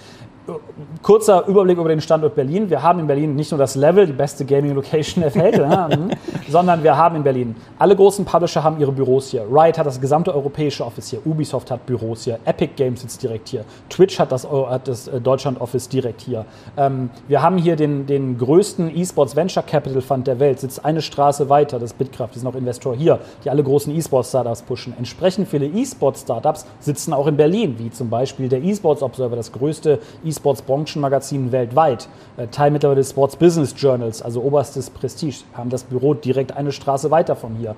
Kurzer 1.02 1.46
Überblick 1.46 1.78
über 1.78 1.88
den 1.88 2.00
Standort 2.00 2.34
Berlin. 2.34 2.68
Wir 2.68 2.82
haben 2.82 2.98
in 2.98 3.06
Berlin 3.06 3.36
nicht 3.36 3.52
nur 3.52 3.58
das 3.58 3.76
Level, 3.76 4.06
die 4.06 4.12
beste 4.12 4.44
Gaming-Location 4.44 5.22
der 5.22 5.34
Welt, 5.36 5.58
mhm, 5.98 6.10
sondern 6.48 6.82
wir 6.82 6.96
haben 6.96 7.16
in 7.16 7.22
Berlin 7.22 7.54
alle 7.78 7.94
großen 7.94 8.24
Publisher 8.24 8.62
haben 8.62 8.80
ihre 8.80 8.90
Büros 8.90 9.30
hier. 9.30 9.44
Riot 9.50 9.78
hat 9.78 9.86
das 9.86 10.00
gesamte 10.00 10.34
europäische 10.34 10.84
Office 10.84 11.10
hier. 11.10 11.24
Ubisoft 11.24 11.70
hat 11.70 11.86
Büros 11.86 12.24
hier. 12.24 12.40
Epic 12.44 12.72
Games 12.76 13.02
sitzt 13.02 13.22
direkt 13.22 13.48
hier. 13.48 13.64
Twitch 13.88 14.18
hat 14.18 14.32
das, 14.32 14.48
hat 14.48 14.88
das 14.88 15.08
äh, 15.08 15.20
Deutschland-Office 15.20 15.88
direkt 15.88 16.22
hier. 16.22 16.44
Ähm, 16.76 17.10
wir 17.28 17.40
haben 17.40 17.58
hier 17.58 17.76
den, 17.76 18.06
den 18.06 18.36
größten 18.38 18.96
E-Sports 18.96 19.36
Venture 19.36 19.62
Capital 19.62 20.00
Fund 20.00 20.26
der 20.26 20.40
Welt. 20.40 20.58
Sitzt 20.58 20.84
eine 20.84 21.02
Straße 21.02 21.48
weiter. 21.48 21.78
Das 21.78 21.92
ist 21.92 21.98
Bitkraft. 21.98 22.34
Die 22.34 22.40
sind 22.40 22.48
auch 22.48 22.54
Investor 22.54 22.96
hier, 22.96 23.20
die 23.44 23.50
alle 23.50 23.62
großen 23.62 23.94
E-Sports-Startups 23.94 24.62
pushen. 24.62 24.94
Entsprechend 24.98 25.48
viele 25.48 25.66
E-Sports-Startups 25.66 26.66
sitzen 26.80 27.12
auch 27.12 27.26
in 27.26 27.36
Berlin, 27.36 27.76
wie 27.78 27.90
zum 27.90 28.10
Beispiel 28.10 28.48
der 28.48 28.62
E-Sports 28.62 29.02
Observer, 29.02 29.36
das 29.36 29.52
größte 29.52 30.00
E-Sports-Branchenmagazin 30.32 31.52
weltweit. 31.52 32.08
Äh, 32.36 32.48
Teil 32.48 32.70
mittlerweile 32.70 33.00
des 33.00 33.10
Sports 33.10 33.36
Business 33.36 33.74
Journals, 33.76 34.22
also 34.22 34.42
oberstes 34.42 34.90
Prestige, 34.90 35.44
haben 35.54 35.70
das 35.70 35.84
Büro 35.84 36.14
direkt 36.14 36.56
eine 36.56 36.72
Straße 36.72 37.10
weiter 37.10 37.36
von 37.36 37.54
hier 37.54 37.76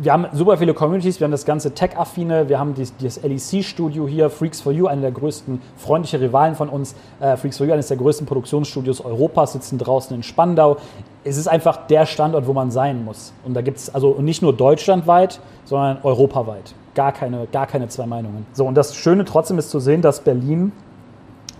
wir 0.00 0.12
haben 0.12 0.26
super 0.32 0.56
viele 0.58 0.74
Communities, 0.74 1.18
wir 1.18 1.24
haben 1.24 1.32
das 1.32 1.44
ganze 1.44 1.72
Tech-affine, 1.74 2.48
wir 2.48 2.58
haben 2.58 2.74
das 2.74 3.22
LEC-Studio 3.22 4.06
hier, 4.06 4.30
Freaks 4.30 4.60
for 4.60 4.72
You, 4.72 4.86
einer 4.86 5.02
der 5.02 5.10
größten 5.10 5.60
freundliche 5.76 6.20
Rivalen 6.20 6.54
von 6.54 6.68
uns. 6.68 6.94
Äh, 7.20 7.36
Freaks 7.36 7.58
for 7.58 7.66
You, 7.66 7.72
eines 7.72 7.88
der 7.88 7.96
größten 7.96 8.26
Produktionsstudios 8.26 9.00
Europas, 9.04 9.54
sitzen 9.54 9.78
draußen 9.78 10.14
in 10.14 10.22
Spandau. 10.22 10.76
Es 11.24 11.36
ist 11.36 11.48
einfach 11.48 11.88
der 11.88 12.06
Standort, 12.06 12.46
wo 12.46 12.52
man 12.52 12.70
sein 12.70 13.04
muss. 13.04 13.32
Und 13.44 13.54
da 13.54 13.60
gibt 13.60 13.78
es 13.78 13.92
also 13.92 14.14
nicht 14.20 14.40
nur 14.40 14.52
deutschlandweit, 14.52 15.40
sondern 15.64 15.98
europaweit. 16.02 16.74
Gar 16.94 17.12
keine, 17.12 17.46
gar 17.50 17.66
keine 17.66 17.88
zwei 17.88 18.06
Meinungen. 18.06 18.46
So, 18.52 18.66
und 18.66 18.74
das 18.74 18.94
Schöne 18.94 19.24
trotzdem 19.24 19.58
ist 19.58 19.70
zu 19.70 19.80
sehen, 19.80 20.00
dass 20.00 20.20
Berlin 20.20 20.72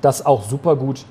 das 0.01 0.25
auch 0.25 0.43
super 0.43 0.77
gut 0.77 1.05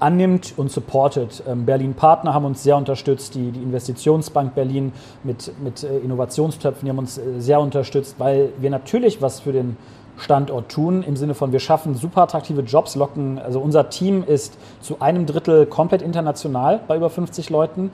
annimmt 0.00 0.54
und 0.56 0.70
supportet. 0.70 1.42
Ähm, 1.46 1.66
Berlin 1.66 1.94
Partner 1.94 2.34
haben 2.34 2.44
uns 2.44 2.62
sehr 2.62 2.76
unterstützt, 2.76 3.34
die, 3.34 3.50
die 3.52 3.62
Investitionsbank 3.62 4.54
Berlin 4.54 4.92
mit, 5.22 5.52
mit 5.62 5.84
äh, 5.84 5.98
Innovationstöpfen, 5.98 6.86
die 6.86 6.90
haben 6.90 6.98
uns 6.98 7.18
äh, 7.18 7.22
sehr 7.38 7.60
unterstützt, 7.60 8.16
weil 8.18 8.50
wir 8.58 8.70
natürlich 8.70 9.20
was 9.20 9.40
für 9.40 9.52
den 9.52 9.76
Standort 10.16 10.70
tun, 10.70 11.02
im 11.02 11.16
Sinne 11.16 11.34
von, 11.34 11.52
wir 11.52 11.60
schaffen 11.60 11.94
super 11.94 12.22
attraktive 12.22 12.62
Jobs, 12.62 12.94
locken, 12.94 13.38
also 13.38 13.60
unser 13.60 13.88
Team 13.88 14.22
ist 14.26 14.56
zu 14.80 15.00
einem 15.00 15.26
Drittel 15.26 15.66
komplett 15.66 16.02
international 16.02 16.80
bei 16.86 16.96
über 16.96 17.10
50 17.10 17.48
Leuten. 17.50 17.90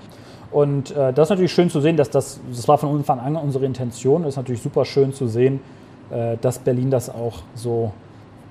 Und 0.51 0.93
äh, 0.93 1.13
das 1.13 1.27
ist 1.27 1.31
natürlich 1.31 1.53
schön 1.53 1.71
zu 1.71 1.81
sehen, 1.81 1.97
dass 1.97 2.11
das, 2.11 2.41
das 2.51 2.67
war 2.69 2.79
von 2.79 2.91
Anfang 2.97 3.21
an 3.21 3.37
unsere 3.37 3.65
Intention, 3.65 4.23
das 4.23 4.31
ist 4.31 4.37
natürlich 4.37 4.63
super 4.63 4.85
schön 4.85 5.13
zu 5.13 5.27
sehen, 5.27 5.61
äh, 6.11 6.37
dass 6.41 6.59
Berlin 6.59 6.91
das 6.91 7.11
auch 7.11 7.43
so 7.55 7.93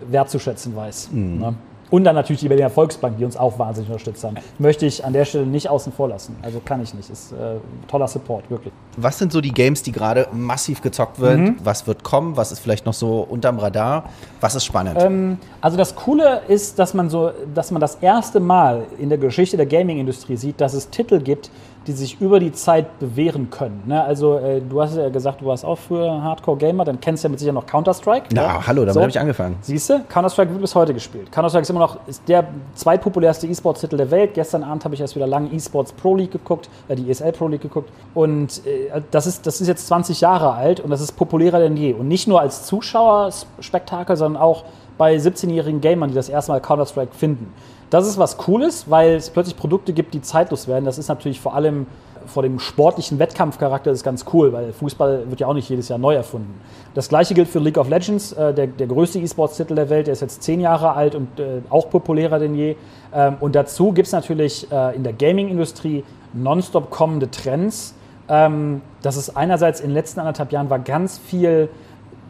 wertzuschätzen 0.10 0.76
weiß. 0.76 1.10
Mhm. 1.12 1.40
Ne? 1.40 1.56
Und 1.92 2.04
dann 2.04 2.16
natürlich 2.16 2.42
die 2.42 2.48
Berliner 2.48 2.70
Volksbank, 2.70 3.18
die 3.18 3.26
uns 3.26 3.38
auch 3.38 3.60
wahnsinnig 3.60 3.90
unterstützt 3.90 4.24
haben. 4.24 4.36
Möchte 4.58 4.86
ich 4.86 5.06
an 5.06 5.14
der 5.14 5.26
Stelle 5.26 5.46
nicht 5.46 5.70
außen 5.70 5.94
vor 5.94 6.10
lassen. 6.10 6.36
Also 6.42 6.60
kann 6.64 6.82
ich 6.82 6.94
nicht. 6.94 7.10
Ist 7.10 7.32
äh, 7.32 7.56
toller 7.88 8.08
Support, 8.08 8.50
wirklich. 8.50 8.74
Was 8.98 9.20
sind 9.20 9.32
so 9.32 9.40
die 9.40 9.52
Games, 9.52 9.84
die 9.84 9.92
gerade 9.92 10.28
massiv 10.34 10.82
gezockt 10.82 11.22
werden? 11.22 11.46
Mhm. 11.46 11.56
Was 11.64 11.86
wird 11.86 12.04
kommen? 12.04 12.38
Was 12.38 12.52
ist 12.52 12.60
vielleicht 12.60 12.86
noch 12.86 12.94
so 12.94 13.20
unterm 13.30 13.60
Radar? 13.60 14.06
Was 14.42 14.56
ist 14.56 14.66
spannend? 14.66 14.98
Ähm, 15.00 15.38
also 15.62 15.78
das 15.78 15.96
Coole 15.96 16.42
ist, 16.48 16.80
dass 16.80 16.94
man 16.94 17.10
so, 17.10 17.32
dass 17.54 17.72
man 17.72 17.82
das 17.82 17.96
erste 17.96 18.40
Mal 18.40 18.86
in 18.98 19.10
der 19.10 19.18
Geschichte 19.18 19.58
der 19.58 19.66
Gaming-Industrie 19.68 20.38
sieht, 20.38 20.60
dass 20.60 20.74
es 20.74 20.90
Titel 20.90 21.20
gibt, 21.20 21.52
die 21.88 21.92
sich 21.92 22.20
über 22.20 22.40
die 22.40 22.52
Zeit 22.52 23.00
bewähren 23.00 23.50
können. 23.50 23.84
Ne? 23.86 24.04
Also 24.04 24.38
äh, 24.38 24.62
du 24.62 24.82
hast 24.82 24.96
ja 24.96 25.10
gesagt, 25.10 25.42
du 25.42 25.46
warst 25.46 25.64
auch 25.64 25.78
für 25.78 26.22
Hardcore-Gamer, 26.22 26.84
dann 26.86 27.00
kennst 27.00 27.24
du 27.24 27.28
ja 27.28 27.30
mit 27.32 27.40
Sicherheit 27.40 27.56
noch 27.56 27.68
Counter-Strike. 27.68 28.28
Na, 28.34 28.42
ja? 28.42 28.68
hallo, 28.68 28.82
damit 28.82 28.94
so. 28.94 29.02
habe 29.02 29.10
ich 29.10 29.20
angefangen. 29.20 29.58
Siehst 29.62 29.90
du, 29.90 30.02
Counter-Strike 30.10 30.52
wird 30.52 30.62
bis 30.62 30.74
heute 30.74 30.94
gespielt. 30.94 31.32
Counter-Strike 31.32 31.62
ist 31.64 31.70
immer 31.70 31.80
noch 31.80 31.98
ist 32.08 32.24
der 32.28 32.48
zweitpopulärste 32.74 33.48
E-Sports-Titel 33.48 33.98
der 33.98 34.10
Welt. 34.12 34.34
Gestern 34.34 34.64
Abend 34.64 34.84
habe 34.84 34.96
ich 34.96 35.02
erst 35.02 35.16
wieder 35.16 35.28
lange 35.28 35.50
E-Sports 35.52 35.94
Pro 35.94 36.16
League 36.16 36.32
geguckt, 36.32 36.70
äh, 36.88 36.96
die 36.96 37.10
ESL 37.10 37.32
Pro 37.32 37.48
League 37.48 37.62
geguckt. 37.62 37.90
Und 38.14 38.66
äh, 38.66 39.02
das, 39.12 39.28
ist, 39.28 39.46
das 39.46 39.62
ist 39.62 39.68
jetzt 39.68 39.88
20 39.88 40.22
Jahre 40.22 40.54
alt 40.54 40.80
und 40.80 40.90
das 40.90 41.02
ist 41.02 41.12
populärer 41.14 41.60
denn 41.60 41.78
je. 41.78 41.94
Und 41.94 42.08
nicht 42.08 42.28
nur 42.28 42.42
als 42.42 42.66
Zuschauerspektakel, 42.66 44.16
sondern 44.16 44.42
auch 44.42 44.64
bei 44.98 45.16
17-jährigen 45.16 45.82
Gamern, 45.82 46.10
die 46.10 46.16
das 46.16 46.30
erste 46.30 46.52
Mal 46.52 46.62
Counter-Strike 46.62 47.14
finden. 47.14 47.54
Das 47.96 48.08
ist 48.08 48.18
was 48.18 48.36
Cooles, 48.36 48.90
weil 48.90 49.16
es 49.16 49.30
plötzlich 49.30 49.56
Produkte 49.56 49.94
gibt, 49.94 50.14
die 50.14 50.22
zeitlos 50.22 50.68
werden. 50.68 50.84
Das 50.84 50.98
ist 50.98 51.08
natürlich 51.08 51.40
vor 51.40 51.56
allem 51.56 51.88
vor 52.26 52.44
dem 52.44 52.60
sportlichen 52.60 53.20
Wettkampfcharakter 53.20 53.90
ist 53.90 54.04
ganz 54.04 54.26
cool, 54.34 54.52
weil 54.52 54.74
Fußball 54.74 55.30
wird 55.30 55.40
ja 55.40 55.48
auch 55.48 55.54
nicht 55.54 55.70
jedes 55.70 55.88
Jahr 55.88 55.98
neu 55.98 56.14
erfunden. 56.14 56.60
Das 56.94 57.08
gleiche 57.08 57.34
gilt 57.34 57.48
für 57.48 57.60
League 57.60 57.78
of 57.78 57.88
Legends, 57.88 58.34
äh, 58.34 58.54
der, 58.54 58.68
der 58.68 58.88
größte 58.88 59.20
E-Sports-Titel 59.20 59.76
der 59.76 59.90
Welt, 59.90 60.08
der 60.08 60.12
ist 60.12 60.22
jetzt 60.22 60.44
zehn 60.44 60.60
Jahre 60.60 60.92
alt 60.92 61.16
und 61.16 61.40
äh, 61.40 61.62
auch 61.70 61.90
populärer 61.90 62.38
denn 62.38 62.54
je. 62.56 62.76
Ähm, 63.14 63.38
und 63.40 63.56
dazu 63.56 63.94
gibt 63.94 64.08
es 64.08 64.12
natürlich 64.12 64.70
äh, 64.74 64.94
in 64.94 65.04
der 65.04 65.14
Gaming-Industrie 65.14 66.04
nonstop 66.34 66.90
kommende 66.90 67.32
Trends. 67.32 67.96
Ähm, 68.28 68.82
das 69.04 69.16
ist 69.16 69.38
einerseits 69.38 69.80
in 69.80 69.92
den 69.92 69.94
letzten 69.94 70.20
anderthalb 70.20 70.52
Jahren 70.52 70.70
war 70.70 70.80
ganz 70.80 71.18
viel 71.18 71.70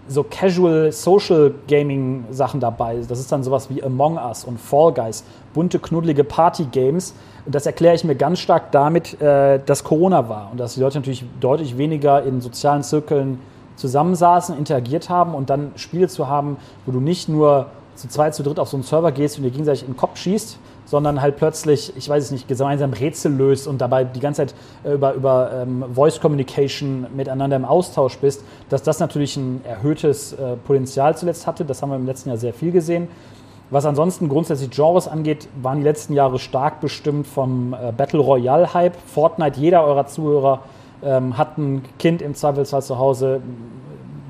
so 0.08 0.24
Casual 0.24 0.92
Social 0.92 1.54
Gaming 1.68 2.26
Sachen 2.30 2.60
dabei. 2.60 2.98
Das 3.08 3.20
ist 3.20 3.32
dann 3.32 3.44
sowas 3.44 3.70
wie 3.70 3.84
Among 3.84 4.18
Us 4.18 4.46
und 4.46 4.60
Fall 4.60 4.94
Guys, 4.94 5.24
bunte, 5.54 5.80
knuddelige 5.80 6.24
Party 6.24 6.66
Games. 6.66 7.14
Und 7.46 7.56
das 7.56 7.66
erkläre 7.66 7.96
ich 7.96 8.04
mir 8.04 8.16
ganz 8.16 8.40
stark 8.40 8.72
damit, 8.72 9.20
äh, 9.22 9.60
dass 9.66 9.84
Corona 9.84 10.30
war 10.30 10.50
und 10.52 10.60
dass 10.60 10.76
die 10.76 10.80
Leute 10.80 11.00
natürlich 11.00 11.26
deutlich 11.40 11.78
weniger 11.78 12.24
in 12.24 12.42
sozialen 12.42 12.84
Zirkeln 12.84 13.40
zusammensaßen, 13.76 14.58
interagiert 14.58 15.10
haben 15.10 15.34
und 15.34 15.50
dann 15.50 15.72
Spiele 15.76 16.08
zu 16.08 16.28
haben, 16.28 16.58
wo 16.86 16.92
du 16.92 17.00
nicht 17.00 17.28
nur 17.28 17.68
zu 17.96 18.08
zweit, 18.08 18.36
zu 18.36 18.44
dritt 18.44 18.60
auf 18.60 18.70
so 18.70 18.78
einen 18.78 18.84
Server 18.84 19.12
gehst 19.12 19.38
und 19.38 19.44
dir 19.44 19.52
gegenseitig 19.52 19.84
in 19.84 19.90
den 19.90 19.98
Kopf 19.98 20.18
schießt, 20.18 20.58
sondern 20.86 21.22
halt 21.22 21.38
plötzlich, 21.38 21.94
ich 21.98 22.08
weiß 22.08 22.24
es 22.24 22.32
nicht, 22.32 22.48
gemeinsam 22.48 22.94
Rätsel 22.94 23.34
löst 23.34 23.68
und 23.68 23.80
dabei 23.80 24.04
die 24.04 24.20
ganze 24.20 24.46
Zeit 24.46 24.56
äh, 24.84 24.94
über, 24.94 25.14
über 25.14 25.52
ähm, 25.54 25.86
Voice 25.94 26.20
Communication 26.20 27.08
miteinander 27.16 27.56
im 27.56 27.66
Austausch 27.66 28.18
bist, 28.18 28.44
dass 28.70 28.84
das 28.84 29.00
natürlich 29.00 29.36
ein 29.38 29.62
erhöhtes 29.66 30.34
äh, 30.34 30.56
Potenzial 30.66 31.18
zuletzt 31.18 31.48
hatte. 31.48 31.66
Das 31.66 31.82
haben 31.82 31.90
wir 31.90 31.96
im 31.96 32.06
letzten 32.06 32.30
Jahr 32.30 32.38
sehr 32.38 32.54
viel 32.54 32.72
gesehen. 32.72 33.08
Was 33.72 33.86
ansonsten 33.86 34.30
grundsätzlich 34.30 34.70
Genres 34.70 35.08
angeht, 35.08 35.48
waren 35.62 35.80
die 35.80 35.84
letzten 35.84 36.14
Jahre 36.14 36.38
stark 36.38 36.82
bestimmt 36.82 37.26
vom 37.26 37.74
äh, 37.74 37.92
Battle 37.92 38.20
Royale 38.20 38.74
Hype. 38.74 38.96
Fortnite, 39.08 39.60
jeder 39.60 39.84
eurer 39.86 40.06
Zuhörer 40.06 40.60
ähm, 41.04 41.38
hat 41.38 41.58
ein 41.58 41.84
Kind 41.98 42.22
im 42.22 42.36
Zweifelsfall 42.36 42.84
zu 42.84 43.00
Hause, 43.00 43.42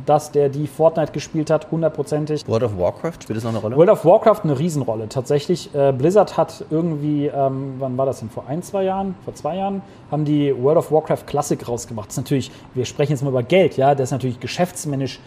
dass 0.06 0.32
der 0.32 0.50
die 0.50 0.68
Fortnite 0.68 1.12
gespielt 1.12 1.50
hat, 1.50 1.72
hundertprozentig. 1.72 2.48
World 2.48 2.64
of 2.64 2.78
Warcraft 2.78 3.24
spielt 3.24 3.38
das 3.38 3.44
noch 3.44 3.52
eine 3.52 3.60
Rolle? 3.60 3.78
World 3.78 3.90
of 3.90 4.06
Warcraft 4.06 4.42
eine 4.44 4.58
Riesenrolle. 4.58 5.10
Tatsächlich, 5.10 5.74
äh, 5.74 5.92
Blizzard 5.92 6.38
hat 6.38 6.66
irgendwie, 6.70 7.28
ähm, 7.28 7.76
wann 7.80 7.98
war 7.98 8.06
das 8.06 8.20
denn? 8.20 8.30
Vor 8.30 8.46
ein, 8.48 8.62
zwei 8.62 8.84
Jahren? 8.84 9.16
Vor 9.24 9.34
zwei 9.34 9.58
Jahren 9.58 9.82
haben 10.12 10.26
die 10.26 10.56
World 10.56 10.78
of 10.78 10.92
Warcraft 10.92 11.26
Classic 11.26 11.68
rausgemacht. 11.68 12.08
Das 12.08 12.14
ist 12.14 12.24
natürlich, 12.24 12.52
wir 12.74 12.86
sprechen 12.86 13.12
jetzt 13.12 13.24
mal 13.24 13.30
über 13.30 13.44
Geld, 13.44 13.78
ja, 13.78 13.96
das 13.96 14.10
ist 14.10 14.12
natürlich 14.12 14.40
geschäftsmännisch. 14.40 15.20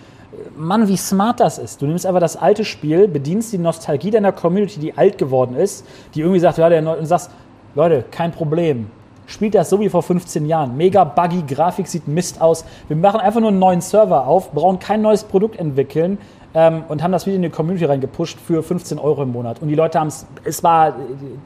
Mann, 0.56 0.88
wie 0.88 0.96
smart 0.96 1.40
das 1.40 1.58
ist. 1.58 1.80
Du 1.80 1.86
nimmst 1.86 2.04
einfach 2.04 2.20
das 2.20 2.36
alte 2.36 2.64
Spiel, 2.64 3.08
bedienst 3.08 3.52
die 3.52 3.58
Nostalgie 3.58 4.10
deiner 4.10 4.32
Community, 4.32 4.78
die 4.78 4.96
alt 4.96 5.16
geworden 5.16 5.56
ist, 5.56 5.86
die 6.14 6.20
irgendwie 6.20 6.40
sagt, 6.40 6.58
ja, 6.58 6.68
der 6.68 6.82
Neu 6.82 6.98
und 6.98 7.06
sagst, 7.06 7.30
Leute, 7.74 8.04
kein 8.10 8.32
Problem 8.32 8.90
spielt 9.28 9.54
das 9.54 9.70
so 9.70 9.78
wie 9.78 9.88
vor 9.88 10.02
15 10.02 10.46
Jahren. 10.46 10.76
Mega 10.76 11.04
buggy, 11.04 11.42
Grafik 11.42 11.86
sieht 11.86 12.08
Mist 12.08 12.40
aus. 12.40 12.64
Wir 12.88 12.96
machen 12.96 13.20
einfach 13.20 13.40
nur 13.40 13.50
einen 13.50 13.60
neuen 13.60 13.80
Server 13.80 14.26
auf, 14.26 14.50
brauchen 14.50 14.80
kein 14.80 15.02
neues 15.02 15.22
Produkt 15.22 15.56
entwickeln 15.60 16.18
ähm, 16.54 16.82
und 16.88 17.02
haben 17.02 17.12
das 17.12 17.26
wieder 17.26 17.36
in 17.36 17.42
die 17.42 17.50
Community 17.50 17.84
reingepusht 17.84 18.38
für 18.40 18.62
15 18.62 18.98
Euro 18.98 19.22
im 19.22 19.32
Monat. 19.32 19.62
Und 19.62 19.68
die 19.68 19.74
Leute 19.74 20.00
haben 20.00 20.08
es, 20.08 20.26
es 20.44 20.64
war 20.64 20.96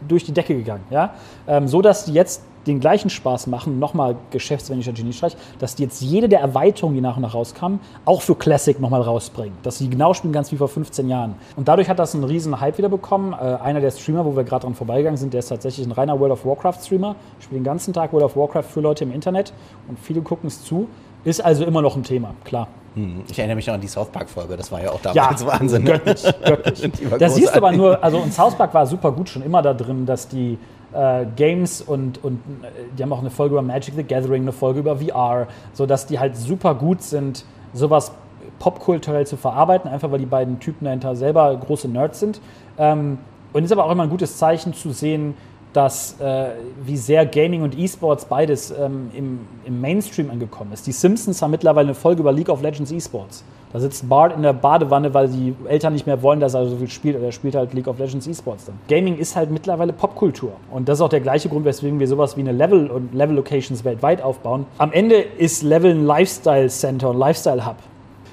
durch 0.09 0.25
die 0.25 0.33
Decke 0.33 0.55
gegangen. 0.55 0.85
Ja? 0.91 1.15
Ähm, 1.47 1.69
so 1.69 1.83
dass 1.83 2.07
die 2.07 2.15
jetzt 2.15 2.43
den 2.67 2.81
gleichen 2.81 3.11
Spaß 3.11 3.47
machen, 3.47 3.79
nochmal 3.79 4.17
geschäftsmännischer 4.31 4.93
Geniestreich, 4.93 5.37
dass 5.59 5.75
die 5.75 5.85
jetzt 5.85 6.01
jede 6.01 6.29
der 6.29 6.41
Erweiterungen, 6.41 6.95
die 6.95 7.01
nach 7.01 7.17
und 7.17 7.23
nach 7.23 7.35
rauskamen, 7.35 7.81
auch 8.05 8.23
für 8.23 8.35
Classic 8.35 8.79
nochmal 8.81 9.03
rausbringen. 9.03 9.57
Dass 9.63 9.79
sie 9.79 9.89
genau 9.89 10.15
spielen 10.15 10.33
ganz 10.33 10.53
wie 10.53 10.57
vor 10.57 10.69
15 10.69 11.09
Jahren. 11.09 11.35
Und 11.57 11.69
dadurch 11.69 11.89
hat 11.89 11.99
das 11.99 12.15
einen 12.15 12.25
riesen 12.25 12.61
Hype 12.61 12.79
wieder 12.79 12.89
bekommen. 12.89 13.33
Äh, 13.33 13.37
einer 13.37 13.81
der 13.81 13.91
Streamer, 13.91 14.25
wo 14.25 14.37
wir 14.37 14.45
gerade 14.45 14.65
dran 14.65 14.75
vorbeigegangen 14.75 15.17
sind, 15.17 15.33
der 15.33 15.41
ist 15.41 15.49
tatsächlich 15.49 15.87
ein 15.87 15.93
reiner 15.93 16.19
World 16.19 16.33
of 16.33 16.45
Warcraft-Streamer. 16.45 17.17
Spielt 17.41 17.61
den 17.61 17.65
ganzen 17.65 17.93
Tag 17.93 18.13
World 18.13 18.25
of 18.25 18.37
Warcraft 18.37 18.65
für 18.65 18.81
Leute 18.81 19.05
im 19.05 19.13
Internet 19.13 19.53
und 19.89 19.99
viele 19.99 20.23
gucken 20.23 20.49
es 20.49 20.65
zu. 20.65 20.89
Ist 21.25 21.45
also 21.45 21.65
immer 21.65 21.83
noch 21.83 21.97
ein 21.97 22.03
Thema, 22.03 22.35
klar. 22.45 22.67
Hm, 22.95 23.23
ich 23.31 23.39
erinnere 23.39 23.57
mich 23.57 23.67
noch 23.67 23.75
an 23.75 23.81
die 23.81 23.89
South 23.89 24.09
Park-Folge, 24.09 24.57
das 24.57 24.71
war 24.71 24.83
ja 24.83 24.91
auch 24.91 25.01
damals 25.01 25.41
ja, 25.41 25.47
Wahnsinn. 25.61 25.85
Ne? 25.85 25.93
Göttlich, 25.93 26.23
göttlich. 26.45 26.91
Da 27.19 27.29
siehst 27.29 27.55
du 27.55 27.57
aber 27.57 27.73
nur, 27.73 28.03
also 28.03 28.19
und 28.19 28.35
South 28.35 28.55
Park 28.55 28.75
war 28.75 28.87
super 28.87 29.13
gut 29.13 29.29
schon 29.29 29.43
immer 29.43 29.63
da 29.63 29.73
drin, 29.73 30.05
dass 30.05 30.29
die 30.29 30.59
äh, 30.95 31.27
Games 31.37 31.81
und, 31.81 32.23
und 32.23 32.41
äh, 32.63 32.69
die 32.97 33.03
haben 33.03 33.13
auch 33.13 33.21
eine 33.21 33.31
Folge 33.31 33.55
über 33.55 33.63
Magic 33.63 33.95
the 33.95 34.03
Gathering, 34.03 34.43
eine 34.43 34.53
Folge 34.53 34.81
über 34.81 34.97
VR, 34.97 35.47
sodass 35.73 36.07
die 36.07 36.19
halt 36.19 36.37
super 36.37 36.75
gut 36.75 37.03
sind, 37.03 37.45
sowas 37.73 38.13
popkulturell 38.59 39.27
zu 39.27 39.37
verarbeiten, 39.37 39.91
einfach 39.91 40.11
weil 40.11 40.19
die 40.19 40.27
beiden 40.27 40.61
Typen 40.61 40.85
dahinter 40.85 41.17
selber 41.17 41.57
große 41.57 41.89
Nerds 41.89 42.21
sind. 42.21 42.41
Ähm, 42.79 43.19
und 43.53 43.65
ist 43.65 43.73
aber 43.73 43.85
auch 43.85 43.91
immer 43.91 44.05
ein 44.05 44.11
gutes 44.11 44.39
Zeichen 44.39 44.73
zu 44.73 44.93
sehen, 44.93 45.35
dass 45.73 46.21
äh, 46.21 46.51
wie 46.85 46.97
sehr 46.97 47.25
Gaming 47.27 47.63
und 47.63 47.79
E-Sports 47.79 48.27
beides 48.27 48.71
ähm, 48.71 49.11
im, 49.15 49.41
im, 49.65 49.81
Mainstream 49.81 50.31
angekommen 50.31 50.73
ist. 50.73 50.87
Die 50.87 50.93
Simpsons 50.93 51.41
haben 51.41 51.51
mittlerweile 51.51 51.89
eine 51.89 51.95
Folge 51.95 52.21
über 52.21 52.33
League 52.33 52.51
of 52.51 52.63
Legends 52.63 52.93
E-Sports. 52.93 53.43
Da 53.73 53.81
sitzt 53.81 54.09
Bart 54.09 54.35
in 54.37 54.43
der 54.43 54.53
Badewanne, 54.53 55.15
weil 55.15 55.29
die 55.29 55.55
Eltern 55.67 55.95
nicht 55.95 56.07
mehr 56.07 56.23
wollen, 56.23 56.41
dass 56.41 56.55
er 56.55 56.67
so 56.67 56.77
viel 56.77 56.91
spielt. 56.91 57.17
Oder 57.17 57.27
er 57.27 57.33
spielt 57.33 57.55
halt 57.55 57.73
League 57.73 57.89
of 57.89 57.99
Legends 57.99 58.27
E-Sports 58.27 58.67
dann. 58.67 58.75
Gaming 58.89 59.17
ist 59.17 59.35
halt 59.35 59.51
mittlerweile 59.51 59.93
Popkultur. 59.93 60.53
Und 60.71 60.89
das 60.89 60.99
ist 60.99 61.03
auch 61.03 61.09
der 61.09 61.21
gleiche 61.21 61.49
Grund, 61.49 61.65
weswegen 61.65 61.99
wir 61.99 62.07
sowas 62.07 62.37
wie 62.37 62.41
eine 62.41 62.53
Level 62.53 62.91
und 62.91 63.15
Level 63.15 63.35
Locations 63.35 63.85
weltweit 63.85 64.23
aufbauen. 64.23 64.67
Am 64.79 64.93
Ende 64.93 65.17
ist 65.17 65.63
Level 65.63 65.93
ein 65.93 66.05
Lifestyle 66.05 66.69
Center 66.69 67.11
und 67.11 67.19
Lifestyle 67.19 67.67
Hub. 67.67 67.77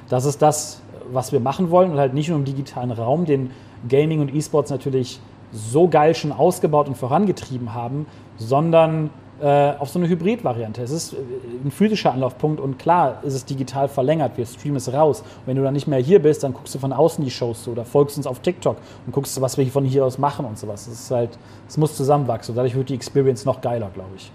Das 0.10 0.25
ist 0.25 0.41
das, 0.41 0.82
was 1.12 1.32
wir 1.32 1.39
machen 1.39 1.71
wollen 1.71 1.91
und 1.91 1.97
halt 1.99 2.13
nicht 2.13 2.30
nur 2.30 2.38
im 2.38 2.45
digitalen 2.45 2.91
Raum, 2.91 3.25
den 3.25 3.52
Gaming 3.88 4.19
und 4.19 4.34
E-Sports 4.36 4.71
natürlich 4.71 5.21
so 5.52 5.88
geil 5.88 6.13
schon 6.15 6.32
ausgebaut 6.32 6.88
und 6.88 6.95
vorangetrieben 6.95 7.73
haben, 7.73 8.06
sondern 8.38 9.10
äh, 9.41 9.73
auf 9.78 9.89
so 9.89 9.99
eine 9.99 10.08
Hybrid-Variante. 10.08 10.82
Es 10.82 10.91
ist 10.91 11.13
äh, 11.13 11.17
ein 11.63 11.71
physischer 11.71 12.13
Anlaufpunkt 12.13 12.60
und 12.60 12.78
klar 12.78 13.19
ist 13.23 13.34
es 13.34 13.45
digital 13.45 13.88
verlängert. 13.88 14.38
Wir 14.38 14.45
streamen 14.45 14.78
es 14.78 14.91
raus. 14.91 15.21
Und 15.21 15.47
wenn 15.47 15.56
du 15.56 15.63
dann 15.63 15.73
nicht 15.73 15.88
mehr 15.88 15.99
hier 15.99 16.21
bist, 16.21 16.43
dann 16.43 16.54
guckst 16.54 16.75
du 16.75 16.80
von 16.80 16.93
außen 16.93 17.23
die 17.23 17.32
Shows 17.32 17.63
zu 17.63 17.71
oder 17.71 17.86
folgst 17.86 18.17
uns 18.17 18.28
auf 18.28 18.39
TikTok 18.39 18.78
und 19.06 19.13
guckst, 19.13 19.39
was 19.41 19.58
wir 19.58 19.65
von 19.67 19.86
hier 19.86 20.06
aus 20.06 20.17
machen 20.17 20.45
und 20.45 20.58
sowas. 20.58 20.88
Es 20.88 20.93
ist 20.93 21.12
halt, 21.12 21.38
es 21.67 21.78
muss 21.78 21.95
zusammenwachsen. 21.95 22.54
Und 22.54 22.58
dadurch 22.58 22.75
wird 22.75 22.89
die 22.89 22.95
Experience 22.95 23.45
noch 23.45 23.62
geiler, 23.62 23.89
glaube 23.93 24.12
ich. 24.15 24.32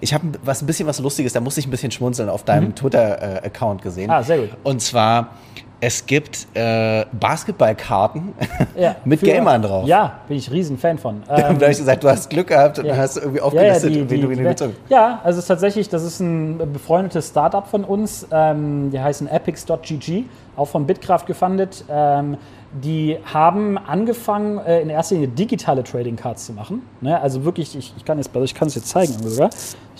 Ich 0.00 0.12
habe 0.12 0.26
was 0.44 0.62
ein 0.62 0.66
bisschen 0.66 0.88
was 0.88 0.98
Lustiges, 0.98 1.32
da 1.32 1.40
musste 1.40 1.60
ich 1.60 1.66
ein 1.66 1.70
bisschen 1.70 1.92
schmunzeln 1.92 2.28
auf 2.28 2.44
deinem 2.44 2.68
mhm. 2.68 2.74
Twitter-Account 2.74 3.82
gesehen. 3.82 4.10
Ah, 4.10 4.22
sehr 4.22 4.38
gut. 4.38 4.50
Und 4.64 4.82
zwar 4.82 5.36
es 5.80 6.04
gibt 6.04 6.46
äh, 6.54 7.06
Basketballkarten 7.12 8.34
ja, 8.76 8.96
mit 9.04 9.20
für, 9.20 9.26
Gamern 9.26 9.62
drauf. 9.62 9.86
Ja, 9.86 10.20
bin 10.28 10.36
ich 10.36 10.50
riesen 10.50 10.78
Fan 10.78 10.98
von. 10.98 11.22
Ähm, 11.30 11.58
da 11.58 11.66
habe 11.66 11.72
ich 11.72 11.78
gesagt, 11.78 12.02
du 12.02 12.08
hast 12.08 12.28
Glück 12.28 12.48
gehabt 12.48 12.78
und 12.80 12.86
ja. 12.86 12.96
hast 12.96 13.16
irgendwie 13.16 13.40
aufgelistet, 13.40 13.92
ja, 13.92 13.98
ja, 13.98 14.04
die, 14.04 14.10
wen 14.10 14.20
du 14.20 14.42
gezogen 14.42 14.76
Ja, 14.88 15.20
also 15.22 15.38
es 15.38 15.44
ist 15.44 15.48
tatsächlich, 15.48 15.88
das 15.88 16.02
ist 16.02 16.20
ein 16.20 16.58
befreundetes 16.72 17.28
Startup 17.28 17.66
von 17.66 17.84
uns. 17.84 18.26
Ähm, 18.30 18.90
die 18.90 19.00
heißen 19.00 19.28
epics.gg, 19.28 20.24
auch 20.56 20.66
von 20.66 20.86
Bitkraft 20.86 21.26
gefundet. 21.26 21.84
Ähm, 21.88 22.36
die 22.72 23.18
haben 23.32 23.78
angefangen, 23.78 24.58
äh, 24.58 24.80
in 24.80 24.90
erster 24.90 25.14
Linie 25.16 25.28
digitale 25.28 25.82
Trading 25.82 26.16
Cards 26.16 26.46
zu 26.46 26.52
machen. 26.52 26.82
Ne? 27.00 27.20
Also 27.20 27.44
wirklich, 27.44 27.76
ich, 27.76 27.92
ich 27.96 28.04
kann 28.04 28.18
es 28.18 28.30
ich 28.32 28.54
kann 28.54 28.68
es 28.68 28.74
jetzt 28.74 28.88
zeigen 28.88 29.12
sogar. 29.12 29.50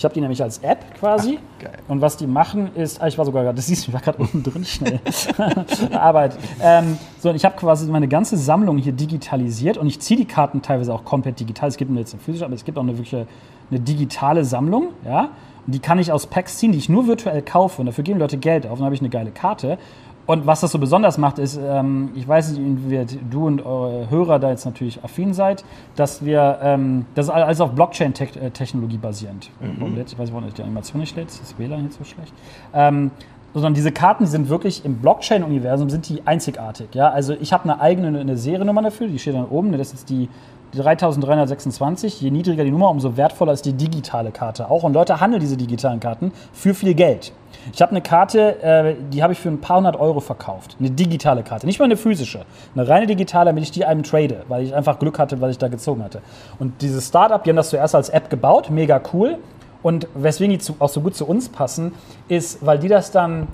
Ich 0.00 0.04
habe 0.04 0.14
die 0.14 0.22
nämlich 0.22 0.42
als 0.42 0.56
App 0.58 0.78
quasi. 0.98 1.38
Ach, 1.38 1.62
geil. 1.62 1.78
Und 1.86 2.00
was 2.00 2.16
die 2.16 2.26
machen 2.26 2.74
ist, 2.74 3.02
ah, 3.02 3.06
ich 3.06 3.18
war 3.18 3.26
sogar 3.26 3.42
gerade, 3.42 3.56
das 3.56 3.66
siehst 3.66 3.86
du, 3.86 3.90
ich 3.90 3.92
war 3.94 4.00
gerade 4.00 4.16
unten 4.16 4.42
drin 4.42 4.64
schnell. 4.64 4.98
Arbeit. 5.92 6.38
Ähm, 6.62 6.96
so, 7.18 7.28
und 7.28 7.36
ich 7.36 7.44
habe 7.44 7.54
quasi 7.56 7.86
meine 7.90 8.08
ganze 8.08 8.38
Sammlung 8.38 8.78
hier 8.78 8.92
digitalisiert 8.92 9.76
und 9.76 9.86
ich 9.86 10.00
ziehe 10.00 10.18
die 10.18 10.24
Karten 10.24 10.62
teilweise 10.62 10.94
auch 10.94 11.04
komplett 11.04 11.38
digital. 11.38 11.68
Es 11.68 11.76
gibt 11.76 11.90
nur 11.90 12.00
jetzt 12.00 12.14
eine 12.14 12.22
physische, 12.22 12.46
aber 12.46 12.54
es 12.54 12.64
gibt 12.64 12.78
auch 12.78 12.82
eine 12.82 12.96
wirkliche 12.96 13.26
eine 13.70 13.80
digitale 13.80 14.46
Sammlung, 14.46 14.88
ja. 15.04 15.28
Und 15.66 15.74
die 15.74 15.80
kann 15.80 15.98
ich 15.98 16.10
aus 16.12 16.26
Packs 16.26 16.56
ziehen, 16.56 16.72
die 16.72 16.78
ich 16.78 16.88
nur 16.88 17.06
virtuell 17.06 17.42
kaufe. 17.42 17.82
Und 17.82 17.86
dafür 17.86 18.02
geben 18.02 18.18
Leute 18.18 18.38
Geld 18.38 18.64
auf. 18.64 18.72
Und 18.72 18.78
dann 18.78 18.86
habe 18.86 18.94
ich 18.94 19.02
eine 19.02 19.10
geile 19.10 19.30
Karte. 19.30 19.76
Und 20.30 20.46
was 20.46 20.60
das 20.60 20.70
so 20.70 20.78
besonders 20.78 21.18
macht, 21.18 21.40
ist, 21.40 21.58
ähm, 21.60 22.10
ich 22.14 22.28
weiß 22.28 22.52
nicht, 22.52 22.60
inwieweit 22.60 23.18
du 23.28 23.48
und 23.48 23.66
eure 23.66 24.08
Hörer 24.10 24.38
da 24.38 24.50
jetzt 24.50 24.64
natürlich 24.64 25.02
affin 25.02 25.34
seid, 25.34 25.64
dass 25.96 26.24
wir, 26.24 26.60
ähm, 26.62 27.04
das 27.16 27.26
ist 27.26 27.30
alles 27.32 27.60
auf 27.60 27.72
Blockchain-Technologie 27.72 28.98
basierend. 28.98 29.50
Mhm. 29.58 29.96
Ich 30.06 30.16
weiß 30.16 30.28
nicht, 30.28 30.32
warum 30.32 30.48
die 30.48 30.62
Animation 30.62 31.00
nicht 31.00 31.16
lädt, 31.16 31.30
ist 31.30 31.42
das 31.42 31.58
WLAN 31.58 31.82
jetzt 31.82 31.98
so 31.98 32.04
schlecht. 32.04 32.32
Ähm, 32.72 33.10
sondern 33.54 33.74
diese 33.74 33.90
Karten, 33.90 34.22
die 34.22 34.30
sind 34.30 34.48
wirklich 34.48 34.84
im 34.84 34.98
Blockchain-Universum, 34.98 35.90
sind 35.90 36.08
die 36.08 36.24
einzigartig. 36.24 36.94
Ja? 36.94 37.10
Also 37.10 37.34
ich 37.40 37.52
habe 37.52 37.64
eine 37.64 37.80
eigene 37.80 38.20
eine 38.20 38.36
Seriennummer 38.36 38.82
dafür, 38.82 39.08
die 39.08 39.18
steht 39.18 39.34
dann 39.34 39.46
oben, 39.46 39.76
das 39.76 39.92
ist 39.92 40.10
die 40.10 40.28
3326. 40.74 42.20
Je 42.20 42.30
niedriger 42.30 42.64
die 42.64 42.70
Nummer, 42.70 42.90
umso 42.90 43.16
wertvoller 43.16 43.52
ist 43.52 43.64
die 43.64 43.72
digitale 43.72 44.30
Karte 44.30 44.70
auch. 44.70 44.82
Und 44.82 44.92
Leute 44.92 45.20
handeln 45.20 45.40
diese 45.40 45.56
digitalen 45.56 46.00
Karten 46.00 46.32
für 46.52 46.74
viel 46.74 46.94
Geld. 46.94 47.32
Ich 47.72 47.82
habe 47.82 47.90
eine 47.90 48.00
Karte, 48.00 48.62
äh, 48.62 48.94
die 49.12 49.22
habe 49.22 49.32
ich 49.32 49.38
für 49.38 49.48
ein 49.48 49.60
paar 49.60 49.78
hundert 49.78 49.96
Euro 49.96 50.20
verkauft. 50.20 50.76
Eine 50.78 50.90
digitale 50.90 51.42
Karte, 51.42 51.66
nicht 51.66 51.78
mal 51.78 51.84
eine 51.86 51.96
physische. 51.96 52.44
Eine 52.74 52.88
reine 52.88 53.06
digitale, 53.06 53.46
damit 53.46 53.64
ich 53.64 53.70
die 53.70 53.84
einem 53.84 54.02
trade, 54.02 54.44
weil 54.48 54.64
ich 54.64 54.74
einfach 54.74 54.98
Glück 54.98 55.18
hatte, 55.18 55.40
weil 55.40 55.50
ich 55.50 55.58
da 55.58 55.68
gezogen 55.68 56.02
hatte. 56.02 56.22
Und 56.58 56.80
dieses 56.82 57.08
Startup, 57.08 57.42
die 57.42 57.50
haben 57.50 57.56
das 57.56 57.70
zuerst 57.70 57.94
als 57.94 58.08
App 58.08 58.30
gebaut, 58.30 58.70
mega 58.70 59.00
cool. 59.12 59.38
Und 59.82 60.08
weswegen 60.14 60.52
die 60.52 60.58
zu, 60.58 60.76
auch 60.78 60.88
so 60.88 61.00
gut 61.00 61.14
zu 61.14 61.26
uns 61.26 61.48
passen, 61.48 61.92
ist, 62.28 62.64
weil 62.64 62.78
die 62.78 62.88
das 62.88 63.10
dann 63.10 63.48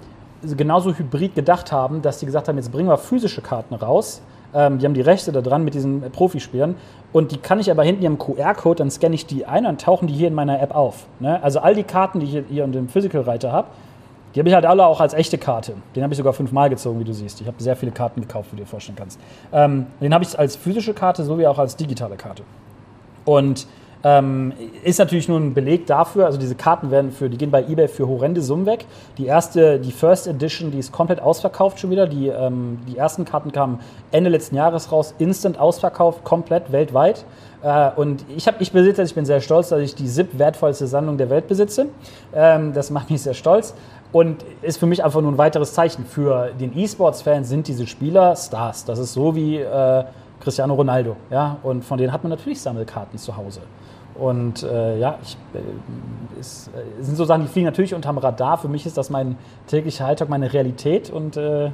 genauso 0.57 0.95
hybrid 0.95 1.35
gedacht 1.35 1.73
haben, 1.73 2.03
dass 2.03 2.19
die 2.19 2.27
gesagt 2.27 2.49
haben, 2.49 2.57
jetzt 2.57 2.71
bringen 2.71 2.89
wir 2.89 2.99
physische 2.99 3.41
Karten 3.41 3.75
raus. 3.75 4.23
Ähm, 4.57 4.79
die 4.79 4.87
haben 4.87 4.95
die 4.95 5.03
Rechte 5.03 5.31
da 5.31 5.43
dran 5.43 5.63
mit 5.65 5.75
diesen 5.75 6.01
Profispielern. 6.11 6.75
Und 7.13 7.31
die 7.31 7.37
kann 7.37 7.61
ich 7.61 7.71
aber 7.71 7.85
hinten 7.85 8.05
im 8.05 8.19
QR-Code, 8.19 8.79
dann 8.79 8.91
scanne 8.91 9.15
ich 9.15 9.27
die 9.27 9.45
ein 9.45 9.67
und 9.67 9.81
tauchen 9.81 10.09
die 10.09 10.15
hier 10.15 10.29
in 10.29 10.35
meiner 10.35 10.61
App 10.61 10.75
auf. 10.75 11.07
Ne? 11.21 11.43
Also 11.43 11.61
all 11.61 11.75
die 11.75 11.85
Karten, 11.85 12.21
die 12.21 12.27
ich 12.27 12.45
hier 12.49 12.65
unter 12.65 12.79
dem 12.79 12.89
Physical-Reiter 12.89 13.53
habe, 13.53 13.69
die 14.35 14.41
habe 14.41 14.49
ich 14.49 14.55
halt 14.55 14.67
alle 14.67 14.87
auch 14.87 15.01
als 15.01 15.15
echte 15.15 15.39
Karte. 15.39 15.75
Den 15.95 16.03
habe 16.03 16.13
ich 16.13 16.19
sogar 16.19 16.33
fünfmal 16.33 16.69
gezogen, 16.69 16.99
wie 17.01 17.05
du 17.05 17.13
siehst. 17.13 17.41
Ich 17.41 17.47
habe 17.47 17.63
sehr 17.63 17.77
viele 17.77 17.93
Karten 17.93 18.21
gekauft, 18.21 18.53
wie 18.53 18.57
du 18.57 18.63
dir 18.63 18.69
vorstellen 18.69 18.97
kannst. 18.97 19.21
Ähm, 19.53 19.87
den 20.01 20.13
habe 20.13 20.25
ich 20.25 20.39
als 20.39 20.57
physische 20.57 20.95
Karte 20.95 21.23
sowie 21.25 21.47
auch 21.47 21.59
als 21.59 21.77
digitale 21.77 22.17
Karte. 22.17 22.43
Und 23.25 23.67
ähm, 24.07 24.53
ist 24.85 25.01
natürlich 25.01 25.29
nur 25.29 25.41
ein 25.41 25.53
Beleg 25.53 25.85
dafür, 25.87 26.27
also 26.27 26.39
diese 26.39 26.55
Karten 26.55 26.93
werden 26.93 27.11
für, 27.11 27.29
die 27.29 27.37
gehen 27.37 27.51
bei 27.51 27.65
eBay 27.65 27.89
für 27.89 28.07
horrende 28.07 28.41
Summen 28.41 28.65
weg. 28.65 28.87
Die 29.19 29.27
erste, 29.27 29.81
die 29.81 29.91
First 29.91 30.29
Edition, 30.29 30.71
die 30.71 30.79
ist 30.79 30.93
komplett 30.93 31.21
ausverkauft 31.21 31.81
schon 31.81 31.91
wieder. 31.91 32.07
Die, 32.07 32.29
ähm, 32.29 32.79
die 32.87 32.97
ersten 32.97 33.25
Karten 33.25 33.51
kamen 33.51 33.81
Ende 34.13 34.31
letzten 34.31 34.55
Jahres 34.55 34.93
raus, 34.93 35.13
instant 35.19 35.59
ausverkauft, 35.59 36.23
komplett 36.23 36.71
weltweit. 36.71 37.25
Äh, 37.65 37.91
und 37.97 38.25
ich, 38.37 38.47
hab, 38.47 38.61
ich 38.61 38.71
besitze, 38.71 39.03
ich 39.03 39.15
bin 39.17 39.25
sehr 39.25 39.41
stolz, 39.41 39.71
dass 39.71 39.81
ich 39.81 39.97
die 39.97 40.07
SIP 40.07 40.39
wertvollste 40.39 40.87
Sammlung 40.87 41.19
der 41.19 41.29
Welt 41.29 41.49
besitze. 41.49 41.87
Ähm, 42.33 42.75
das 42.75 42.91
macht 42.91 43.11
mich 43.11 43.23
sehr 43.23 43.35
stolz. 43.35 43.75
Und 44.13 44.45
ist 44.63 44.79
für 44.79 44.87
mich 44.87 45.03
einfach 45.03 45.21
nur 45.21 45.33
ein 45.33 45.39
weiteres 45.39 45.75
Zeichen. 45.75 46.05
Für 46.05 46.53
den 46.53 46.79
E-Sports-Fan 46.79 47.43
sind 47.43 47.67
diese 47.67 47.89
Spieler 47.89 48.37
Stars. 48.37 48.85
Das 48.85 49.01
ist 49.01 49.15
so 49.15 49.35
wie 49.35 49.57
äh, 49.57 50.05
Cristiano 50.39 50.75
Ronaldo. 50.75 51.17
Ja? 51.29 51.57
Und 51.65 51.85
von 51.85 51.99
denen 51.99 52.13
hat 52.13 52.23
man 52.23 52.31
natürlich 52.31 52.61
Sammelkarten 52.61 53.19
zu 53.19 53.37
Hause. 53.37 53.63
Und 54.19 54.63
äh, 54.63 54.99
ja, 54.99 55.19
ich, 55.23 55.37
äh, 55.55 56.41
ist, 56.41 56.69
äh, 56.69 57.03
sind 57.03 57.17
so 57.17 57.25
Sachen, 57.25 57.43
die 57.43 57.49
fliegen 57.49 57.67
natürlich 57.67 57.95
unterm 57.95 58.19
Radar. 58.19 58.59
Für 58.59 58.69
mich 58.69 58.87
ist 58.87 58.97
das 58.97 59.11
mein 59.11 59.37
täglicher 59.67 60.07
Alltag, 60.07 60.29
meine 60.29 60.53
Realität 60.53 61.11
und 61.11 61.37
äh, 61.37 61.67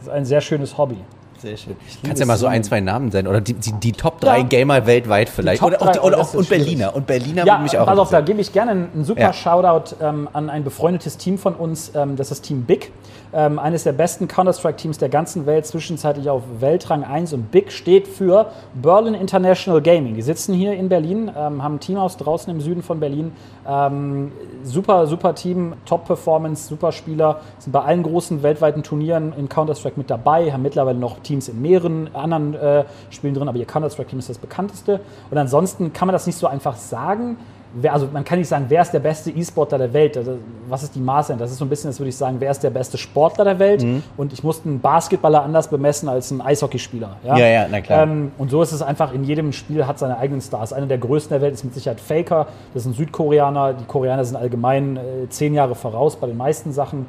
ist 0.00 0.08
ein 0.08 0.24
sehr 0.24 0.40
schönes 0.40 0.78
Hobby. 0.78 0.96
Sehr 1.40 1.56
schön. 1.56 1.76
Kannst 2.04 2.20
ja 2.20 2.26
mal 2.26 2.36
so 2.36 2.46
ein, 2.46 2.62
zwei 2.62 2.80
Namen 2.80 3.08
nennen 3.08 3.26
oder 3.26 3.40
die, 3.40 3.54
die, 3.54 3.72
die 3.72 3.92
Top 3.92 4.20
3 4.20 4.38
ja. 4.38 4.44
Gamer 4.44 4.86
weltweit 4.86 5.30
vielleicht. 5.30 5.62
Oder, 5.62 5.78
drei, 5.78 6.00
oder, 6.00 6.18
auch, 6.18 6.34
und 6.34 6.48
Berliner. 6.48 6.94
Und 6.94 7.06
Berliner 7.06 7.46
ja, 7.46 7.54
würde 7.54 7.62
mich 7.62 7.78
auch. 7.78 7.86
Pass 7.86 7.98
auf, 7.98 8.10
da 8.10 8.20
gebe 8.20 8.40
ich 8.40 8.52
gerne 8.52 8.72
einen 8.72 9.04
super 9.04 9.20
ja. 9.20 9.32
Shoutout 9.32 9.96
ähm, 10.02 10.28
an 10.32 10.50
ein 10.50 10.64
befreundetes 10.64 11.16
Team 11.16 11.38
von 11.38 11.54
uns. 11.54 11.92
Ähm, 11.94 12.16
das 12.16 12.30
ist 12.30 12.42
Team 12.42 12.64
Big. 12.64 12.92
Ähm, 13.32 13.58
eines 13.60 13.84
der 13.84 13.92
besten 13.92 14.26
Counter-Strike-Teams 14.26 14.98
der 14.98 15.08
ganzen 15.08 15.46
Welt, 15.46 15.64
zwischenzeitlich 15.64 16.28
auf 16.28 16.42
Weltrang 16.58 17.04
1. 17.04 17.32
Und 17.32 17.50
Big 17.50 17.70
steht 17.70 18.08
für 18.08 18.50
Berlin 18.74 19.14
International 19.14 19.80
Gaming. 19.80 20.16
Die 20.16 20.22
sitzen 20.22 20.52
hier 20.52 20.74
in 20.74 20.88
Berlin, 20.88 21.30
ähm, 21.36 21.62
haben 21.62 21.76
ein 21.76 21.80
Team 21.80 21.96
aus 21.96 22.16
draußen 22.16 22.52
im 22.52 22.60
Süden 22.60 22.82
von 22.82 22.98
Berlin. 22.98 23.32
Ähm, 23.66 24.32
super, 24.64 25.06
super 25.06 25.34
Team, 25.34 25.74
Top-Performance, 25.86 26.66
super 26.66 26.90
Spieler. 26.90 27.40
Sind 27.58 27.72
bei 27.72 27.80
allen 27.80 28.02
großen 28.02 28.42
weltweiten 28.42 28.82
Turnieren 28.82 29.32
in 29.38 29.48
Counter-Strike 29.48 29.96
mit 29.96 30.10
dabei, 30.10 30.52
haben 30.52 30.62
mittlerweile 30.62 30.98
noch 30.98 31.20
Teams 31.30 31.48
in 31.48 31.62
mehreren 31.62 32.12
anderen 32.14 32.54
äh, 32.54 32.84
Spielen 33.10 33.34
drin, 33.34 33.48
aber 33.48 33.58
ihr 33.58 33.66
Counter-Strike-Team 33.66 34.18
ist 34.18 34.28
das 34.28 34.38
bekannteste. 34.38 35.00
Und 35.30 35.38
ansonsten 35.38 35.92
kann 35.92 36.06
man 36.06 36.12
das 36.12 36.26
nicht 36.26 36.36
so 36.36 36.46
einfach 36.46 36.76
sagen. 36.76 37.36
wer, 37.74 37.92
also 37.92 38.08
man 38.12 38.24
kann 38.24 38.38
nicht 38.38 38.48
sagen, 38.48 38.66
wer 38.68 38.82
ist 38.82 38.90
der 38.90 38.98
beste 38.98 39.30
E-Sportler 39.30 39.78
der 39.78 39.92
Welt? 39.92 40.16
Also, 40.16 40.38
was 40.68 40.82
ist 40.82 40.94
die 40.94 41.00
Maße? 41.00 41.36
Das 41.38 41.50
ist 41.50 41.58
so 41.58 41.64
ein 41.64 41.68
bisschen, 41.68 41.90
das 41.90 42.00
würde 42.00 42.08
ich 42.08 42.16
sagen, 42.16 42.36
wer 42.40 42.50
ist 42.50 42.62
der 42.62 42.70
beste 42.70 42.98
Sportler 42.98 43.44
der 43.44 43.58
Welt? 43.58 43.82
Mhm. 43.82 44.02
Und 44.16 44.32
ich 44.32 44.42
musste 44.42 44.68
einen 44.68 44.80
Basketballer 44.80 45.42
anders 45.42 45.68
bemessen 45.68 46.08
als 46.08 46.30
einen 46.32 46.40
Eishockeyspieler. 46.40 47.16
Ja, 47.24 47.38
ja, 47.38 47.46
ja 47.46 47.66
na 47.70 47.80
klar. 47.80 48.02
Ähm, 48.02 48.32
und 48.38 48.50
so 48.50 48.62
ist 48.62 48.72
es 48.72 48.82
einfach, 48.82 49.12
in 49.12 49.24
jedem 49.24 49.52
Spiel 49.52 49.86
hat 49.86 49.98
seine 49.98 50.18
eigenen 50.18 50.40
Stars. 50.40 50.72
Einer 50.72 50.86
der 50.86 50.98
größten 50.98 51.30
der 51.34 51.42
Welt 51.42 51.54
ist 51.54 51.64
mit 51.64 51.74
Sicherheit 51.74 52.00
Faker, 52.00 52.48
das 52.74 52.82
ist 52.82 52.86
ein 52.88 52.94
Südkoreaner. 52.94 53.74
Die 53.74 53.84
Koreaner 53.84 54.24
sind 54.24 54.36
allgemein 54.36 54.96
äh, 54.96 55.28
zehn 55.28 55.54
Jahre 55.54 55.74
voraus 55.74 56.16
bei 56.16 56.26
den 56.26 56.36
meisten 56.36 56.72
Sachen. 56.72 57.06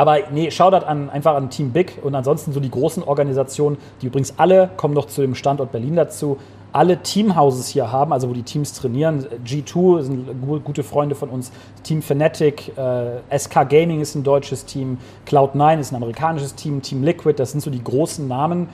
Aber 0.00 0.16
nee, 0.32 0.50
Shoutout 0.50 0.86
an, 0.86 1.10
einfach 1.10 1.34
an 1.34 1.50
Team 1.50 1.72
Big 1.72 1.98
und 2.02 2.14
ansonsten 2.14 2.54
so 2.54 2.60
die 2.60 2.70
großen 2.70 3.02
Organisationen, 3.02 3.76
die 4.00 4.06
übrigens 4.06 4.32
alle 4.38 4.70
kommen 4.78 4.94
noch 4.94 5.04
zu 5.04 5.20
dem 5.20 5.34
Standort 5.34 5.72
Berlin 5.72 5.94
dazu 5.94 6.38
alle 6.72 7.02
Teamhouses 7.02 7.66
hier 7.66 7.90
haben, 7.90 8.12
also 8.12 8.28
wo 8.28 8.32
die 8.32 8.44
Teams 8.44 8.72
trainieren. 8.72 9.26
G2 9.44 10.02
sind 10.02 10.64
gute 10.64 10.84
Freunde 10.84 11.16
von 11.16 11.28
uns, 11.28 11.50
Team 11.82 12.00
Fnatic, 12.00 12.72
äh, 12.78 13.36
SK 13.36 13.68
Gaming 13.68 14.00
ist 14.00 14.14
ein 14.14 14.22
deutsches 14.22 14.64
Team, 14.64 14.98
Cloud9 15.26 15.80
ist 15.80 15.92
ein 15.92 15.96
amerikanisches 15.96 16.54
Team, 16.54 16.80
Team 16.80 17.02
Liquid, 17.02 17.40
das 17.40 17.50
sind 17.50 17.60
so 17.60 17.70
die 17.70 17.82
großen 17.82 18.26
Namen, 18.28 18.68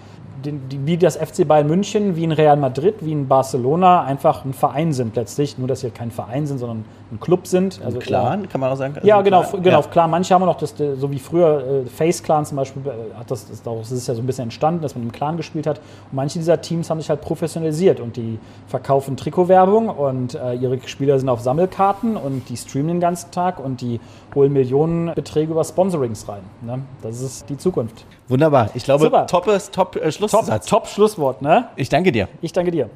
die, 0.45 0.87
wie 0.87 0.97
das 0.97 1.17
FC 1.17 1.47
Bayern 1.47 1.67
München, 1.67 2.17
wie 2.17 2.25
in 2.25 2.33
Real 2.33 2.57
Madrid, 2.57 2.97
wie 3.01 3.13
in 3.13 3.27
Barcelona 3.29 4.05
einfach 4.05 4.45
ein 4.45 4.53
Verein 4.53 4.93
sind 4.93 5.17
letztlich. 5.17 5.59
Nur, 5.59 5.69
dass 5.69 5.81
sie 5.81 5.91
kein 5.91 6.11
Verein 6.11 6.47
sind, 6.47 6.59
sondern 6.59 6.85
ein 7.13 7.21
Club 7.21 7.47
sind. 7.47 7.81
Also 7.85 7.99
Clan, 7.99 8.43
ja, 8.43 8.47
kann 8.49 8.61
man 8.61 8.73
auch 8.73 8.77
sagen. 8.77 8.95
Also 8.97 9.07
ja, 9.07 9.21
genau, 9.23 9.43
Clan. 9.43 9.63
genau, 9.63 9.81
ja. 9.81 9.87
klar. 9.87 10.09
Manche 10.09 10.35
haben 10.35 10.45
noch 10.45 10.59
das, 10.59 10.75
so 10.77 11.11
wie 11.11 11.19
früher 11.19 11.85
äh, 11.85 11.89
Face 11.89 12.23
Clan 12.23 12.45
zum 12.45 12.57
Beispiel, 12.57 12.83
äh, 12.87 13.15
hat 13.19 13.31
das, 13.31 13.47
das, 13.49 13.63
das 13.63 13.93
ist 13.93 14.09
ja 14.09 14.15
so 14.15 14.23
ein 14.23 14.27
bisschen 14.27 14.45
entstanden, 14.45 14.83
dass 14.83 14.95
man 14.95 15.05
im 15.05 15.13
Clan 15.13 15.37
gespielt 15.37 15.67
hat. 15.67 15.79
Und 15.79 16.15
manche 16.15 16.39
dieser 16.39 16.61
Teams 16.61 16.91
haben 16.91 17.01
sich 17.01 17.09
halt 17.09 17.21
professionalisiert 17.21 18.01
und 18.01 18.17
die 18.17 18.39
verkaufen 18.67 19.17
Trikotwerbung 19.17 19.89
und 19.89 20.35
äh, 20.35 20.55
ihre 20.55 20.79
Spieler 20.87 21.19
sind 21.19 21.29
auf 21.29 21.41
Sammelkarten 21.41 22.17
und 22.17 22.49
die 22.49 22.57
streamen 22.57 22.89
den 22.89 23.01
ganzen 23.01 23.31
Tag 23.31 23.61
und 23.61 23.81
die 23.81 24.01
holen 24.35 24.53
Millionenbeträge 24.53 25.53
über 25.53 25.65
Sponsorings 25.65 26.29
rein. 26.29 26.43
Ne? 26.63 26.81
Das 27.03 27.21
ist 27.21 27.49
die 27.49 27.57
Zukunft. 27.57 28.05
Wunderbar. 28.29 28.71
Ich 28.75 28.85
glaube, 28.85 29.05
Super. 29.05 29.27
top, 29.27 29.47
top 29.73 29.97
äh, 29.97 30.11
Schlusssatz. 30.11 30.67
Top, 30.67 30.83
top 30.83 30.87
Schlusswort, 30.89 31.43
ne? 31.43 31.69
Ich 31.77 31.89
danke 31.89 32.11
dir. 32.11 32.29
Ich 32.41 32.53
danke 32.53 32.71
dir. 32.71 32.91